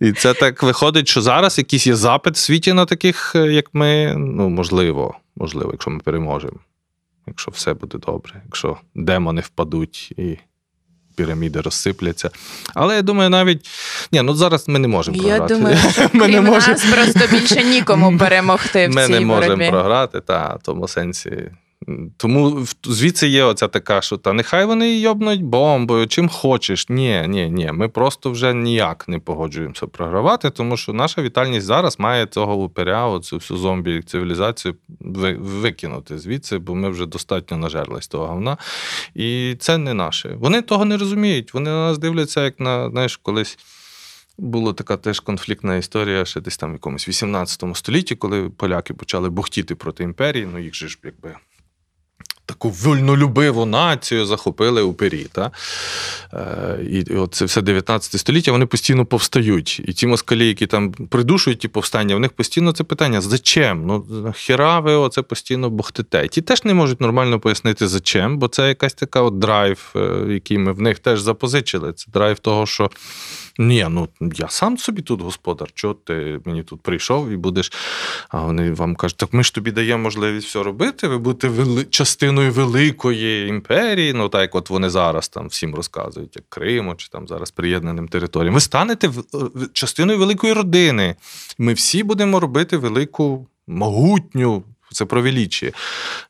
І 0.00 0.12
це 0.12 0.34
так 0.34 0.62
виходить, 0.62 1.08
що 1.08 1.22
зараз 1.22 1.58
якийсь 1.58 1.86
є 1.86 1.96
запит 1.96 2.34
в 2.34 2.38
світі 2.38 2.72
на 2.72 2.84
таких, 2.84 3.32
е, 3.36 3.52
як 3.52 3.66
ми. 3.72 4.14
Ну, 4.16 4.48
можливо, 4.48 5.14
можливо, 5.36 5.68
якщо 5.72 5.90
ми 5.90 5.98
переможемо. 6.00 6.56
Якщо 7.26 7.50
все 7.50 7.74
буде 7.74 7.98
добре, 7.98 8.42
якщо 8.44 8.76
демони 8.94 9.40
впадуть 9.40 10.12
і 10.16 10.38
піраміди 11.16 11.60
розсипляться. 11.60 12.30
Але 12.74 12.96
я 12.96 13.02
думаю, 13.02 13.30
навіть. 13.30 13.68
Ні, 14.12 14.22
ну 14.22 14.34
зараз 14.34 14.68
ми 14.68 14.78
не 14.78 14.88
можемо 14.88 15.16
Я 15.16 15.22
програти. 15.22 15.54
думаю, 15.54 15.76
що 15.92 16.10
Ми 16.12 16.28
не 16.28 16.34
крім 16.34 16.44
можемо- 16.44 16.72
нас 16.72 16.84
просто 16.84 17.36
більше 17.36 17.64
нікому 17.64 18.18
перемогти 18.18 18.88
в 18.88 18.90
Ми 18.94 19.06
цій 19.06 19.12
не 19.12 19.20
можемо 19.20 19.68
програти, 19.70 20.20
та, 20.20 20.54
в 20.54 20.62
тому 20.62 20.88
сенсі. 20.88 21.50
Тому 22.16 22.66
звідси 22.84 23.28
є 23.28 23.44
оця 23.44 23.68
така, 23.68 24.02
що 24.02 24.16
та 24.16 24.32
нехай 24.32 24.64
вони 24.64 24.98
йобнуть 24.98 25.42
бомбою, 25.42 26.06
чим 26.06 26.28
хочеш. 26.28 26.88
Ні, 26.88 27.24
ні, 27.28 27.50
ні. 27.50 27.70
Ми 27.72 27.88
просто 27.88 28.30
вже 28.30 28.54
ніяк 28.54 29.08
не 29.08 29.18
погоджуємося 29.18 29.86
програвати, 29.86 30.50
тому 30.50 30.76
що 30.76 30.92
наша 30.92 31.22
вітальність 31.22 31.66
зараз 31.66 31.98
має 31.98 32.26
цього 32.26 32.54
упиря, 32.54 33.06
оцю 33.06 33.36
всю 33.36 33.58
зомбі 33.58 34.02
цивілізацію 34.02 34.74
викинути 35.40 36.18
звідси, 36.18 36.58
бо 36.58 36.74
ми 36.74 36.90
вже 36.90 37.06
достатньо 37.06 37.56
нажерлись 37.56 38.08
того 38.08 38.26
говна. 38.26 38.56
І 39.14 39.56
це 39.58 39.78
не 39.78 39.94
наше. 39.94 40.36
Вони 40.38 40.62
того 40.62 40.84
не 40.84 40.96
розуміють. 40.96 41.54
Вони 41.54 41.70
на 41.70 41.88
нас 41.88 41.98
дивляться, 41.98 42.44
як 42.44 42.60
на 42.60 42.90
знаєш, 42.90 43.16
колись. 43.16 43.58
Була 44.38 44.72
така 44.72 44.96
теж 44.96 45.20
конфліктна 45.20 45.76
історія 45.76 46.24
ще 46.24 46.40
десь 46.40 46.56
там 46.56 46.70
в 46.70 46.72
якомусь 46.72 47.08
18 47.08 47.64
столітті, 47.74 48.14
коли 48.14 48.50
поляки 48.50 48.94
почали 48.94 49.30
бухтіти 49.30 49.74
проти 49.74 50.04
імперії, 50.04 50.48
ну 50.52 50.58
їх 50.58 50.74
же 50.74 50.88
ж 50.88 50.98
якби. 51.04 51.34
Таку 52.46 52.70
вольнолюбиву 52.70 53.66
націю 53.66 54.26
захопили 54.26 54.82
у 54.82 54.92
пері. 54.92 55.26
Та? 55.32 55.50
Е, 56.34 56.78
і 56.90 57.04
це 57.30 57.44
все 57.44 57.62
19 57.62 58.20
століття, 58.20 58.52
вони 58.52 58.66
постійно 58.66 59.06
повстають. 59.06 59.82
І 59.84 59.92
ті 59.92 60.06
москалі, 60.06 60.48
які 60.48 60.66
там 60.66 60.92
придушують 60.92 61.58
ті 61.58 61.68
повстання, 61.68 62.16
в 62.16 62.20
них 62.20 62.32
постійно 62.32 62.72
це 62.72 62.84
питання: 62.84 63.20
зачем? 63.20 63.86
Ну, 63.86 64.32
хіра 64.36 64.80
ви 64.80 64.94
оце 64.94 65.22
постійно 65.22 65.70
бухтите. 65.70 66.28
Ті 66.28 66.42
теж 66.42 66.64
не 66.64 66.74
можуть 66.74 67.00
нормально 67.00 67.40
пояснити, 67.40 67.88
зачем, 67.88 68.38
бо 68.38 68.48
це 68.48 68.68
якась 68.68 68.94
така 68.94 69.20
от 69.20 69.38
драйв, 69.38 69.92
е, 69.96 70.26
який 70.28 70.58
ми 70.58 70.72
в 70.72 70.80
них 70.80 70.98
теж 70.98 71.20
запозичили. 71.20 71.92
Це 71.92 72.10
драйв 72.12 72.38
того, 72.38 72.66
що 72.66 72.90
ні, 73.58 73.86
ну 73.90 74.08
я 74.34 74.48
сам 74.48 74.78
собі 74.78 75.02
тут 75.02 75.20
господар, 75.22 75.68
чого 75.74 75.94
ти 75.94 76.40
мені 76.44 76.62
тут 76.62 76.80
прийшов 76.80 77.30
і 77.30 77.36
будеш. 77.36 77.72
А 78.28 78.40
вони 78.40 78.72
вам 78.72 78.94
кажуть, 78.96 79.16
так 79.16 79.32
ми 79.32 79.44
ж 79.44 79.54
тобі 79.54 79.70
даємо 79.70 80.02
можливість 80.02 80.46
все 80.46 80.62
робити, 80.62 81.08
ви 81.08 81.18
будете 81.18 81.48
вели... 81.48 81.84
частиною 81.84 82.52
великої 82.52 83.48
імперії, 83.48 84.12
ну 84.12 84.28
так 84.28 84.40
як 84.40 84.54
от 84.54 84.70
вони 84.70 84.90
зараз 84.90 85.28
там 85.28 85.48
всім 85.48 85.74
розказують, 85.74 86.36
як 86.36 86.44
Криму 86.48 86.94
чи 86.94 87.08
там 87.08 87.28
зараз 87.28 87.50
приєднаним 87.50 88.08
територіям. 88.08 88.54
Ви 88.54 88.60
станете 88.60 89.08
в- 89.08 89.68
частиною 89.72 90.18
великої 90.18 90.52
родини. 90.52 91.16
Ми 91.58 91.72
всі 91.72 92.02
будемо 92.02 92.40
робити 92.40 92.76
велику, 92.76 93.46
могутню. 93.66 94.62
Це 94.92 95.04
про 95.04 95.22
величі. 95.22 95.72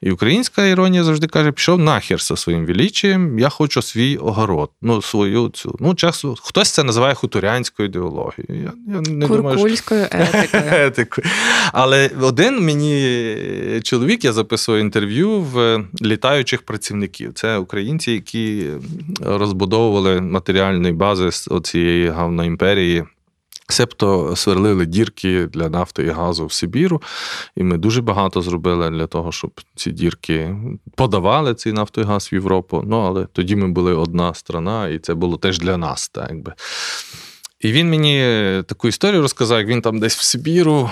І 0.00 0.10
українська 0.10 0.66
іронія 0.66 1.04
завжди 1.04 1.26
каже: 1.26 1.52
пішов 1.52 1.78
нахер 1.78 2.20
зі 2.20 2.36
своїм 2.36 2.66
величієм, 2.66 3.38
я 3.38 3.48
хочу 3.48 3.82
свій 3.82 4.16
огород. 4.16 4.70
Ну, 4.82 5.02
свою 5.02 5.48
цю. 5.48 5.76
Ну, 5.80 5.94
часу 5.94 6.36
хтось 6.42 6.70
це 6.70 6.82
називає 6.82 7.14
хуторянською 7.14 7.88
ідеологією. 7.88 8.72
Я, 8.88 8.94
я 8.94 9.00
не 9.00 9.26
думаю, 9.26 9.58
що 9.58 9.62
Куркульською 9.62 10.06
етикою. 10.72 11.26
Але 11.72 12.10
один 12.20 12.64
мені 12.64 13.80
чоловік, 13.82 14.24
я 14.24 14.32
записував 14.32 14.80
інтерв'ю 14.80 15.40
в 15.40 15.84
літаючих 16.02 16.62
працівників. 16.62 17.32
Це 17.34 17.58
українці, 17.58 18.12
які 18.12 18.66
розбудовували 19.20 20.20
матеріальні 20.20 20.92
бази 20.92 21.32
з 21.32 21.48
оцієї 21.48 22.08
гавноімперії. 22.08 23.04
Себто 23.72 24.36
сверлили 24.36 24.86
дірки 24.86 25.46
для 25.46 25.68
нафти 25.68 26.02
і 26.02 26.08
газу 26.08 26.46
в 26.46 26.52
Сибіру, 26.52 27.02
і 27.56 27.62
ми 27.62 27.78
дуже 27.78 28.02
багато 28.02 28.42
зробили 28.42 28.90
для 28.90 29.06
того, 29.06 29.32
щоб 29.32 29.60
ці 29.74 29.90
дірки 29.90 30.56
подавали 30.96 31.54
цей 31.54 31.72
нафту 31.72 32.00
і 32.00 32.04
газ 32.04 32.28
в 32.32 32.34
Європу. 32.34 32.82
Ну, 32.86 33.00
але 33.00 33.26
тоді 33.26 33.56
ми 33.56 33.68
були 33.68 33.94
одна 33.94 34.34
страна, 34.34 34.88
і 34.88 34.98
це 34.98 35.14
було 35.14 35.36
теж 35.36 35.58
для 35.58 35.76
нас. 35.76 36.08
Так, 36.08 36.26
якби. 36.30 36.52
І 37.60 37.72
він 37.72 37.90
мені 37.90 38.18
таку 38.66 38.88
історію 38.88 39.22
розказав, 39.22 39.58
як 39.58 39.68
він 39.68 39.82
там 39.82 39.98
десь 39.98 40.16
в 40.16 40.22
Сибіру, 40.22 40.90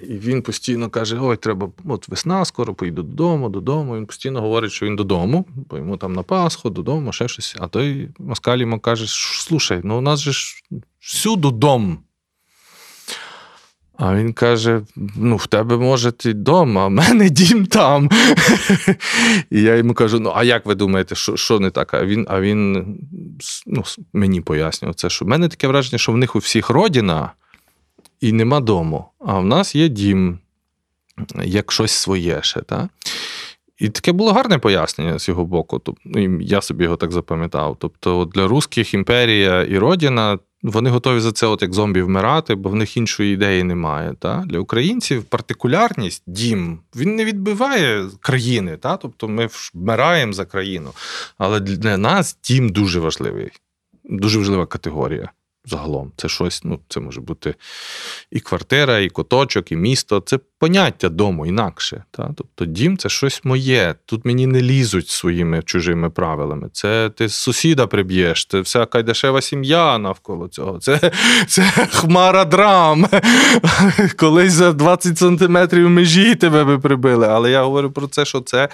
і 0.00 0.12
він 0.12 0.42
постійно 0.42 0.90
каже: 0.90 1.18
Ой, 1.20 1.36
треба, 1.36 1.70
от 1.84 2.08
весна, 2.08 2.44
скоро 2.44 2.74
поїду 2.74 3.02
додому, 3.02 3.48
додому. 3.48 3.96
Він 3.96 4.06
постійно 4.06 4.40
говорить, 4.40 4.72
що 4.72 4.86
він 4.86 4.96
додому, 4.96 5.46
бо 5.70 5.76
йому 5.76 5.96
там 5.96 6.12
на 6.12 6.22
Пасху, 6.22 6.70
додому, 6.70 7.12
ще 7.12 7.28
щось. 7.28 7.56
А 7.58 7.68
той 7.68 8.08
москаль 8.18 8.58
йому 8.58 8.80
каже: 8.80 9.04
слушай, 9.08 9.80
ну 9.84 9.98
у 9.98 10.00
нас 10.00 10.20
же 10.20 10.32
ж 10.32 10.62
всюди 11.00 11.50
дом. 11.50 11.98
А 14.02 14.14
він 14.14 14.32
каже: 14.32 14.82
ну, 15.16 15.36
в 15.36 15.46
тебе 15.46 15.76
може 15.76 16.12
ти 16.12 16.32
дом, 16.32 16.78
а 16.78 16.86
в 16.86 16.90
мене 16.90 17.30
дім 17.30 17.66
там. 17.66 18.10
І 19.50 19.62
я 19.62 19.76
йому 19.76 19.94
кажу: 19.94 20.20
ну, 20.20 20.32
а 20.34 20.44
як 20.44 20.66
ви 20.66 20.74
думаєте, 20.74 21.14
що, 21.14 21.36
що 21.36 21.60
не 21.60 21.70
так? 21.70 21.94
А 21.94 22.04
він, 22.04 22.26
а 22.28 22.40
він 22.40 22.86
ну, 23.66 23.84
мені 24.12 24.40
пояснював 24.40 24.94
це, 24.94 25.10
що 25.10 25.24
в 25.24 25.28
мене 25.28 25.48
таке 25.48 25.68
враження, 25.68 25.98
що 25.98 26.12
в 26.12 26.16
них 26.16 26.36
у 26.36 26.38
всіх 26.38 26.70
родина 26.70 27.32
і 28.20 28.32
нема 28.32 28.60
дому, 28.60 29.04
а 29.18 29.38
в 29.38 29.46
нас 29.46 29.74
є 29.74 29.88
дім, 29.88 30.38
як 31.44 31.72
щось 31.72 31.92
своє 31.92 32.38
ще. 32.42 32.60
Та? 32.60 32.88
І 33.78 33.88
таке 33.88 34.12
було 34.12 34.32
гарне 34.32 34.58
пояснення 34.58 35.18
з 35.18 35.28
його 35.28 35.44
боку. 35.44 35.78
Тобто, 35.78 36.20
я 36.40 36.62
собі 36.62 36.84
його 36.84 36.96
так 36.96 37.12
запам'ятав. 37.12 37.76
Тобто, 37.80 38.30
для 38.34 38.46
русських 38.46 38.94
імперія 38.94 39.62
і 39.62 39.78
родина. 39.78 40.38
Вони 40.62 40.90
готові 40.90 41.20
за 41.20 41.32
це, 41.32 41.46
от 41.46 41.62
як 41.62 41.74
зомбі, 41.74 42.02
вмирати, 42.02 42.54
бо 42.54 42.70
в 42.70 42.74
них 42.74 42.96
іншої 42.96 43.34
ідеї 43.34 43.62
немає. 43.62 44.14
Та? 44.18 44.44
Для 44.46 44.58
українців 44.58 45.24
партикулярність, 45.24 46.22
дім, 46.26 46.78
він 46.96 47.16
не 47.16 47.24
відбиває 47.24 48.06
країни. 48.20 48.76
Та? 48.76 48.96
Тобто 48.96 49.28
ми 49.28 49.48
вмираємо 49.74 50.32
за 50.32 50.44
країну. 50.44 50.90
Але 51.38 51.60
для 51.60 51.96
нас 51.96 52.38
дім 52.44 52.68
дуже 52.68 53.00
важливий, 53.00 53.50
дуже 54.04 54.38
важлива 54.38 54.66
категорія. 54.66 55.30
Загалом, 55.64 56.12
це 56.16 56.28
щось, 56.28 56.64
ну, 56.64 56.80
це 56.88 57.00
може 57.00 57.20
бути 57.20 57.54
і 58.30 58.40
квартира, 58.40 58.98
і 58.98 59.08
куточок, 59.08 59.72
і 59.72 59.76
місто. 59.76 60.22
Це 60.26 60.38
поняття 60.58 61.08
дому 61.08 61.46
інакше. 61.46 62.04
Та? 62.10 62.34
Тобто 62.36 62.64
дім 62.64 62.98
це 62.98 63.08
щось 63.08 63.44
моє. 63.44 63.94
Тут 64.06 64.24
мені 64.24 64.46
не 64.46 64.60
лізуть 64.60 65.08
своїми 65.08 65.62
чужими 65.62 66.10
правилами. 66.10 66.68
Це 66.72 67.10
ти 67.10 67.28
сусіда 67.28 67.86
приб'єш, 67.86 68.46
це 68.46 68.60
вся 68.60 68.86
кайдашева 68.86 69.40
сім'я 69.40 69.98
навколо 69.98 70.48
цього. 70.48 70.78
Це, 70.78 71.12
це 71.46 71.62
хмара 71.92 72.44
драм. 72.44 73.06
Колись 74.16 74.52
за 74.52 74.72
20 74.72 75.18
сантиметрів 75.18 75.90
межі 75.90 76.34
тебе 76.34 76.64
би 76.64 76.78
прибили. 76.78 77.26
Але 77.26 77.50
я 77.50 77.62
говорю 77.62 77.90
про 77.90 78.06
це, 78.06 78.24
що 78.24 78.40
це 78.40 78.68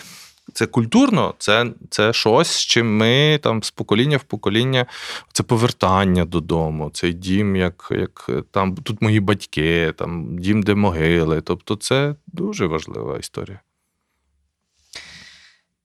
Це 0.52 0.66
культурно, 0.66 1.34
це, 1.38 1.66
це 1.90 2.12
щось, 2.12 2.48
з 2.48 2.60
чим 2.60 2.96
ми 2.96 3.40
там 3.42 3.62
з 3.62 3.70
покоління 3.70 4.16
в 4.16 4.22
покоління, 4.22 4.86
це 5.32 5.42
повертання 5.42 6.24
додому, 6.24 6.90
цей 6.90 7.12
дім, 7.12 7.56
як, 7.56 7.88
як 7.90 8.30
там 8.50 8.74
тут 8.74 9.02
мої 9.02 9.20
батьки, 9.20 9.92
там 9.96 10.38
дім, 10.38 10.62
де 10.62 10.74
могили. 10.74 11.40
Тобто, 11.40 11.76
це 11.76 12.14
дуже 12.26 12.66
важлива 12.66 13.18
історія. 13.18 13.60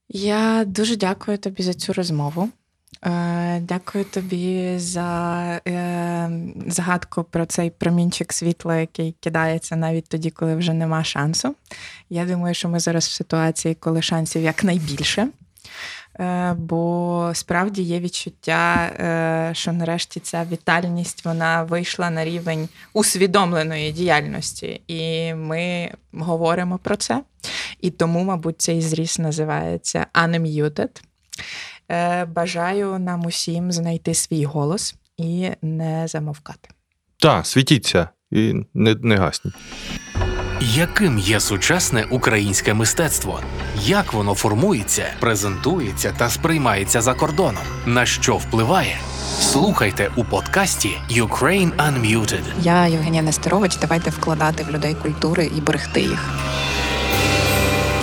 Я 0.09 0.65
дуже 0.65 0.95
дякую 0.95 1.37
тобі 1.37 1.63
за 1.63 1.73
цю 1.73 1.93
розмову. 1.93 2.49
Е, 3.05 3.59
Дякую 3.59 4.05
тобі 4.05 4.73
за 4.77 5.61
е, 5.67 6.29
згадку 6.67 7.23
про 7.23 7.45
цей 7.45 7.69
промінчик 7.69 8.33
світла, 8.33 8.77
який 8.77 9.15
кидається 9.19 9.75
навіть 9.75 10.07
тоді, 10.07 10.29
коли 10.29 10.55
вже 10.55 10.73
нема 10.73 11.03
шансу. 11.03 11.55
Я 12.09 12.25
думаю, 12.25 12.55
що 12.55 12.69
ми 12.69 12.79
зараз 12.79 13.07
в 13.07 13.11
ситуації, 13.11 13.75
коли 13.75 14.01
шансів 14.01 14.41
якнайбільше. 14.41 15.27
Е, 16.19 16.53
Бо 16.53 17.31
справді 17.33 17.81
є 17.81 17.99
відчуття, 17.99 18.91
що 19.53 19.73
нарешті 19.73 20.19
ця 20.19 20.45
вітальність 20.51 21.25
вона 21.25 21.63
вийшла 21.63 22.09
на 22.09 22.25
рівень 22.25 22.69
усвідомленої 22.93 23.91
діяльності, 23.91 24.81
і 24.87 25.33
ми 25.33 25.91
говоримо 26.13 26.77
про 26.77 26.95
це. 26.95 27.21
І 27.81 27.91
тому, 27.91 28.23
мабуть, 28.23 28.61
цей 28.61 28.81
зріс 28.81 29.19
називається 29.19 30.05
Unmuted. 30.13 31.01
Е, 31.91 32.25
Бажаю 32.25 32.99
нам 32.99 33.25
усім 33.25 33.71
знайти 33.71 34.13
свій 34.13 34.45
голос 34.45 34.95
і 35.17 35.49
не 35.61 36.07
замовкати. 36.07 36.69
Так, 37.17 37.47
світіться 37.47 38.09
і 38.31 38.53
не, 38.73 38.95
не 38.95 39.15
гасніть. 39.15 39.53
Яким 40.61 41.19
є 41.19 41.39
сучасне 41.39 42.05
українське 42.11 42.73
мистецтво? 42.73 43.39
Як 43.81 44.13
воно 44.13 44.35
формується, 44.35 45.05
презентується 45.19 46.13
та 46.17 46.29
сприймається 46.29 47.01
за 47.01 47.13
кордоном? 47.13 47.63
На 47.85 48.05
що 48.05 48.37
впливає? 48.37 48.97
Слухайте 49.39 50.11
у 50.15 50.23
подкасті 50.23 50.89
Ukraine 51.09 51.71
Unmuted. 51.75 52.43
Я 52.61 52.87
Євгенія 52.87 53.23
Нестерович. 53.23 53.77
Давайте 53.77 54.09
вкладати 54.09 54.63
в 54.63 54.71
людей 54.71 54.95
культури 54.95 55.51
і 55.57 55.61
берегти 55.61 56.01
їх. 56.01 56.29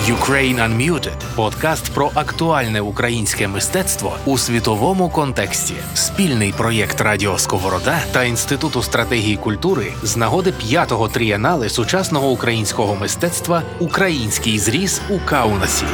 Ukraine 0.09 0.59
Unmuted– 0.59 1.17
подкаст 1.35 1.93
про 1.93 2.11
актуальне 2.13 2.81
українське 2.81 3.47
мистецтво 3.47 4.17
у 4.25 4.37
світовому 4.37 5.09
контексті. 5.09 5.73
Спільний 5.93 6.53
проєкт 6.57 7.01
Радіо 7.01 7.37
Сковорода 7.37 7.99
та 8.11 8.23
Інституту 8.23 8.81
стратегії 8.81 9.37
культури 9.37 9.93
з 10.03 10.17
нагоди 10.17 10.51
п'ятого 10.51 11.07
трієнали 11.07 11.69
сучасного 11.69 12.29
українського 12.29 12.95
мистецтва 12.95 13.63
Український 13.79 14.59
зріз 14.59 15.01
у 15.09 15.19
Каунасі. 15.19 15.85